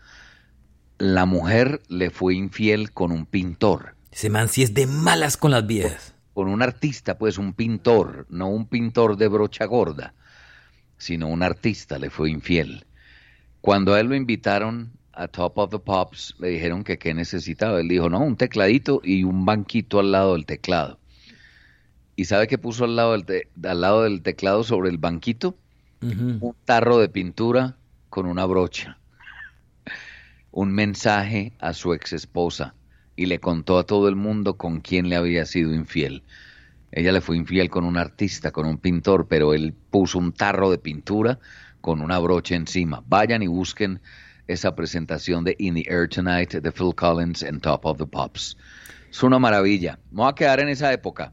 La 0.99 1.24
mujer 1.24 1.80
le 1.88 2.11
fue 2.11 2.34
infiel 2.34 2.93
con 2.93 3.11
un 3.11 3.24
pintor, 3.24 3.95
Ese 4.12 4.28
man 4.28 4.49
sí 4.49 4.62
es 4.62 4.74
de 4.74 4.86
malas 4.86 5.36
con 5.38 5.51
las 5.53 5.66
viejas. 5.66 6.14
con 6.34 6.49
un 6.49 6.61
artista, 6.62 7.16
pues 7.16 7.38
un 7.38 7.55
pintor, 7.55 8.26
no 8.28 8.49
un 8.49 8.66
pintor 8.66 9.16
de 9.16 9.28
brocha 9.28 9.64
gorda, 9.64 10.14
sino 10.99 11.28
un 11.28 11.43
artista 11.43 11.99
le 11.99 12.11
fue 12.11 12.30
infiel. 12.30 12.84
Cuando 13.62 13.95
a 13.95 14.01
él 14.01 14.09
lo 14.09 14.14
invitaron 14.14 14.93
a 15.21 15.29
Top 15.29 15.59
of 15.59 15.71
the 15.71 15.79
Pops, 15.79 16.35
le 16.39 16.49
dijeron 16.49 16.83
que 16.83 16.99
qué 16.99 17.12
necesitaba. 17.12 17.79
Él 17.81 17.89
dijo, 17.89 18.09
no, 18.09 18.21
un 18.21 18.37
tecladito 18.37 19.03
y 19.05 19.23
un 19.25 19.45
banquito 19.45 20.01
al 20.01 20.12
lado 20.12 20.33
del 20.33 20.47
teclado. 20.47 20.99
¿Y 22.16 22.25
sabe 22.25 22.47
qué 22.49 22.57
puso 22.57 22.85
al 22.85 22.97
lado 22.97 23.12
del, 23.12 23.25
te- 23.27 23.49
al 23.62 23.81
lado 23.83 24.03
del 24.05 24.23
teclado 24.23 24.64
sobre 24.64 24.89
el 24.89 24.99
banquito? 24.99 25.57
Un 26.41 26.55
tarro 26.64 26.97
de 26.99 27.11
pintura 27.11 27.77
con 28.09 28.25
una 28.27 28.47
brocha, 28.47 28.99
un 30.51 30.73
mensaje 30.73 31.53
a 31.59 31.75
su 31.75 31.93
ex 31.93 32.14
esposa 32.14 32.75
y 33.16 33.27
le 33.27 33.39
contó 33.39 33.79
a 33.79 33.85
todo 33.85 34.09
el 34.09 34.16
mundo 34.16 34.57
con 34.57 34.81
quién 34.81 35.11
le 35.11 35.16
había 35.16 35.45
sido 35.45 35.75
infiel. 35.75 36.23
Ella 36.93 37.12
le 37.12 37.21
fue 37.21 37.37
infiel 37.37 37.68
con 37.68 37.85
un 37.85 37.99
artista, 37.99 38.51
con 38.51 38.66
un 38.66 38.79
pintor, 38.79 39.29
pero 39.29 39.53
él 39.53 39.75
puso 39.91 40.18
un 40.18 40.33
tarro 40.33 40.71
de 40.71 40.79
pintura 40.79 41.39
con 41.83 42.01
una 42.01 42.18
brocha 42.18 42.55
encima. 42.57 43.03
Vayan 43.07 43.43
y 43.43 43.47
busquen 43.47 44.01
esa 44.53 44.74
presentación 44.74 45.44
de 45.44 45.55
In 45.59 45.74
the 45.74 45.84
Air 45.88 46.09
Tonight 46.09 46.55
de 46.55 46.72
Phil 46.72 46.94
Collins 46.94 47.42
en 47.42 47.61
Top 47.61 47.84
of 47.84 47.98
the 47.98 48.07
Pops. 48.07 48.57
Es 49.11 49.22
una 49.22 49.38
maravilla. 49.38 49.98
Me 50.11 50.22
voy 50.22 50.30
a 50.30 50.34
quedar 50.34 50.61
en 50.61 50.68
esa 50.68 50.90
época. 50.92 51.32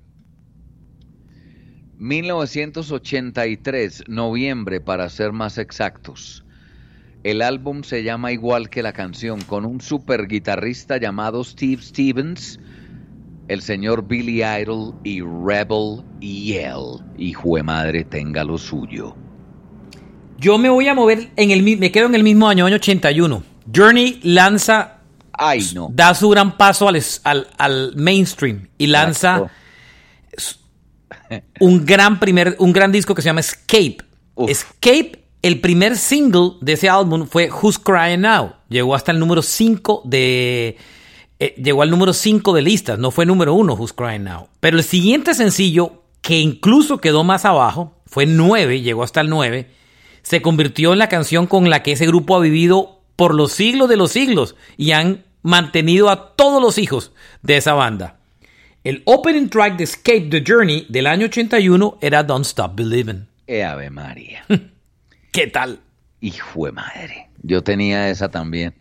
1983, 1.97 4.03
noviembre 4.07 4.79
para 4.79 5.09
ser 5.09 5.31
más 5.31 5.57
exactos. 5.57 6.45
El 7.23 7.41
álbum 7.41 7.81
se 7.83 8.03
llama 8.03 8.31
igual 8.31 8.69
que 8.69 8.83
la 8.83 8.93
canción, 8.93 9.41
con 9.41 9.65
un 9.65 9.81
super 9.81 10.27
guitarrista 10.27 10.97
llamado 10.97 11.43
Steve 11.43 11.81
Stevens, 11.81 12.59
el 13.47 13.63
señor 13.63 14.07
Billy 14.07 14.43
Idol 14.43 14.93
y 15.03 15.21
Rebel 15.21 16.03
Yell. 16.21 17.03
Hijo 17.17 17.55
de 17.55 17.63
madre, 17.63 18.03
tenga 18.03 18.43
lo 18.43 18.59
suyo. 18.59 19.15
Yo 20.39 20.57
me 20.57 20.69
voy 20.69 20.87
a 20.87 20.93
mover 20.93 21.29
en 21.35 21.51
el 21.51 21.63
me 21.63 21.91
quedo 21.91 22.05
en 22.07 22.15
el 22.15 22.23
mismo 22.23 22.47
año, 22.47 22.65
año 22.65 22.75
81. 22.75 23.43
Journey 23.75 24.19
lanza, 24.23 24.99
Ay, 25.33 25.67
no. 25.73 25.89
da 25.91 26.13
su 26.13 26.29
gran 26.29 26.57
paso 26.57 26.87
al, 26.87 27.01
al- 27.23 27.47
al 27.57 27.93
mainstream 27.95 28.67
y 28.77 28.87
lanza 28.87 29.49
un 31.59 31.85
gran 31.85 32.19
primer, 32.19 32.55
un 32.59 32.71
gran 32.71 32.91
disco 32.91 33.13
que 33.15 33.21
se 33.21 33.27
llama 33.29 33.41
Escape. 33.41 33.97
Uf. 34.35 34.49
Escape, 34.49 35.23
el 35.41 35.59
primer 35.59 35.97
single 35.97 36.51
de 36.61 36.73
ese 36.73 36.89
álbum 36.89 37.27
fue 37.27 37.49
Who's 37.49 37.79
Crying 37.79 38.21
Now. 38.21 38.53
Llegó 38.69 38.95
hasta 38.95 39.11
el 39.11 39.19
número 39.19 39.41
5 39.41 40.03
de. 40.05 40.77
eh, 41.39 41.55
llegó 41.57 41.81
al 41.81 41.89
número 41.89 42.13
5 42.13 42.53
de 42.53 42.61
listas, 42.61 42.99
no 42.99 43.11
fue 43.11 43.25
número 43.25 43.53
1 43.53 43.73
Who's 43.73 43.93
Crying 43.93 44.23
Now. 44.23 44.47
Pero 44.59 44.77
el 44.77 44.83
siguiente 44.83 45.33
sencillo, 45.33 46.03
que 46.21 46.37
incluso 46.39 46.99
quedó 46.99 47.23
más 47.23 47.45
abajo, 47.45 47.93
fue 48.05 48.25
9, 48.25 48.81
llegó 48.81 49.03
hasta 49.03 49.21
el 49.21 49.29
9, 49.29 49.69
se 50.27 50.41
convirtió 50.41 50.91
en 50.91 50.99
la 50.99 51.07
canción 51.07 51.47
con 51.47 51.69
la 51.69 51.83
que 51.83 51.93
ese 51.93 52.05
grupo 52.05 52.35
ha 52.35 52.41
vivido 52.41 53.01
por 53.15 53.33
los 53.33 53.53
siglos 53.53 53.87
de 53.87 53.95
los 53.95 54.11
siglos 54.11 54.57
y 54.75 54.91
han 54.91 55.23
mantenido 55.41 56.09
a 56.09 56.35
todos 56.35 56.61
los 56.61 56.77
hijos 56.77 57.13
de 57.43 57.55
esa 57.55 57.75
banda. 57.75 58.17
El 58.83 59.03
opening 59.05 59.47
track 59.47 59.77
de 59.77 59.85
Escape 59.85 60.27
the 60.29 60.43
Journey 60.45 60.85
del 60.89 61.07
año 61.07 61.27
81 61.27 61.99
era 62.01 62.23
Don't 62.23 62.45
Stop 62.45 62.75
Believing. 62.75 63.25
Eh, 63.47 63.63
Ave 63.63 63.89
María. 63.89 64.43
¿Qué 65.31 65.47
tal? 65.47 65.79
Hijo 66.19 66.65
de 66.65 66.73
madre. 66.73 67.29
Yo 67.41 67.63
tenía 67.63 68.09
esa 68.09 68.29
también. 68.29 68.73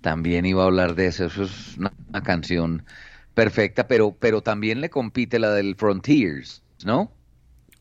También 0.00 0.46
iba 0.46 0.64
a 0.64 0.66
hablar 0.66 0.96
de 0.96 1.06
eso. 1.06 1.26
Eso 1.26 1.44
es 1.44 1.76
una, 1.78 1.92
canción 2.24 2.84
perfecta, 3.34 3.86
pero, 3.86 4.16
pero 4.18 4.42
también 4.42 4.80
le 4.80 4.90
compite 4.90 5.38
la 5.38 5.52
del 5.52 5.76
Frontiers, 5.76 6.60
¿no? 6.84 7.12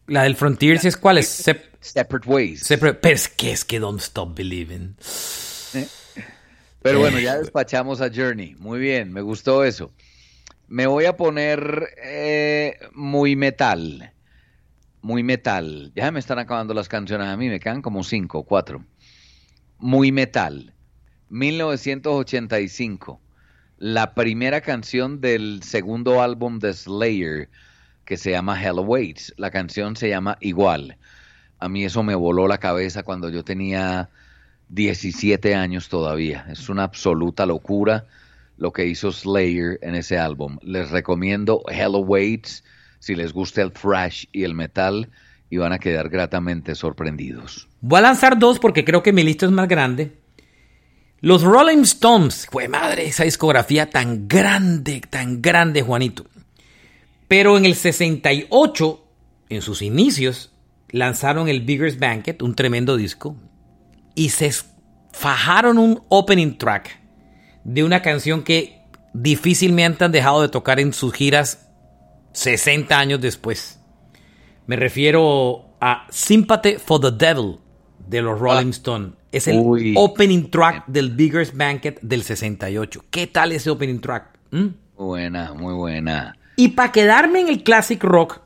La 0.05 0.21
del 0.21 0.35
Frontiers 0.35 0.85
es 0.85 0.97
cuál 0.97 1.17
es? 1.17 1.47
Separate 1.84 2.27
Ways. 2.27 2.65
pero 2.67 2.97
es 3.03 3.27
que 3.29 3.51
es 3.51 3.65
que 3.65 3.79
Don't 3.79 4.01
Stop 4.01 4.36
Believing. 4.36 4.95
Pero 6.81 6.99
bueno, 6.99 7.19
ya 7.19 7.38
despachamos 7.38 8.01
a 8.01 8.09
Journey. 8.13 8.55
Muy 8.59 8.79
bien, 8.79 9.13
me 9.13 9.21
gustó 9.21 9.63
eso. 9.63 9.93
Me 10.67 10.86
voy 10.88 11.05
a 11.05 11.15
poner 11.15 11.89
eh, 12.03 12.77
muy 12.93 13.36
metal. 13.36 14.11
Muy 15.01 15.23
metal. 15.23 15.91
Ya 15.95 16.11
me 16.11 16.19
están 16.19 16.39
acabando 16.39 16.73
las 16.73 16.89
canciones 16.89 17.27
a 17.27 17.38
mí, 17.38 17.47
me 17.47 17.59
quedan 17.59 17.81
como 17.81 18.03
cinco, 18.03 18.43
cuatro. 18.43 18.86
Muy 19.77 20.11
metal. 20.11 20.73
1985. 21.29 23.21
La 23.77 24.13
primera 24.13 24.61
canción 24.61 25.19
del 25.19 25.63
segundo 25.63 26.21
álbum 26.21 26.59
de 26.59 26.73
Slayer, 26.73 27.49
que 28.05 28.17
se 28.17 28.31
llama 28.31 28.61
Hell 28.61 28.77
Awaits. 28.79 29.34
La 29.38 29.51
canción 29.51 29.95
se 29.95 30.09
llama 30.09 30.38
Igual. 30.41 30.97
A 31.64 31.70
mí 31.70 31.86
eso 31.86 32.03
me 32.03 32.14
voló 32.14 32.49
la 32.49 32.57
cabeza 32.57 33.03
cuando 33.03 33.30
yo 33.30 33.45
tenía 33.45 34.09
17 34.68 35.55
años 35.55 35.88
todavía. 35.88 36.45
Es 36.49 36.68
una 36.68 36.84
absoluta 36.84 37.45
locura 37.45 38.03
lo 38.57 38.74
que 38.74 38.86
hizo 38.86 39.14
Slayer 39.14 39.80
en 39.82 39.95
ese 39.95 40.18
álbum. 40.18 40.57
Les 40.61 40.91
recomiendo 40.91 41.64
Hell 41.70 41.95
Awaits 41.95 42.66
si 42.99 43.16
les 43.16 43.32
gusta 43.32 43.61
el 43.61 43.72
thrash 43.72 44.26
y 44.34 44.43
el 44.43 44.55
metal 44.55 45.09
y 45.49 45.55
van 45.55 45.72
a 45.72 45.80
quedar 45.80 46.09
gratamente 46.09 46.76
sorprendidos. 46.76 47.70
Voy 47.80 47.99
a 47.99 48.01
lanzar 48.01 48.38
dos 48.38 48.59
porque 48.59 48.84
creo 48.84 49.01
que 49.01 49.14
mi 49.14 49.24
lista 49.24 49.45
es 49.45 49.53
más 49.53 49.70
grande. 49.70 50.18
Los 51.22 51.43
Rolling 51.43 51.84
Stones, 51.84 52.45
fue 52.51 52.68
madre, 52.68 53.05
esa 53.05 53.24
discografía 53.24 53.89
tan 53.89 54.28
grande, 54.28 54.99
tan 55.09 55.41
grande, 55.41 55.82
Juanito. 55.82 56.26
Pero 57.30 57.57
en 57.57 57.64
el 57.64 57.76
68, 57.76 59.05
en 59.47 59.61
sus 59.61 59.82
inicios, 59.82 60.52
lanzaron 60.93 61.49
el 61.49 61.61
Biggest 61.61 61.99
Banquet, 61.99 62.41
un 62.41 62.55
tremendo 62.55 62.95
disco, 62.95 63.35
y 64.15 64.29
se 64.29 64.51
fajaron 65.11 65.77
un 65.77 66.03
opening 66.07 66.57
track 66.57 67.01
de 67.63 67.83
una 67.83 68.01
canción 68.01 68.43
que 68.43 68.83
difícilmente 69.13 70.05
han 70.05 70.11
dejado 70.11 70.43
de 70.43 70.49
tocar 70.49 70.79
en 70.79 70.93
sus 70.93 71.13
giras 71.13 71.67
60 72.33 72.97
años 72.97 73.19
después. 73.19 73.79
Me 74.67 74.75
refiero 74.75 75.75
a 75.81 76.05
Sympathy 76.09 76.75
for 76.77 77.01
the 77.01 77.11
Devil 77.11 77.57
de 78.07 78.21
los 78.21 78.39
Rolling 78.39 78.67
ah. 78.67 78.71
Stones. 78.71 79.13
Es 79.31 79.47
el 79.47 79.95
opening 79.95 80.51
track 80.51 80.85
del 80.85 81.09
Biggest 81.09 81.55
Banquet 81.55 81.99
del 82.01 82.21
68. 82.21 83.05
¿Qué 83.09 83.25
tal 83.25 83.51
ese 83.51 83.71
opening 83.71 83.99
track? 83.99 84.37
¿Mm? 84.51 84.67
Buena, 84.95 85.53
muy 85.53 85.73
buena. 85.73 86.37
Y 86.55 86.69
para 86.69 86.91
quedarme 86.91 87.39
en 87.39 87.47
el 87.47 87.63
classic 87.63 88.03
rock, 88.03 88.41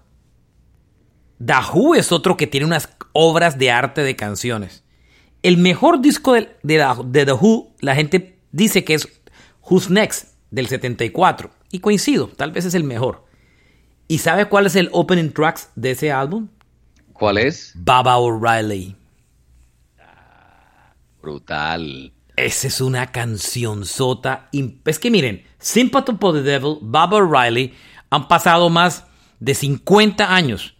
The 1.45 1.53
Who 1.73 1.95
es 1.95 2.11
otro 2.11 2.37
que 2.37 2.47
tiene 2.47 2.65
unas 2.65 2.89
obras 3.13 3.57
de 3.57 3.71
arte 3.71 4.01
de 4.01 4.15
canciones. 4.15 4.83
El 5.43 5.57
mejor 5.57 6.01
disco 6.01 6.33
de, 6.33 6.55
de, 6.63 6.85
de 7.05 7.25
The 7.25 7.33
Who, 7.33 7.75
la 7.79 7.95
gente 7.95 8.39
dice 8.51 8.83
que 8.83 8.95
es 8.95 9.07
Who's 9.61 9.89
Next 9.89 10.33
del 10.51 10.67
74. 10.67 11.51
Y 11.71 11.79
coincido, 11.79 12.27
tal 12.27 12.51
vez 12.51 12.65
es 12.65 12.73
el 12.73 12.83
mejor. 12.83 13.25
¿Y 14.07 14.19
sabe 14.19 14.45
cuál 14.45 14.65
es 14.65 14.75
el 14.75 14.89
opening 14.93 15.29
tracks 15.31 15.69
de 15.75 15.91
ese 15.91 16.11
álbum? 16.11 16.47
¿Cuál 17.13 17.37
es? 17.37 17.73
Baba 17.75 18.17
O'Reilly. 18.17 18.95
brutal. 21.21 22.13
Esa 22.37 22.67
es 22.67 22.79
una 22.79 23.11
canción 23.11 23.83
sota. 23.83 24.49
Es 24.85 24.99
que 24.99 25.11
miren, 25.11 25.43
Sympathy 25.59 26.13
for 26.19 26.33
the 26.33 26.41
Devil, 26.41 26.77
Baba 26.81 27.17
O'Reilly 27.17 27.73
han 28.09 28.27
pasado 28.27 28.69
más 28.69 29.03
de 29.39 29.53
50 29.53 30.33
años 30.33 30.76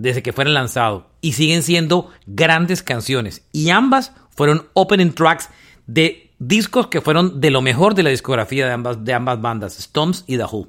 desde 0.00 0.22
que 0.22 0.32
fueron 0.32 0.54
lanzados 0.54 1.04
y 1.20 1.32
siguen 1.32 1.62
siendo 1.62 2.10
grandes 2.26 2.82
canciones. 2.82 3.44
Y 3.52 3.70
ambas 3.70 4.12
fueron 4.30 4.66
opening 4.72 5.12
tracks 5.12 5.50
de 5.86 6.30
discos 6.38 6.86
que 6.86 7.00
fueron 7.00 7.40
de 7.40 7.50
lo 7.50 7.60
mejor 7.60 7.94
de 7.94 8.02
la 8.02 8.10
discografía 8.10 8.66
de 8.66 8.72
ambas, 8.72 9.04
de 9.04 9.12
ambas 9.12 9.40
bandas, 9.40 9.78
Stones 9.78 10.24
y 10.26 10.38
The 10.38 10.44
Who. 10.44 10.68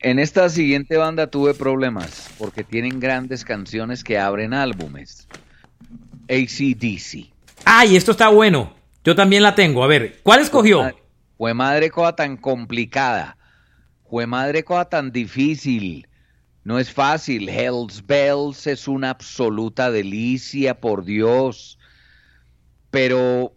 En 0.00 0.18
esta 0.18 0.48
siguiente 0.48 0.96
banda 0.96 1.26
tuve 1.26 1.52
problemas 1.52 2.30
porque 2.38 2.64
tienen 2.64 3.00
grandes 3.00 3.44
canciones 3.44 4.04
que 4.04 4.18
abren 4.18 4.54
álbumes. 4.54 5.28
ACDC. 6.28 7.30
¡Ay, 7.64 7.96
esto 7.96 8.12
está 8.12 8.28
bueno! 8.28 8.74
Yo 9.04 9.14
también 9.14 9.42
la 9.42 9.54
tengo. 9.54 9.84
A 9.84 9.86
ver, 9.86 10.20
¿cuál 10.22 10.40
escogió? 10.40 10.92
Fue 11.36 11.54
madre 11.54 11.90
cosa 11.90 12.16
tan 12.16 12.36
complicada. 12.36 13.36
Fue 14.08 14.26
madre 14.26 14.64
cosa 14.64 14.86
tan 14.86 15.12
difícil. 15.12 16.06
No 16.66 16.80
es 16.80 16.92
fácil. 16.92 17.48
Hell's 17.48 18.04
Bells 18.04 18.66
es 18.66 18.88
una 18.88 19.10
absoluta 19.10 19.92
delicia, 19.92 20.80
por 20.80 21.04
Dios. 21.04 21.78
Pero 22.90 23.54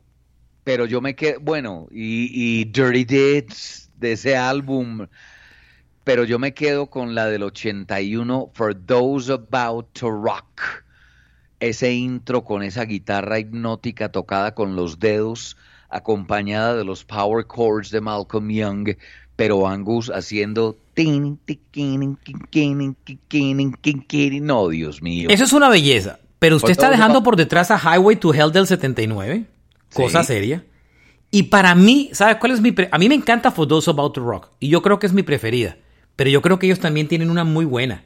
pero 0.63 0.85
yo 0.85 1.01
me 1.01 1.15
quedo, 1.15 1.39
bueno, 1.39 1.87
y, 1.89 2.65
Dirty 2.65 3.03
Deeds 3.03 3.89
de 3.97 4.11
ese 4.11 4.37
álbum, 4.37 5.07
pero 6.03 6.23
yo 6.23 6.37
me 6.37 6.53
quedo 6.53 6.91
con 6.91 7.15
la 7.15 7.25
del 7.25 7.41
81, 7.41 8.51
For 8.53 8.75
Those 8.75 9.33
About 9.33 9.87
to 9.93 10.11
Rock. 10.11 10.83
Ese 11.59 11.91
intro 11.91 12.43
con 12.43 12.61
esa 12.61 12.85
guitarra 12.85 13.39
hipnótica 13.39 14.11
tocada 14.11 14.53
con 14.53 14.75
los 14.75 14.99
dedos, 14.99 15.57
acompañada 15.89 16.75
de 16.75 16.83
los 16.83 17.03
power 17.03 17.43
chords 17.47 17.89
de 17.89 18.01
Malcolm 18.01 18.51
Young, 18.51 18.95
pero 19.39 19.65
Angus 19.65 20.11
haciendo 20.13 20.75
no, 24.41 24.67
Dios 24.67 25.01
mío. 25.01 25.29
Eso 25.31 25.43
es 25.45 25.53
una 25.53 25.69
belleza. 25.69 26.19
Pero 26.39 26.57
usted 26.57 26.71
está 26.71 26.89
dejando 26.89 27.23
por 27.23 27.37
detrás 27.37 27.71
a 27.71 27.77
Highway 27.79 28.17
to 28.17 28.33
Hell 28.33 28.51
del 28.51 28.67
79 28.67 29.45
cosa 29.93 30.23
seria. 30.25 30.65
Y 31.31 31.43
para 31.43 31.73
mí, 31.73 32.09
¿sabes 32.11 32.35
cuál 32.35 32.51
es 32.51 32.59
mi... 32.59 32.75
a 32.91 32.97
mí 32.97 33.07
me 33.07 33.15
encanta 33.15 33.49
For 33.51 33.65
Those 33.65 33.89
About 33.89 34.13
to 34.15 34.21
Rock. 34.21 34.49
Y 34.59 34.67
yo 34.67 34.81
creo 34.81 34.99
que 34.99 35.07
es 35.07 35.13
mi 35.13 35.23
preferida. 35.23 35.77
Pero 36.17 36.29
yo 36.29 36.41
creo 36.41 36.59
que 36.59 36.65
ellos 36.65 36.81
también 36.81 37.07
tienen 37.07 37.29
una 37.29 37.45
muy 37.45 37.63
buena. 37.63 38.03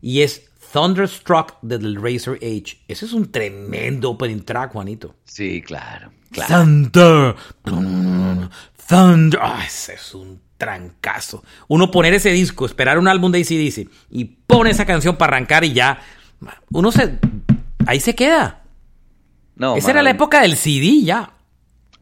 Y 0.00 0.20
es 0.20 0.50
Thunderstruck 0.72 1.58
de 1.62 1.80
The 1.80 1.94
Razor 1.98 2.36
Age. 2.36 2.78
Ese 2.86 3.06
es 3.06 3.12
un 3.12 3.32
tremendo 3.32 4.10
opening 4.10 4.42
track, 4.42 4.72
Juanito. 4.72 5.16
Sí, 5.24 5.62
claro. 5.62 6.12
Thunder. 6.46 7.34
Thunder. 7.64 9.40
Ah, 9.42 9.64
ese 9.66 9.94
es 9.94 10.14
un 10.14 10.40
trancazo. 10.60 11.42
Uno 11.68 11.90
poner 11.90 12.12
ese 12.12 12.30
disco, 12.30 12.66
esperar 12.66 12.98
un 12.98 13.08
álbum 13.08 13.32
de 13.32 13.40
ACDC 13.40 13.88
y 14.10 14.24
pone 14.46 14.70
esa 14.70 14.84
canción 14.84 15.16
para 15.16 15.36
arrancar 15.36 15.64
y 15.64 15.72
ya. 15.72 15.98
Uno 16.70 16.92
se... 16.92 17.18
Ahí 17.86 17.98
se 17.98 18.14
queda. 18.14 18.62
Esa 19.76 19.90
era 19.90 20.02
la 20.02 20.10
época 20.10 20.42
del 20.42 20.56
CD 20.56 21.02
ya. 21.02 21.32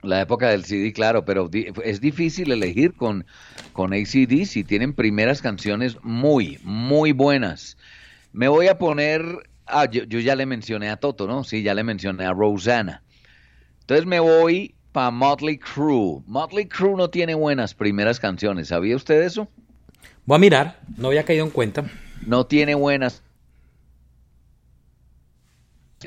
La 0.02 0.20
época 0.20 0.50
del 0.50 0.64
CD, 0.64 0.92
claro, 0.92 1.24
pero 1.24 1.48
es 1.84 2.00
difícil 2.00 2.50
elegir 2.50 2.94
con, 2.94 3.26
con 3.72 3.92
ACD 3.92 4.44
si 4.44 4.64
tienen 4.64 4.92
primeras 4.92 5.40
canciones 5.40 5.96
muy, 6.02 6.58
muy 6.64 7.12
buenas. 7.12 7.76
Me 8.32 8.48
voy 8.48 8.66
a 8.66 8.78
poner, 8.78 9.22
ah, 9.66 9.88
yo, 9.90 10.02
ya 10.04 10.34
le 10.34 10.46
mencioné 10.46 10.90
a 10.90 10.96
Toto, 10.96 11.28
¿no? 11.28 11.44
Sí, 11.44 11.62
ya 11.62 11.74
le 11.74 11.84
mencioné 11.84 12.26
a 12.26 12.32
Rosanna. 12.32 13.02
Entonces 13.80 14.06
me 14.06 14.20
voy 14.20 14.74
para 14.92 15.10
Motley 15.10 15.58
Crue. 15.58 16.22
Motley 16.26 16.66
Crue 16.66 16.96
no 16.96 17.10
tiene 17.10 17.34
buenas 17.34 17.74
primeras 17.74 18.20
canciones, 18.20 18.68
¿sabía 18.68 18.96
usted 18.96 19.22
eso? 19.22 19.48
Voy 20.24 20.36
a 20.36 20.38
mirar, 20.38 20.80
no 20.96 21.08
había 21.08 21.24
caído 21.24 21.44
en 21.44 21.50
cuenta. 21.50 21.84
No 22.26 22.46
tiene 22.46 22.74
buenas 22.74 23.22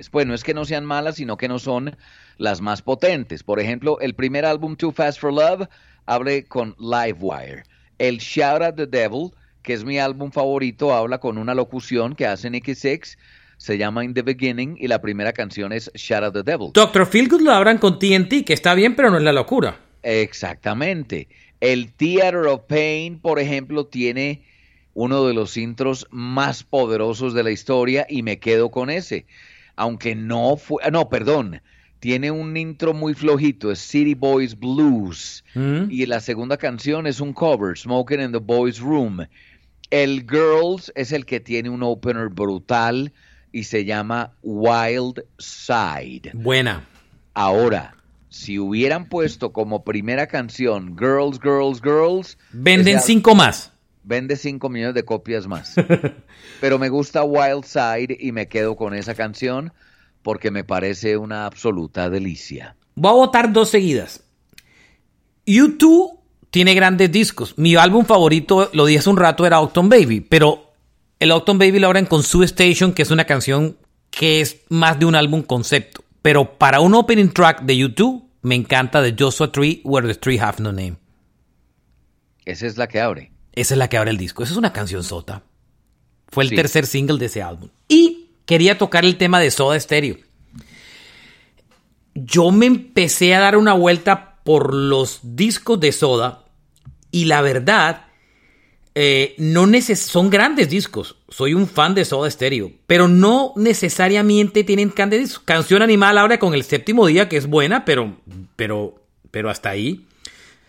pues 0.09 0.25
no 0.25 0.33
es 0.33 0.43
que 0.43 0.53
no 0.53 0.65
sean 0.65 0.85
malas, 0.85 1.15
sino 1.15 1.37
que 1.37 1.47
no 1.47 1.59
son 1.59 1.97
las 2.37 2.61
más 2.61 2.81
potentes. 2.81 3.43
Por 3.43 3.59
ejemplo, 3.59 3.99
el 3.99 4.15
primer 4.15 4.45
álbum 4.45 4.75
Too 4.75 4.91
Fast 4.91 5.19
for 5.19 5.33
Love 5.33 5.67
abre 6.05 6.45
con 6.45 6.75
Livewire. 6.79 7.63
El 7.97 8.17
Shout 8.19 8.61
at 8.61 8.75
the 8.75 8.87
Devil, 8.87 9.31
que 9.61 9.73
es 9.73 9.83
mi 9.83 9.99
álbum 9.99 10.31
favorito, 10.31 10.93
habla 10.93 11.19
con 11.19 11.37
una 11.37 11.53
locución 11.53 12.15
que 12.15 12.25
hace 12.25 12.49
Nicky 12.49 12.73
Six. 12.73 13.17
Se 13.61 13.77
llama 13.77 14.03
In 14.03 14.13
the 14.13 14.23
Beginning 14.23 14.75
y 14.79 14.87
la 14.87 15.01
primera 15.01 15.33
canción 15.33 15.71
es 15.71 15.91
Shout 15.93 16.23
at 16.23 16.33
the 16.33 16.43
Devil. 16.43 16.71
Doctor 16.73 17.05
Feelgood 17.05 17.41
lo 17.41 17.51
abran 17.51 17.77
con 17.77 17.99
TNT, 17.99 18.43
que 18.43 18.53
está 18.53 18.73
bien, 18.73 18.95
pero 18.95 19.11
no 19.11 19.17
es 19.17 19.23
la 19.23 19.33
locura. 19.33 19.79
Exactamente. 20.01 21.27
El 21.59 21.93
Theater 21.93 22.47
of 22.47 22.61
Pain, 22.67 23.19
por 23.19 23.39
ejemplo, 23.39 23.85
tiene 23.85 24.43
uno 24.95 25.25
de 25.27 25.33
los 25.35 25.57
intros 25.57 26.07
más 26.09 26.63
poderosos 26.63 27.35
de 27.35 27.43
la 27.43 27.51
historia 27.51 28.07
y 28.09 28.23
me 28.23 28.39
quedo 28.39 28.71
con 28.71 28.89
ese 28.89 29.25
aunque 29.75 30.15
no 30.15 30.57
fue, 30.57 30.83
ah, 30.83 30.91
no, 30.91 31.09
perdón, 31.09 31.61
tiene 31.99 32.29
un 32.29 32.55
intro 32.57 32.93
muy 32.93 33.15
flojito, 33.15 33.71
es 33.71 33.79
City 33.79 34.13
Boys 34.13 34.57
Blues. 34.57 35.43
Mm. 35.55 35.89
Y 35.89 36.05
la 36.05 36.19
segunda 36.19 36.57
canción 36.57 37.07
es 37.07 37.19
un 37.19 37.33
cover, 37.33 37.77
Smoking 37.77 38.21
in 38.21 38.31
the 38.31 38.37
Boys 38.37 38.79
Room. 38.79 39.25
El 39.89 40.21
Girls 40.29 40.91
es 40.95 41.11
el 41.11 41.25
que 41.25 41.39
tiene 41.39 41.69
un 41.69 41.83
opener 41.83 42.29
brutal 42.29 43.11
y 43.51 43.63
se 43.63 43.85
llama 43.85 44.33
Wild 44.41 45.23
Side. 45.37 46.31
Buena. 46.33 46.87
Ahora, 47.33 47.95
si 48.29 48.59
hubieran 48.59 49.07
puesto 49.09 49.51
como 49.51 49.83
primera 49.83 50.27
canción 50.27 50.95
Girls, 50.97 51.39
Girls, 51.41 51.81
Girls, 51.81 52.37
Venden 52.51 52.99
cinco 53.01 53.35
más. 53.35 53.71
vende 54.03 54.35
5 54.35 54.67
millones 54.69 54.95
de 54.95 55.03
copias 55.05 55.47
más. 55.47 55.75
Pero 56.61 56.79
me 56.79 56.89
gusta 56.89 57.23
Wild 57.23 57.65
Side 57.65 58.17
y 58.19 58.31
me 58.31 58.47
quedo 58.47 58.75
con 58.75 58.93
esa 58.93 59.13
canción 59.15 59.73
porque 60.23 60.49
me 60.51 60.63
parece 60.63 61.17
una 61.17 61.45
absoluta 61.45 62.09
delicia. 62.09 62.75
Voy 62.95 63.11
a 63.11 63.15
votar 63.15 63.51
dos 63.53 63.69
seguidas. 63.69 64.23
U2 65.45 66.19
tiene 66.49 66.73
grandes 66.73 67.11
discos. 67.11 67.57
Mi 67.57 67.75
álbum 67.75 68.05
favorito, 68.05 68.69
lo 68.73 68.85
dije 68.85 68.99
hace 68.99 69.09
un 69.09 69.17
rato, 69.17 69.45
era 69.45 69.59
Octon 69.59 69.89
Baby, 69.89 70.21
pero 70.21 70.70
el 71.21 71.31
Octon 71.31 71.59
Baby 71.59 71.77
lo 71.79 71.87
abren 71.87 72.07
con 72.07 72.23
Sue 72.23 72.45
Station, 72.45 72.93
que 72.93 73.03
es 73.03 73.11
una 73.11 73.25
canción 73.25 73.77
que 74.09 74.41
es 74.41 74.61
más 74.69 74.97
de 74.99 75.05
un 75.05 75.13
álbum 75.15 75.43
concepto. 75.43 76.03
Pero 76.23 76.57
para 76.57 76.79
un 76.81 76.95
opening 76.95 77.29
track 77.29 77.61
de 77.61 77.75
U2, 77.75 78.23
me 78.41 78.55
encanta 78.55 79.01
de 79.03 79.15
Joshua 79.17 79.51
Tree, 79.51 79.81
Where 79.83 80.07
the 80.07 80.15
Tree 80.15 80.39
Have 80.39 80.57
No 80.59 80.71
Name. 80.71 80.95
Esa 82.43 82.65
es 82.65 82.77
la 82.77 82.87
que 82.87 82.99
abre. 82.99 83.31
Esa 83.53 83.75
es 83.75 83.77
la 83.77 83.87
que 83.87 83.97
abre 83.97 84.09
el 84.09 84.17
disco. 84.17 84.41
Esa 84.41 84.53
es 84.53 84.57
una 84.57 84.73
canción 84.73 85.03
sota. 85.03 85.43
Fue 86.27 86.43
el 86.43 86.49
Sí. 86.49 86.55
tercer 86.55 86.87
single 86.87 87.19
de 87.19 87.27
ese 87.27 87.43
álbum. 87.43 87.69
Y 87.87 88.31
quería 88.45 88.79
tocar 88.79 89.05
el 89.05 89.17
tema 89.17 89.39
de 89.39 89.51
Soda 89.51 89.79
Stereo. 89.79 90.17
Yo 92.15 92.51
me 92.51 92.65
empecé 92.65 93.35
a 93.35 93.39
dar 93.39 93.57
una 93.57 93.73
vuelta 93.73 94.39
por 94.43 94.73
los 94.73 95.19
discos 95.21 95.79
de 95.79 95.91
Soda 95.91 96.45
y 97.11 97.25
la 97.25 97.41
verdad, 97.41 98.05
eh, 98.93 99.35
no 99.37 99.67
son 99.81 100.29
grandes 100.29 100.69
discos. 100.69 101.15
Soy 101.29 101.53
un 101.53 101.67
fan 101.67 101.95
de 101.95 102.03
Soda 102.03 102.29
Stereo, 102.29 102.71
pero 102.87 103.07
no 103.07 103.53
necesariamente 103.55 104.63
tienen 104.63 104.91
grandes 104.95 105.21
discos. 105.21 105.43
Canción 105.45 105.81
Animal 105.81 106.17
ahora 106.17 106.39
con 106.39 106.53
el 106.53 106.63
séptimo 106.63 107.07
día, 107.07 107.29
que 107.29 107.37
es 107.37 107.47
buena, 107.47 107.85
pero, 107.85 108.17
pero, 108.55 108.95
pero 109.31 109.49
hasta 109.49 109.69
ahí. 109.69 110.05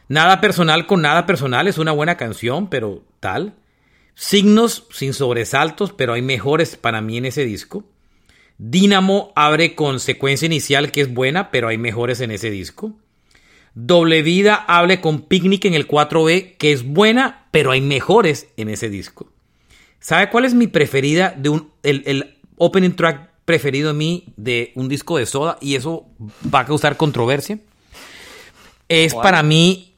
Nada 0.09 0.41
personal 0.41 0.87
con 0.87 1.03
nada 1.03 1.27
personal 1.27 1.67
es 1.69 1.79
una 1.79 1.93
buena 1.93 2.17
canción, 2.17 2.69
pero 2.69 3.03
tal. 3.19 3.55
Signos 4.15 4.87
sin 4.91 5.15
sobresaltos, 5.15 5.93
pero 5.93 6.13
hay 6.13 6.23
mejores 6.23 6.77
para 6.77 7.01
mí 7.01 7.17
en 7.17 7.25
ese 7.25 7.45
disco. 7.45 7.85
Dínamo 8.59 9.33
abre 9.35 9.75
con 9.75 9.99
secuencia 9.99 10.47
inicial 10.47 10.93
que 10.93 11.01
es 11.01 11.13
buena, 11.13 11.51
pero 11.51 11.69
hay 11.69 11.79
mejores 11.79 12.21
en 12.21 12.31
ese 12.31 12.51
disco. 12.51 12.93
Doble 13.75 14.23
Vida 14.23 14.55
abre 14.55 15.01
con 15.01 15.23
Picnic 15.23 15.65
en 15.65 15.75
el 15.75 15.89
4B 15.89 16.57
que 16.57 16.73
es 16.73 16.85
buena, 16.85 17.47
pero 17.51 17.71
hay 17.71 17.81
mejores 17.81 18.49
en 18.57 18.69
ese 18.69 18.91
disco. 18.91 19.31
¿Sabe 20.01 20.31
cuál 20.31 20.45
es 20.45 20.55
mi 20.55 20.67
preferida 20.67 21.35
de 21.37 21.49
un 21.49 21.71
el, 21.83 22.03
el 22.07 22.39
opening 22.57 22.93
track 22.93 23.31
preferido 23.45 23.89
de 23.89 23.95
mí 23.95 24.25
de 24.37 24.73
un 24.75 24.89
disco 24.89 25.17
de 25.17 25.27
Soda 25.27 25.59
y 25.61 25.75
eso 25.75 26.07
va 26.53 26.61
a 26.61 26.67
causar 26.67 26.97
controversia? 26.97 27.59
Es 28.89 29.15
para 29.15 29.43
mí 29.43 29.93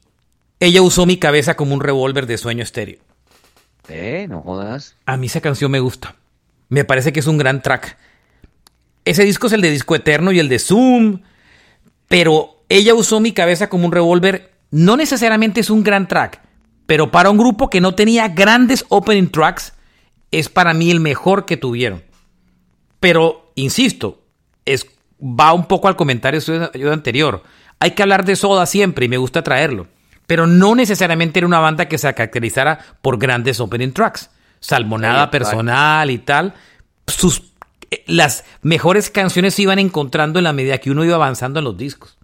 ella 0.59 0.81
usó 0.81 1.05
mi 1.05 1.17
cabeza 1.17 1.55
como 1.55 1.73
un 1.73 1.81
revólver 1.81 2.25
de 2.25 2.37
sueño 2.37 2.63
estéreo. 2.63 2.99
Eh, 3.87 4.25
no 4.29 4.41
jodas. 4.41 4.95
A 5.05 5.17
mí 5.17 5.27
esa 5.27 5.41
canción 5.41 5.71
me 5.71 5.79
gusta. 5.79 6.15
Me 6.69 6.85
parece 6.85 7.13
que 7.13 7.19
es 7.19 7.27
un 7.27 7.37
gran 7.37 7.61
track. 7.61 7.97
Ese 9.03 9.23
disco 9.23 9.47
es 9.47 9.53
el 9.53 9.61
de 9.61 9.69
Disco 9.69 9.95
Eterno 9.95 10.31
y 10.31 10.39
el 10.39 10.49
de 10.49 10.59
Zoom. 10.59 11.21
Pero 12.07 12.54
ella 12.69 12.93
usó 12.93 13.19
mi 13.19 13.31
cabeza 13.31 13.69
como 13.69 13.85
un 13.85 13.91
revólver. 13.91 14.53
No 14.71 14.97
necesariamente 14.97 15.59
es 15.59 15.69
un 15.69 15.83
gran 15.83 16.07
track. 16.07 16.41
Pero 16.85 17.11
para 17.11 17.29
un 17.29 17.37
grupo 17.37 17.69
que 17.69 17.81
no 17.81 17.95
tenía 17.95 18.27
grandes 18.27 18.85
opening 18.89 19.29
tracks, 19.29 19.73
es 20.31 20.49
para 20.49 20.73
mí 20.73 20.91
el 20.91 20.99
mejor 20.99 21.45
que 21.45 21.57
tuvieron. 21.57 22.03
Pero, 22.99 23.51
insisto, 23.55 24.23
es, 24.65 24.87
va 25.21 25.53
un 25.53 25.65
poco 25.65 25.87
al 25.87 25.95
comentario 25.95 26.41
suyo 26.41 26.91
anterior. 26.91 27.43
Hay 27.79 27.91
que 27.91 28.03
hablar 28.03 28.25
de 28.25 28.35
Soda 28.35 28.65
siempre 28.65 29.05
y 29.05 29.09
me 29.09 29.17
gusta 29.17 29.43
traerlo. 29.43 29.87
Pero 30.27 30.47
no 30.47 30.75
necesariamente 30.75 31.39
era 31.39 31.47
una 31.47 31.59
banda 31.59 31.87
que 31.87 31.97
se 31.97 32.13
caracterizara 32.13 32.79
por 33.01 33.17
grandes 33.17 33.59
opening 33.59 33.91
tracks. 33.91 34.31
Salmonada 34.59 35.25
Sí, 35.25 35.31
personal 35.31 36.09
y 36.09 36.17
tal. 36.17 36.55
Sus, 37.05 37.43
eh, 37.91 38.03
las 38.07 38.43
mejores 38.61 39.09
canciones 39.09 39.53
se 39.53 39.63
iban 39.63 39.77
encontrando 39.77 40.39
en 40.39 40.45
la 40.45 40.53
medida 40.53 40.79
que 40.79 40.89
uno 40.89 41.03
iba 41.03 41.15
avanzando 41.15 41.59
en 41.59 41.65
los 41.65 41.77
discos. 41.77 42.17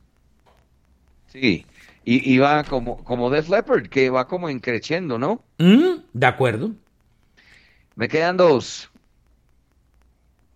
Sí. 1.31 1.65
Y, 2.03 2.33
y 2.33 2.37
va 2.39 2.63
como, 2.63 3.03
como 3.03 3.29
Def 3.29 3.49
Leppard, 3.49 3.87
que 3.87 4.09
va 4.09 4.27
como 4.27 4.49
increciendo, 4.49 5.17
¿no? 5.17 5.43
Mm, 5.59 6.01
de 6.13 6.25
acuerdo. 6.25 6.71
Me 7.95 8.07
quedan 8.07 8.37
dos. 8.37 8.89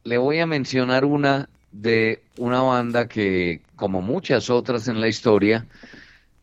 Le 0.04 0.18
voy 0.18 0.40
a 0.40 0.46
mencionar 0.48 1.06
una 1.06 1.50
de 1.72 2.24
una 2.38 2.62
banda 2.62 3.08
que, 3.08 3.62
como 3.76 4.02
muchas 4.02 4.50
otras 4.50 4.88
en 4.88 5.02
la 5.02 5.08
historia, 5.08 5.66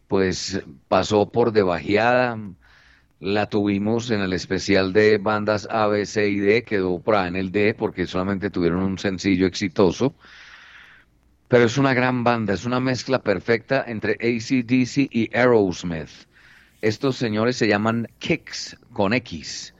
pues 0.08 0.62
pasó 0.88 1.30
por 1.30 1.52
debajeada. 1.52 2.38
La 3.20 3.48
tuvimos 3.48 4.10
en 4.10 4.20
el 4.20 4.32
especial 4.32 4.92
de 4.92 5.18
bandas 5.18 5.68
A, 5.70 5.86
B, 5.86 6.06
C 6.06 6.28
y 6.28 6.38
D, 6.38 6.64
quedó 6.64 7.00
por 7.00 7.14
ahí 7.14 7.28
en 7.28 7.36
el 7.36 7.52
D 7.52 7.74
porque 7.74 8.06
solamente 8.06 8.50
tuvieron 8.50 8.82
un 8.82 8.98
sencillo 8.98 9.46
exitoso. 9.46 10.14
Pero 11.52 11.66
es 11.66 11.76
una 11.76 11.92
gran 11.92 12.24
banda, 12.24 12.54
es 12.54 12.64
una 12.64 12.80
mezcla 12.80 13.22
perfecta 13.22 13.84
entre 13.86 14.14
ACDC 14.14 15.10
y 15.10 15.28
Aerosmith. 15.36 16.08
Estos 16.80 17.16
señores 17.16 17.56
se 17.56 17.68
llaman 17.68 18.08
Kicks 18.20 18.78
con 18.94 19.12
X 19.12 19.74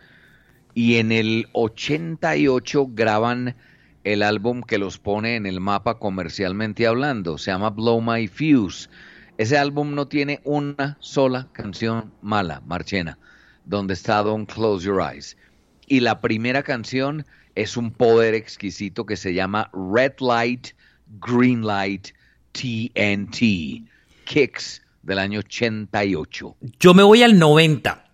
y 0.75 0.97
en 0.97 1.13
el 1.13 1.49
88 1.53 2.89
graban 2.91 3.57
el 4.05 4.23
álbum 4.23 4.61
que 4.61 4.77
los 4.77 4.99
pone 4.99 5.37
en 5.37 5.47
el 5.47 5.61
mapa 5.61 5.99
comercialmente 5.99 6.87
hablando. 6.87 7.39
Se 7.39 7.53
llama 7.53 7.71
Blow 7.71 8.03
My 8.03 8.29
Fuse. 8.29 8.91
Ese 9.39 9.57
álbum 9.57 9.95
no 9.95 10.09
tiene 10.09 10.43
una 10.45 10.99
sola 11.01 11.49
canción 11.53 12.13
mala, 12.21 12.61
Marchena, 12.67 13.17
donde 13.65 13.95
está 13.95 14.23
Don't 14.23 14.53
Close 14.53 14.85
Your 14.85 15.01
Eyes. 15.01 15.39
Y 15.87 16.01
la 16.01 16.21
primera 16.21 16.65
canción 16.65 17.25
es 17.55 17.79
un 17.79 17.93
poder 17.93 18.35
exquisito 18.35 19.07
que 19.07 19.17
se 19.17 19.33
llama 19.33 19.71
Red 19.73 20.21
Light, 20.21 20.75
Green 21.21 21.65
Light, 21.67 22.09
TNT. 22.53 23.89
Kicks 24.25 24.83
del 25.03 25.19
año 25.19 25.41
88. 25.41 26.57
Yo 26.79 26.95
me 26.95 27.03
voy 27.03 27.23
al 27.23 27.39
90. 27.39 28.05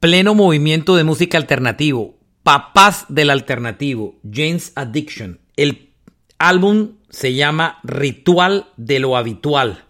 Pleno 0.00 0.34
movimiento 0.34 0.96
de 0.96 1.04
música 1.04 1.38
alternativo. 1.38 2.16
Papás 2.42 3.06
del 3.08 3.30
alternativo. 3.30 4.16
James 4.30 4.72
Addiction. 4.74 5.40
El 5.56 5.90
álbum 6.38 6.96
se 7.08 7.34
llama 7.34 7.78
Ritual 7.82 8.68
de 8.76 8.98
lo 9.00 9.16
Habitual. 9.16 9.84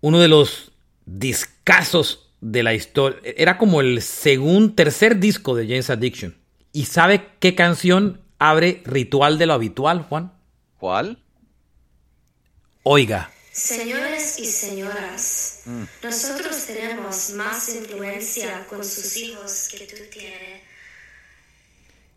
Uno 0.00 0.18
de 0.18 0.28
los 0.28 0.72
discazos 1.06 2.30
de 2.40 2.62
la 2.62 2.74
historia. 2.74 3.18
Era 3.24 3.58
como 3.58 3.80
el 3.80 4.02
segundo, 4.02 4.74
tercer 4.74 5.18
disco 5.18 5.56
de 5.56 5.66
James 5.66 5.90
Addiction. 5.90 6.36
¿Y 6.72 6.84
sabe 6.84 7.26
qué 7.40 7.54
canción 7.54 8.20
abre 8.38 8.82
Ritual 8.84 9.38
de 9.38 9.46
lo 9.46 9.54
Habitual, 9.54 10.02
Juan? 10.02 10.32
¿Cuál? 10.78 11.18
Oiga. 12.82 13.30
Señores 13.52 14.38
y 14.38 14.46
señoras, 14.46 15.62
nosotros 16.02 16.64
tenemos 16.66 17.30
más 17.30 17.68
influencia 17.74 18.66
con 18.68 18.84
sus 18.84 19.16
hijos 19.16 19.68
que 19.70 19.86
tú 19.86 19.96
tienes. 20.10 20.62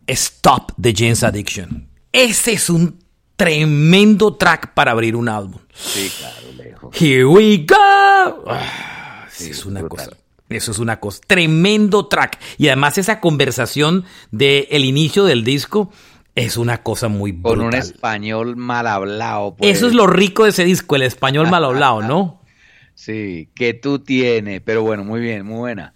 Stop 0.08 0.72
de 0.78 0.94
James 0.96 1.24
Addiction. 1.24 1.90
Ese 2.12 2.54
es 2.54 2.70
un 2.70 3.04
tremendo 3.36 4.36
track 4.36 4.74
para 4.74 4.92
abrir 4.92 5.16
un 5.16 5.28
álbum. 5.28 5.60
Sí, 5.74 6.12
claro, 6.18 6.52
lejos. 6.56 7.02
Here 7.02 7.26
we 7.26 7.66
go. 7.68 8.44
Ah, 8.48 9.28
Sí, 9.32 9.50
es 9.50 9.66
una 9.66 9.82
brutal. 9.82 10.10
cosa. 10.10 10.18
Eso 10.50 10.72
es 10.72 10.78
una 10.78 11.00
cosa. 11.00 11.20
Tremendo 11.26 12.06
track. 12.08 12.40
Y 12.60 12.68
además 12.68 12.98
esa 13.00 13.20
conversación 13.20 14.06
del 14.32 14.68
el 14.70 14.86
inicio 14.86 15.24
del 15.24 15.44
disco 15.44 15.92
es 16.36 16.58
una 16.58 16.82
cosa 16.84 17.08
muy 17.08 17.32
Con 17.40 17.60
un 17.60 17.68
brutal. 17.70 17.80
español 17.80 18.56
mal 18.56 18.88
hablado. 18.88 19.56
pues. 19.56 19.78
Eso 19.78 19.88
es 19.88 19.94
lo 19.94 20.08
rico 20.08 20.44
de 20.44 20.50
ese 20.52 20.64
disco, 20.66 20.96
el 20.96 21.04
español 21.04 21.50
mal 21.50 21.66
hablado, 21.66 22.02
¿no? 22.02 22.42
Sí, 22.96 23.50
que 23.56 23.74
tú 23.74 24.00
tienes. 24.00 24.62
Pero 24.62 24.84
bueno, 24.84 25.04
muy 25.04 25.20
bien, 25.20 25.46
muy 25.48 25.58
buena. 25.58 25.96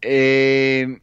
Eh, 0.00 0.98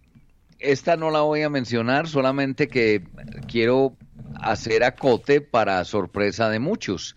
esta 0.60 0.98
no 0.98 1.10
la 1.10 1.22
voy 1.22 1.42
a 1.44 1.50
mencionar, 1.50 2.08
solamente 2.10 2.68
que 2.68 3.04
quiero 3.48 3.96
hacer 4.42 4.84
acote 4.84 5.40
para 5.40 5.84
sorpresa 5.86 6.50
de 6.50 6.60
muchos. 6.60 7.16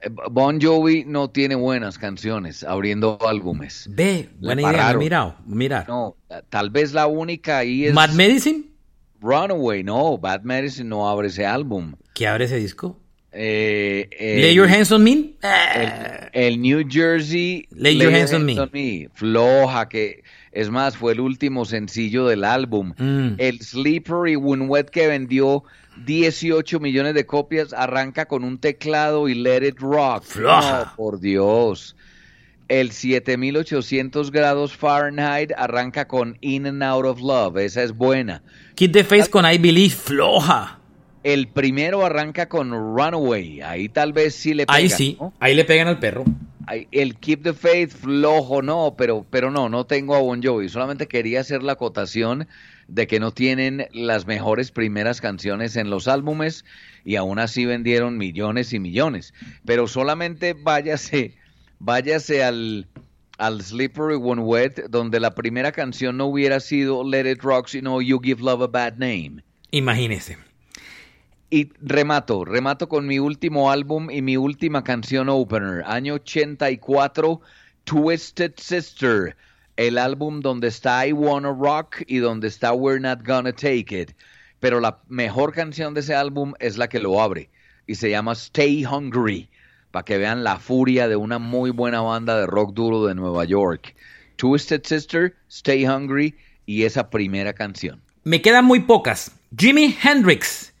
Eh, 0.00 0.10
Bon 0.30 0.60
Jovi 0.60 1.04
no 1.06 1.30
tiene 1.30 1.54
buenas 1.54 1.96
canciones 1.96 2.64
abriendo 2.64 3.18
álbumes. 3.26 3.88
Ve, 3.88 4.28
buena 4.40 4.62
idea, 4.62 4.92
mirado, 4.94 5.36
mira. 5.46 5.84
No, 5.86 6.16
tal 6.50 6.70
vez 6.70 6.92
la 6.92 7.06
única 7.06 7.58
ahí 7.58 7.86
es 7.86 7.94
Mad 7.94 8.10
Medicine, 8.10 8.64
Runaway. 9.26 9.82
No, 9.82 10.16
Bad 10.18 10.42
Medicine 10.42 10.88
no 10.88 11.08
abre 11.08 11.28
ese 11.28 11.44
álbum. 11.44 11.94
que 12.14 12.26
abre 12.26 12.44
ese 12.44 12.56
disco. 12.56 12.96
Eh, 13.32 14.08
el- 14.18 14.40
Lay 14.40 14.54
Your 14.54 14.68
Hands 14.68 14.90
on 14.92 15.04
Me. 15.04 15.32
el, 15.42 15.92
el 16.32 16.60
New 16.62 16.86
Jersey 16.88 17.66
Lay 17.70 17.98
Your 17.98 18.14
Hands 18.14 18.32
on 18.32 18.46
Me. 18.46 18.54
Me, 18.72 19.08
floja 19.12 19.88
que 19.90 20.22
Es 20.52 20.70
más, 20.70 20.96
fue 20.96 21.12
el 21.12 21.20
último 21.20 21.66
sencillo 21.66 22.26
del 22.26 22.44
álbum. 22.44 22.94
Mm. 22.96 23.34
El 23.36 23.60
Slippery 23.60 24.36
When 24.36 24.70
Wet 24.70 24.88
que 24.88 25.06
vendió 25.06 25.64
18 26.06 26.80
millones 26.80 27.12
de 27.14 27.26
copias 27.26 27.74
arranca 27.74 28.24
con 28.26 28.42
un 28.42 28.56
teclado 28.58 29.28
y 29.28 29.34
Let 29.34 29.66
It 29.68 29.78
Rock. 29.80 30.24
Floja. 30.24 30.94
Por 30.96 31.20
Dios. 31.20 31.94
El 32.68 32.90
7800 32.90 34.32
grados 34.32 34.76
Fahrenheit 34.76 35.52
arranca 35.56 36.08
con 36.08 36.36
In 36.40 36.66
and 36.66 36.82
Out 36.82 37.04
of 37.04 37.20
Love. 37.20 37.58
Esa 37.58 37.82
es 37.82 37.92
buena. 37.92 38.42
Kid 38.74 38.90
the 38.90 39.04
Face 39.04 39.30
con 39.30 39.44
I 39.44 39.58
Believe, 39.58 39.94
floja. 39.94 40.80
El 41.22 41.48
primero 41.48 42.04
arranca 42.04 42.48
con 42.48 42.70
Runaway. 42.70 43.60
Ahí 43.60 43.88
tal 43.88 44.12
vez 44.12 44.34
sí 44.34 44.54
le 44.54 44.66
pega. 44.66 44.76
Ahí 44.76 44.88
sí, 44.88 45.16
¿no? 45.20 45.32
ahí 45.38 45.54
le 45.54 45.64
pegan 45.64 45.88
al 45.88 45.98
perro. 45.98 46.24
El 46.90 47.16
Keep 47.16 47.44
the 47.44 47.52
Faith, 47.52 47.90
flojo, 47.90 48.60
no, 48.60 48.96
pero, 48.98 49.24
pero 49.30 49.52
no, 49.52 49.68
no 49.68 49.86
tengo 49.86 50.16
a 50.16 50.18
Bon 50.18 50.42
Jovi. 50.42 50.68
Solamente 50.68 51.06
quería 51.06 51.40
hacer 51.40 51.62
la 51.62 51.72
acotación 51.72 52.48
de 52.88 53.06
que 53.06 53.20
no 53.20 53.30
tienen 53.30 53.86
las 53.92 54.26
mejores 54.26 54.72
primeras 54.72 55.20
canciones 55.20 55.76
en 55.76 55.90
los 55.90 56.08
álbumes 56.08 56.64
y 57.04 57.16
aún 57.16 57.38
así 57.38 57.64
vendieron 57.66 58.18
millones 58.18 58.72
y 58.72 58.80
millones. 58.80 59.32
Pero 59.64 59.86
solamente 59.86 60.54
váyase, 60.54 61.36
váyase 61.78 62.42
al, 62.42 62.86
al 63.38 63.62
Slippery 63.62 64.16
When 64.16 64.40
Wet, 64.40 64.88
donde 64.88 65.20
la 65.20 65.34
primera 65.34 65.72
canción 65.72 66.16
no 66.16 66.26
hubiera 66.26 66.60
sido 66.60 67.04
Let 67.04 67.30
It 67.30 67.42
Rock, 67.42 67.68
sino 67.68 68.00
You 68.00 68.20
Give 68.22 68.42
Love 68.42 68.62
a 68.62 68.66
Bad 68.66 68.94
Name. 68.98 69.42
Imagínese. 69.70 70.38
Y 71.48 71.70
remato, 71.80 72.44
remato 72.44 72.88
con 72.88 73.06
mi 73.06 73.18
último 73.18 73.70
álbum 73.70 74.10
y 74.10 74.20
mi 74.20 74.36
última 74.36 74.82
canción 74.82 75.28
opener, 75.28 75.84
año 75.86 76.14
84, 76.14 77.40
Twisted 77.84 78.54
Sister, 78.56 79.36
el 79.76 79.96
álbum 79.96 80.40
donde 80.40 80.68
está 80.68 81.06
I 81.06 81.12
Wanna 81.12 81.52
Rock 81.52 82.02
y 82.08 82.18
donde 82.18 82.48
está 82.48 82.72
We're 82.72 82.98
Not 82.98 83.24
Gonna 83.24 83.52
Take 83.52 84.00
It. 84.00 84.10
Pero 84.58 84.80
la 84.80 84.98
mejor 85.08 85.52
canción 85.52 85.94
de 85.94 86.00
ese 86.00 86.14
álbum 86.14 86.54
es 86.58 86.78
la 86.78 86.88
que 86.88 86.98
lo 86.98 87.20
abre 87.20 87.48
y 87.86 87.94
se 87.94 88.10
llama 88.10 88.32
Stay 88.32 88.84
Hungry, 88.84 89.48
para 89.96 90.04
que 90.04 90.18
vean 90.18 90.44
la 90.44 90.58
furia 90.58 91.08
de 91.08 91.16
una 91.16 91.38
muy 91.38 91.70
buena 91.70 92.02
banda 92.02 92.38
de 92.38 92.44
rock 92.44 92.74
duro 92.74 93.06
de 93.06 93.14
Nueva 93.14 93.46
York. 93.46 93.96
Twisted 94.36 94.82
Sister, 94.84 95.34
Stay 95.48 95.86
Hungry 95.86 96.34
y 96.66 96.82
esa 96.82 97.08
primera 97.08 97.54
canción. 97.54 98.02
Me 98.22 98.42
quedan 98.42 98.66
muy 98.66 98.80
pocas. 98.80 99.32
Jimi 99.58 99.96
Hendrix, 100.02 100.74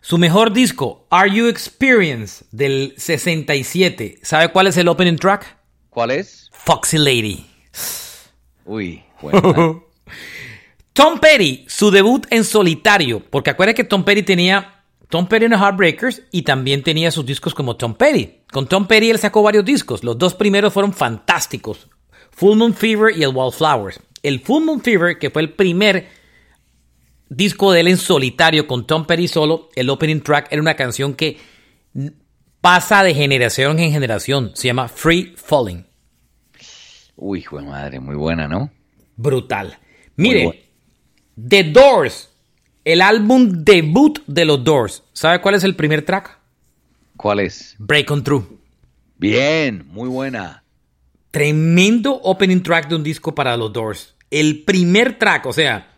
su 0.00 0.16
mejor 0.16 0.54
disco, 0.54 1.06
Are 1.10 1.30
You 1.30 1.48
Experience, 1.48 2.46
del 2.50 2.94
67. 2.96 4.20
¿Sabe 4.22 4.48
cuál 4.48 4.68
es 4.68 4.78
el 4.78 4.88
opening 4.88 5.16
track? 5.16 5.54
¿Cuál 5.90 6.10
es? 6.10 6.48
Foxy 6.54 6.96
Lady. 6.96 7.44
Uy, 8.64 9.02
bueno. 9.20 9.84
Tom 10.94 11.20
Petty, 11.20 11.66
su 11.68 11.90
debut 11.90 12.26
en 12.30 12.42
solitario, 12.42 13.22
porque 13.28 13.50
acuérdate 13.50 13.82
que 13.82 13.84
Tom 13.84 14.02
Petty 14.02 14.22
tenía 14.22 14.82
Tom 15.12 15.26
Petty 15.26 15.44
and 15.44 15.52
the 15.52 15.60
Heartbreakers 15.60 16.22
y 16.30 16.40
también 16.40 16.82
tenía 16.82 17.10
sus 17.10 17.26
discos 17.26 17.54
como 17.54 17.76
Tom 17.76 17.96
Petty. 17.96 18.41
Con 18.52 18.66
Tom 18.66 18.86
Petty 18.86 19.10
él 19.10 19.18
sacó 19.18 19.42
varios 19.42 19.64
discos, 19.64 20.04
los 20.04 20.18
dos 20.18 20.34
primeros 20.34 20.74
fueron 20.74 20.92
fantásticos, 20.92 21.88
Full 22.32 22.58
Moon 22.58 22.74
Fever 22.74 23.16
y 23.16 23.22
el 23.22 23.34
Wallflowers. 23.34 23.98
El 24.22 24.40
Full 24.40 24.62
Moon 24.62 24.82
Fever, 24.82 25.18
que 25.18 25.30
fue 25.30 25.40
el 25.40 25.54
primer 25.54 26.08
disco 27.30 27.72
de 27.72 27.80
él 27.80 27.88
en 27.88 27.96
solitario 27.96 28.66
con 28.66 28.86
Tom 28.86 29.06
Petty 29.06 29.26
solo, 29.26 29.70
el 29.74 29.88
opening 29.88 30.20
track 30.20 30.48
era 30.50 30.60
una 30.60 30.76
canción 30.76 31.14
que 31.14 31.38
pasa 32.60 33.02
de 33.02 33.14
generación 33.14 33.78
en 33.78 33.90
generación, 33.90 34.52
se 34.54 34.68
llama 34.68 34.88
Free 34.88 35.32
Falling. 35.34 35.86
Uy, 37.16 37.38
hijo 37.38 37.56
de 37.56 37.64
madre, 37.64 38.00
muy 38.00 38.16
buena, 38.16 38.48
¿no? 38.48 38.70
Brutal. 39.16 39.78
Mire. 40.16 40.68
The 41.48 41.64
Doors, 41.64 42.28
el 42.84 43.00
álbum 43.00 43.64
debut 43.64 44.18
de 44.26 44.44
los 44.44 44.62
Doors. 44.62 45.04
¿Sabe 45.14 45.40
cuál 45.40 45.54
es 45.54 45.64
el 45.64 45.74
primer 45.74 46.04
track? 46.04 46.41
¿Cuál 47.22 47.38
es? 47.38 47.76
Break 47.78 48.10
on 48.10 48.24
Through. 48.24 48.58
Bien, 49.16 49.86
muy 49.86 50.08
buena. 50.08 50.64
Tremendo 51.30 52.14
opening 52.20 52.64
track 52.64 52.88
de 52.88 52.96
un 52.96 53.04
disco 53.04 53.32
para 53.32 53.56
los 53.56 53.72
Doors. 53.72 54.16
El 54.28 54.64
primer 54.64 55.20
track, 55.20 55.46
o 55.46 55.52
sea, 55.52 55.92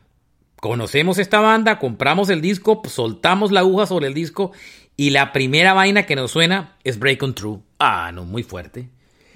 conocemos 0.56 1.18
esta 1.18 1.40
banda, 1.40 1.78
compramos 1.78 2.28
el 2.28 2.42
disco, 2.42 2.82
soltamos 2.86 3.52
la 3.52 3.60
aguja 3.60 3.86
sobre 3.86 4.08
el 4.08 4.12
disco 4.12 4.52
y 4.98 5.10
la 5.10 5.32
primera 5.32 5.72
vaina 5.72 6.04
que 6.04 6.14
nos 6.14 6.30
suena 6.30 6.76
es 6.84 6.98
Break 6.98 7.22
on 7.22 7.34
Through. 7.34 7.62
Ah, 7.78 8.12
no, 8.12 8.26
muy 8.26 8.42
fuerte. 8.42 8.90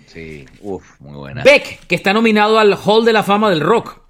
Sí, 0.09 0.45
uf, 0.61 1.01
muy 1.01 1.16
buena. 1.16 1.43
Beck, 1.43 1.86
que 1.86 1.95
está 1.95 2.12
nominado 2.12 2.59
al 2.59 2.74
Hall 2.84 3.07
de 3.07 3.14
la 3.14 3.22
Fama 3.22 3.49
del 3.49 3.61
Rock. 3.61 4.03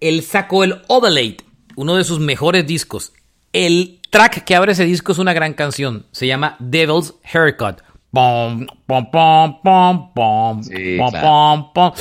Él 0.00 0.22
sacó 0.22 0.62
el 0.62 0.82
Overlate, 0.88 1.38
uno 1.74 1.96
de 1.96 2.04
sus 2.04 2.20
mejores 2.20 2.66
discos. 2.66 3.14
El 3.54 3.97
track 4.10 4.44
que 4.44 4.54
abre 4.54 4.72
ese 4.72 4.84
disco 4.84 5.12
es 5.12 5.18
una 5.18 5.32
gran 5.32 5.54
canción. 5.54 6.06
Se 6.12 6.26
llama 6.26 6.56
Devil's 6.58 7.14
Haircut. 7.32 7.82
Pom, 8.10 8.66
pom, 8.86 9.10
pom, 9.10 9.60
pom, 9.62 10.14
pom, 10.14 10.62
Sí, 10.62 10.96
pom, 10.98 11.10
claro. 11.10 11.26
pom, 11.26 11.72
pom. 11.74 11.92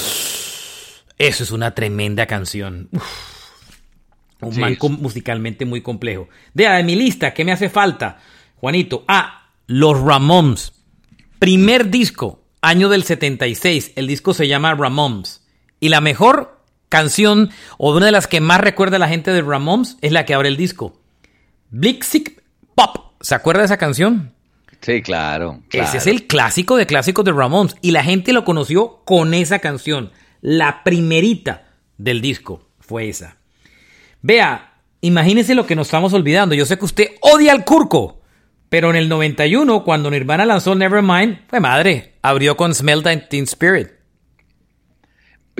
Eso 1.18 1.43
es 1.43 1.51
una 1.51 1.72
tremenda 1.76 2.26
canción. 2.28 2.89
Uf. 2.91 3.03
Un 4.39 4.53
Sí, 4.53 4.60
man 4.60 4.74
es- 4.74 4.78
com- 4.80 4.97
musicalmente 5.01 5.66
muy 5.66 5.82
complejo. 5.82 6.30
Vea, 6.53 6.74
de 6.74 6.84
mi 6.84 6.95
lista, 6.95 7.34
¿qué 7.34 7.43
me 7.43 7.51
hace 7.51 7.70
falta? 7.70 8.20
Juanito. 8.58 9.03
Ah, 9.08 9.49
Los 9.66 9.99
Ramones. 9.99 10.74
Primer 11.39 11.89
disco, 11.89 12.43
año 12.62 12.88
del 12.88 13.03
76. 13.03 13.91
El 13.95 14.08
disco 14.08 14.34
se 14.34 14.47
llama 14.47 14.74
Ramones. 14.76 15.43
Y 15.82 15.89
la 15.89 15.99
mejor 16.01 16.62
canción, 16.88 17.49
o 17.78 17.93
una 17.95 18.05
de 18.05 18.12
las 18.14 18.28
que 18.28 18.39
más 18.39 18.62
recuerda 18.62 18.95
a 18.95 18.99
la 18.99 19.10
gente 19.10 19.32
de 19.32 19.41
Ramones, 19.41 19.97
es 20.01 20.12
la 20.14 20.24
que 20.26 20.34
abre 20.36 20.47
el 20.49 20.55
disco. 20.55 21.01
Blixic 21.70 22.41
Pop. 22.76 23.13
¿Se 23.22 23.36
acuerda 23.36 23.61
de 23.61 23.65
esa 23.65 23.78
canción? 23.78 24.34
Sí, 24.82 25.01
claro. 25.01 25.61
Ese 25.72 25.97
es 25.97 26.07
el 26.07 26.28
clásico 26.28 26.78
de 26.78 26.86
clásicos 26.86 27.26
de 27.26 27.32
Ramones. 27.32 27.76
Y 27.82 27.91
la 27.91 28.03
gente 28.03 28.34
lo 28.34 28.45
conoció 28.45 29.01
con 29.05 29.34
esa 29.34 29.59
canción. 29.59 30.11
La 30.41 30.84
primerita 30.84 31.68
del 31.97 32.22
disco 32.22 32.70
fue 32.80 33.09
esa. 33.09 33.38
Vea, 34.22 34.82
imagínese 35.01 35.55
lo 35.55 35.65
que 35.65 35.76
nos 35.76 35.88
estamos 35.88 36.13
olvidando. 36.13 36.55
Yo 36.55 36.65
sé 36.65 36.78
que 36.78 36.86
usted 36.86 37.07
odia 37.22 37.51
al 37.51 37.65
Curco. 37.65 38.22
Pero 38.70 38.89
en 38.89 38.97
el 38.97 39.07
91, 39.07 39.84
cuando 39.84 40.11
Nirvana 40.11 40.45
lanzó 40.45 40.76
Nevermind, 40.76 41.47
fue 41.47 41.59
madre. 41.59 42.15
Abrió 42.22 42.57
con 42.57 42.76
Smell 42.76 43.01
Teen 43.30 43.45
Spirit. 43.45 43.88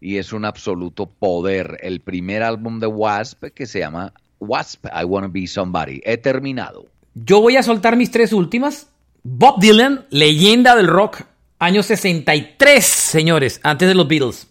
y 0.00 0.16
es 0.16 0.32
un 0.32 0.44
absoluto 0.44 1.06
poder. 1.06 1.78
El 1.82 2.00
primer 2.00 2.42
álbum 2.42 2.78
de 2.80 2.86
Wasp 2.86 3.44
que 3.54 3.66
se 3.66 3.78
llama 3.80 4.12
Wasp, 4.40 4.86
I 4.86 5.04
Wanna 5.04 5.28
Be 5.28 5.46
Somebody. 5.46 6.00
He 6.04 6.16
terminado. 6.16 6.86
Yo 7.14 7.40
voy 7.42 7.56
a 7.56 7.62
soltar 7.62 7.96
mis 7.96 8.10
tres 8.10 8.32
últimas. 8.32 8.88
Bob 9.22 9.60
Dylan, 9.60 10.06
leyenda 10.10 10.74
del 10.74 10.88
rock, 10.88 11.22
año 11.58 11.82
63, 11.82 12.84
señores, 12.84 13.60
antes 13.62 13.86
de 13.86 13.94
los 13.94 14.08
Beatles. 14.08 14.48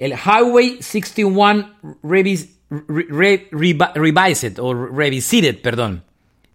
El 0.00 0.14
Highway 0.14 0.78
61 0.80 1.74
Revis- 2.02 2.56
Re- 2.70 3.06
Re- 3.08 3.50
Revi- 3.52 3.92
Revised, 3.94 4.58
o 4.58 4.74
Revisited, 4.74 5.60
perdón. 5.62 6.02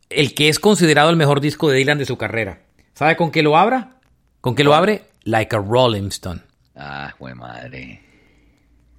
El 0.09 0.33
que 0.33 0.49
es 0.49 0.59
considerado 0.59 1.09
el 1.11 1.15
mejor 1.15 1.39
disco 1.41 1.69
de 1.69 1.77
Dylan 1.77 1.97
de 1.99 2.05
su 2.05 2.17
carrera. 2.17 2.61
¿Sabe 2.93 3.15
con 3.15 3.31
qué 3.31 3.41
lo 3.43 3.55
abra? 3.55 3.99
¿Con 4.41 4.55
qué 4.55 4.63
lo 4.63 4.73
abre? 4.75 5.03
Like 5.23 5.55
a 5.55 5.59
Rolling 5.59 6.07
Stone. 6.09 6.41
Ah, 6.75 7.13
jue 7.17 7.33
madre. 7.35 8.01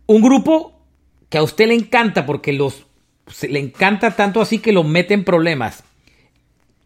Un 0.07 0.23
grupo 0.23 0.81
que 1.29 1.39
a 1.39 1.43
usted 1.43 1.67
le 1.69 1.75
encanta 1.75 2.25
porque 2.25 2.53
los 2.53 2.87
se- 3.29 3.49
le 3.49 3.59
encanta 3.59 4.15
tanto 4.15 4.41
así 4.41 4.59
que 4.61 4.73
lo 4.73 4.85
mete 4.85 5.15
en 5.15 5.25
problemas. 5.25 5.83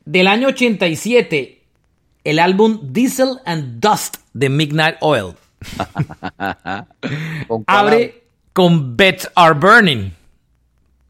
Del 0.07 0.27
año 0.29 0.49
87, 0.49 1.63
el 2.25 2.39
álbum 2.39 2.81
Diesel 2.93 3.37
and 3.45 3.81
Dust 3.81 4.17
de 4.33 4.49
Midnight 4.49 4.97
Oil. 5.01 5.35
¿Con 7.49 7.65
cuál 7.65 7.79
Abre 7.79 8.21
con 8.53 8.97
Beds 8.97 9.31
Are 9.35 9.55
Burning. 9.55 10.13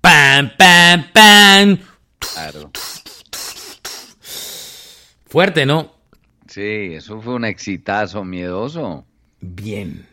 Pam, 0.00 0.50
pam, 0.56 1.04
pam. 1.12 1.78
Claro. 2.18 2.70
Fuerte, 5.26 5.66
¿no? 5.66 5.92
Sí, 6.48 6.94
eso 6.94 7.20
fue 7.20 7.34
un 7.34 7.44
exitazo 7.44 8.24
miedoso. 8.24 9.04
Bien. 9.40 10.06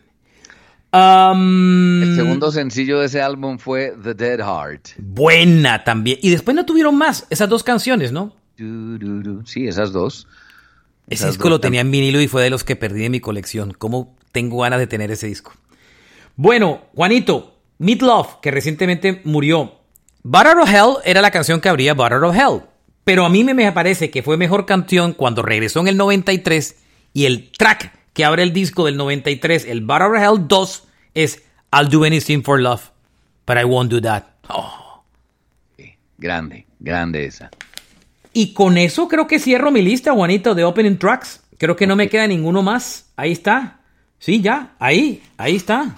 Um, 0.92 2.02
El 2.02 2.16
segundo 2.16 2.50
sencillo 2.50 3.00
de 3.00 3.06
ese 3.06 3.20
álbum 3.20 3.58
fue 3.58 3.94
The 4.02 4.14
Dead 4.14 4.38
Heart. 4.38 4.90
Buena 4.98 5.84
también. 5.84 6.18
Y 6.22 6.30
después 6.30 6.54
no 6.54 6.64
tuvieron 6.64 6.96
más, 6.96 7.26
esas 7.30 7.48
dos 7.48 7.62
canciones, 7.62 8.12
¿no? 8.12 8.34
Sí, 8.56 9.66
esas 9.66 9.92
dos. 9.92 10.26
Ese 11.08 11.24
Esas 11.24 11.30
disco 11.30 11.44
dos 11.44 11.50
lo 11.52 11.60
tenía 11.60 11.80
en 11.82 11.90
vinilo 11.90 12.20
y 12.20 12.28
fue 12.28 12.42
de 12.42 12.50
los 12.50 12.64
que 12.64 12.76
perdí 12.76 13.02
de 13.02 13.10
mi 13.10 13.20
colección. 13.20 13.72
¿Cómo 13.72 14.17
tengo 14.32 14.58
ganas 14.62 14.78
de 14.78 14.86
tener 14.86 15.10
ese 15.10 15.26
disco? 15.26 15.52
Bueno, 16.36 16.82
Juanito, 16.94 17.56
Meat 17.78 18.02
Love, 18.02 18.40
que 18.42 18.50
recientemente 18.50 19.20
murió. 19.24 19.74
Butter 20.22 20.58
of 20.58 20.68
Hell 20.68 20.94
era 21.04 21.20
la 21.22 21.30
canción 21.30 21.60
que 21.60 21.68
abría 21.68 21.94
Butter 21.94 22.22
of 22.24 22.36
Hell. 22.36 22.62
Pero 23.04 23.24
a 23.24 23.28
mí 23.30 23.42
me- 23.44 23.54
me 23.54 23.70
parece 23.72 24.10
que 24.10 24.22
fue 24.22 24.36
mejor 24.36 24.66
canción 24.66 25.12
cuando 25.14 25.42
regresó 25.42 25.80
en 25.80 25.88
el 25.88 25.96
93 25.96 26.76
y 27.14 27.24
el 27.24 27.50
track 27.52 27.92
que 28.12 28.24
abre 28.24 28.42
el 28.42 28.52
disco 28.52 28.84
del 28.84 28.96
93, 28.96 29.64
el 29.64 29.80
Butter 29.80 30.02
of 30.02 30.16
Hell 30.22 30.48
2, 30.48 30.84
es 31.14 31.42
I'll 31.72 31.88
do 31.88 32.04
anything 32.04 32.42
for 32.42 32.60
love, 32.60 32.90
but 33.46 33.56
I 33.56 33.64
won't 33.64 33.90
do 33.90 34.00
that. 34.02 34.24
Oh. 34.48 35.02
Grande, 36.18 36.66
grande 36.80 37.24
esa. 37.24 37.50
Y 38.32 38.52
con 38.52 38.76
eso 38.76 39.08
creo 39.08 39.26
que 39.26 39.38
cierro 39.38 39.70
mi 39.70 39.82
lista, 39.82 40.12
Juanito, 40.12 40.54
de 40.54 40.64
opening 40.64 40.96
tracks. 40.98 41.42
Creo 41.58 41.76
que 41.76 41.86
no 41.86 41.96
me 41.96 42.08
queda 42.08 42.26
ninguno 42.26 42.62
más. 42.62 43.06
Ahí 43.16 43.32
está. 43.32 43.77
Sí, 44.18 44.40
ya. 44.40 44.74
Ahí. 44.78 45.22
Ahí 45.36 45.56
está. 45.56 45.94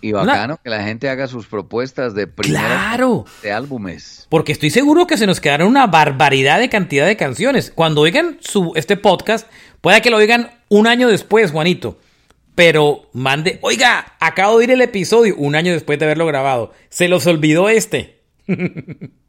Y 0.00 0.12
bacano 0.12 0.58
que 0.62 0.68
la 0.70 0.82
gente 0.82 1.08
haga 1.08 1.26
sus 1.28 1.46
propuestas 1.46 2.14
de 2.14 2.26
primera 2.26 2.66
Claro. 2.66 3.24
de 3.42 3.52
álbumes. 3.52 4.26
Porque 4.28 4.52
estoy 4.52 4.68
seguro 4.70 5.06
que 5.06 5.16
se 5.16 5.26
nos 5.26 5.40
quedaron 5.40 5.68
una 5.68 5.86
barbaridad 5.86 6.58
de 6.58 6.68
cantidad 6.68 7.06
de 7.06 7.16
canciones. 7.16 7.72
Cuando 7.74 8.02
oigan 8.02 8.36
su, 8.40 8.72
este 8.76 8.96
podcast, 8.98 9.48
puede 9.80 10.02
que 10.02 10.10
lo 10.10 10.18
oigan 10.18 10.50
un 10.68 10.86
año 10.86 11.08
después, 11.08 11.52
Juanito. 11.52 11.98
Pero 12.54 13.08
mande, 13.14 13.58
oiga, 13.62 14.14
acabo 14.20 14.52
de 14.52 14.58
oír 14.58 14.70
el 14.72 14.80
episodio 14.82 15.34
un 15.36 15.54
año 15.56 15.72
después 15.72 15.98
de 15.98 16.04
haberlo 16.04 16.26
grabado. 16.26 16.72
Se 16.90 17.08
los 17.08 17.26
olvidó 17.26 17.68
este. 17.68 18.20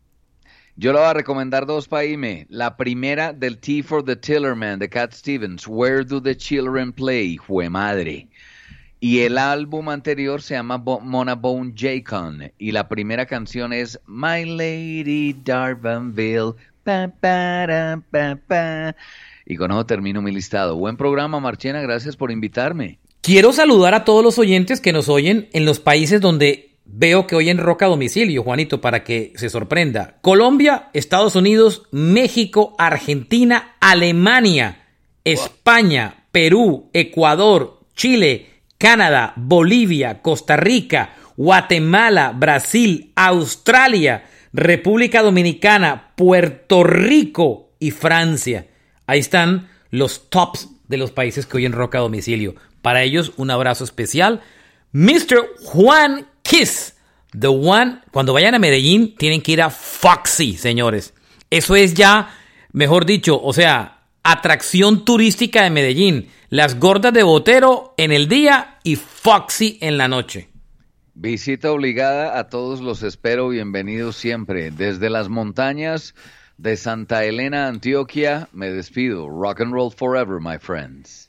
Yo 0.78 0.92
le 0.92 1.00
voy 1.00 1.08
a 1.08 1.14
recomendar 1.14 1.66
dos 1.66 1.88
para. 1.88 2.48
La 2.50 2.76
primera 2.76 3.32
del 3.32 3.60
T 3.60 3.82
for 3.82 4.04
the 4.04 4.18
Tillerman 4.18 4.78
de 4.78 4.90
Cat 4.90 5.14
Stevens, 5.14 5.66
Where 5.66 6.04
Do 6.04 6.22
the 6.22 6.36
Children 6.36 6.92
Play? 6.92 7.38
Jue 7.38 7.70
madre. 7.70 8.28
Y 9.00 9.20
el 9.20 9.38
álbum 9.38 9.88
anterior 9.88 10.42
se 10.42 10.56
llama 10.56 10.78
Mona 10.78 11.36
Bone 11.36 11.72
Jacon. 11.74 12.52
Y 12.58 12.74
la 12.74 12.90
primera 12.90 13.26
canción 13.26 13.72
es 13.72 13.98
My 14.06 14.44
Lady 14.44 15.34
Darvanville. 15.46 16.56
Pa, 16.84 17.10
pa. 17.22 18.96
Y 19.46 19.56
con 19.56 19.72
eso 19.72 19.86
termino 19.86 20.22
mi 20.22 20.34
listado. 20.34 20.76
Buen 20.76 20.98
programa, 20.98 21.40
Marchena. 21.40 21.80
Gracias 21.82 22.18
por 22.18 22.32
invitarme. 22.32 23.00
Quiero 23.22 23.54
saludar 23.54 23.94
a 23.94 24.04
todos 24.04 24.26
los 24.26 24.38
oyentes 24.40 24.82
que 24.82 24.92
nos 24.92 25.08
oyen 25.08 25.48
en 25.54 25.64
los 25.64 25.80
países 25.80 26.20
donde 26.20 26.75
veo 26.86 27.28
que 27.28 27.36
oyen 27.36 27.58
rock 27.58 27.84
a 27.84 27.88
domicilio, 27.88 28.44
Juanito, 28.44 28.82
para 28.82 29.04
que 29.04 29.34
se 29.36 29.50
sorprenda. 29.50 30.18
Colombia, 30.22 30.90
Estados 30.94 31.36
Unidos, 31.36 31.84
México, 31.92 32.76
Argentina, 32.78 33.76
Alemania, 33.80 34.86
España, 35.24 36.26
Perú, 36.32 36.90
Ecuador, 36.94 37.82
Chile, 37.96 38.48
Canadá, 38.78 39.34
Bolivia, 39.36 40.22
Costa 40.22 40.58
Rica, 40.58 41.16
Guatemala, 41.38 42.34
Brasil, 42.36 43.12
Australia, 43.16 44.26
República 44.54 45.22
Dominicana, 45.22 46.14
Puerto 46.16 46.84
Rico 46.84 47.72
y 47.80 47.92
Francia. 47.92 48.68
Ahí 49.08 49.20
están 49.20 49.70
los 49.90 50.30
tops 50.30 50.70
de 50.88 50.98
los 50.98 51.12
países 51.12 51.46
que 51.46 51.58
oyen 51.58 51.74
rock 51.74 51.96
a 51.96 52.00
domicilio. 52.00 52.56
Para 52.82 53.04
ellos, 53.04 53.34
un 53.38 53.52
abrazo 53.52 53.84
especial. 53.84 54.42
Mr. 54.92 55.56
Juan 55.64 56.28
Kiss, 56.46 56.94
the 57.38 57.48
one. 57.48 58.02
Cuando 58.12 58.32
vayan 58.32 58.54
a 58.54 58.60
Medellín, 58.60 59.16
tienen 59.18 59.42
que 59.42 59.54
ir 59.54 59.62
a 59.64 59.72
Foxy, 59.72 60.56
señores. 60.58 61.14
Eso 61.50 61.76
es 61.76 61.96
ya, 61.96 62.36
mejor 62.72 63.06
dicho, 63.06 63.42
o 63.42 63.52
sea, 63.52 64.04
atracción 64.24 65.06
turística 65.06 65.64
de 65.64 65.72
Medellín. 65.72 66.30
Las 66.50 66.80
gordas 66.80 67.14
de 67.14 67.24
Botero 67.24 67.96
en 67.98 68.12
el 68.12 68.28
día 68.28 68.78
y 68.84 68.96
Foxy 68.96 69.80
en 69.82 69.98
la 69.98 70.08
noche. 70.08 70.50
Visita 71.16 71.72
obligada 71.72 72.38
a 72.38 72.48
todos 72.48 72.80
los 72.80 73.02
espero, 73.02 73.50
bienvenidos 73.50 74.16
siempre. 74.16 74.70
Desde 74.70 75.10
las 75.10 75.30
montañas 75.30 76.14
de 76.58 76.78
Santa 76.78 77.26
Elena, 77.26 77.68
Antioquia, 77.68 78.50
me 78.54 78.70
despido. 78.70 79.28
Rock 79.30 79.62
and 79.62 79.74
roll 79.74 79.92
forever, 79.92 80.40
my 80.40 80.60
friends. 80.60 81.25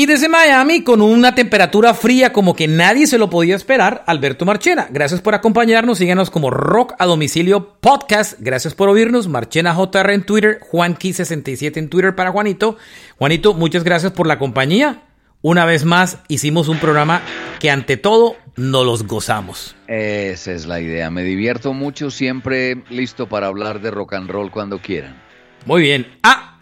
Y 0.00 0.06
desde 0.06 0.30
Miami, 0.30 0.82
con 0.82 1.02
una 1.02 1.34
temperatura 1.34 1.92
fría 1.92 2.32
como 2.32 2.56
que 2.56 2.66
nadie 2.66 3.06
se 3.06 3.18
lo 3.18 3.28
podía 3.28 3.54
esperar, 3.54 4.02
Alberto 4.06 4.46
Marchena. 4.46 4.88
Gracias 4.90 5.20
por 5.20 5.34
acompañarnos. 5.34 5.98
Síganos 5.98 6.30
como 6.30 6.48
Rock 6.48 6.94
a 6.98 7.04
Domicilio 7.04 7.74
Podcast. 7.80 8.40
Gracias 8.40 8.74
por 8.74 8.88
oírnos. 8.88 9.28
Marchena 9.28 9.74
JR 9.74 10.14
en 10.14 10.22
Twitter, 10.22 10.58
Juanqui67 10.72 11.76
en 11.76 11.90
Twitter 11.90 12.14
para 12.14 12.32
Juanito. 12.32 12.78
Juanito, 13.18 13.52
muchas 13.52 13.84
gracias 13.84 14.12
por 14.12 14.26
la 14.26 14.38
compañía. 14.38 15.02
Una 15.42 15.66
vez 15.66 15.84
más, 15.84 16.20
hicimos 16.28 16.68
un 16.68 16.78
programa 16.78 17.20
que 17.58 17.70
ante 17.70 17.98
todo 17.98 18.36
no 18.56 18.84
los 18.84 19.06
gozamos. 19.06 19.76
Esa 19.86 20.52
es 20.52 20.64
la 20.64 20.80
idea. 20.80 21.10
Me 21.10 21.24
divierto 21.24 21.74
mucho, 21.74 22.10
siempre 22.10 22.84
listo 22.88 23.28
para 23.28 23.48
hablar 23.48 23.82
de 23.82 23.90
rock 23.90 24.14
and 24.14 24.30
roll 24.30 24.50
cuando 24.50 24.80
quieran. 24.80 25.22
Muy 25.66 25.82
bien. 25.82 26.06
Ah, 26.22 26.58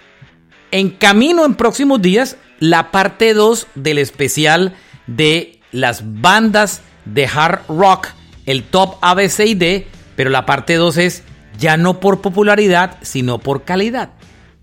en 0.72 0.91
camino 0.91 1.45
en 1.45 1.55
próximos 1.55 2.03
días, 2.03 2.36
la 2.61 2.90
parte 2.90 3.34
2 3.34 3.66
del 3.74 3.98
especial 3.98 4.74
de 5.06 5.61
las 5.72 6.02
bandas 6.20 6.82
de 7.04 7.26
hard 7.26 7.61
rock, 7.68 8.09
el 8.46 8.64
top 8.64 8.96
A, 9.00 9.16
C 9.28 9.46
y 9.46 9.54
D, 9.54 9.86
pero 10.16 10.30
la 10.30 10.46
parte 10.46 10.74
2 10.74 10.96
es 10.98 11.22
ya 11.59 11.76
no 11.76 12.00
por 12.00 12.20
popularidad, 12.20 12.98
sino 13.02 13.38
por 13.38 13.64
calidad. 13.64 14.11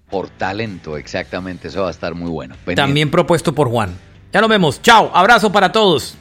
Por 0.09 0.29
talento, 0.29 0.97
exactamente. 0.97 1.67
Eso 1.67 1.81
va 1.81 1.87
a 1.89 1.91
estar 1.91 2.15
muy 2.15 2.29
bueno. 2.29 2.55
Pendiente. 2.55 2.81
También 2.81 3.11
propuesto 3.11 3.53
por 3.53 3.69
Juan. 3.69 3.97
Ya 4.31 4.41
nos 4.41 4.49
vemos. 4.49 4.81
Chao. 4.81 5.11
Abrazo 5.13 5.51
para 5.51 5.71
todos. 5.71 6.15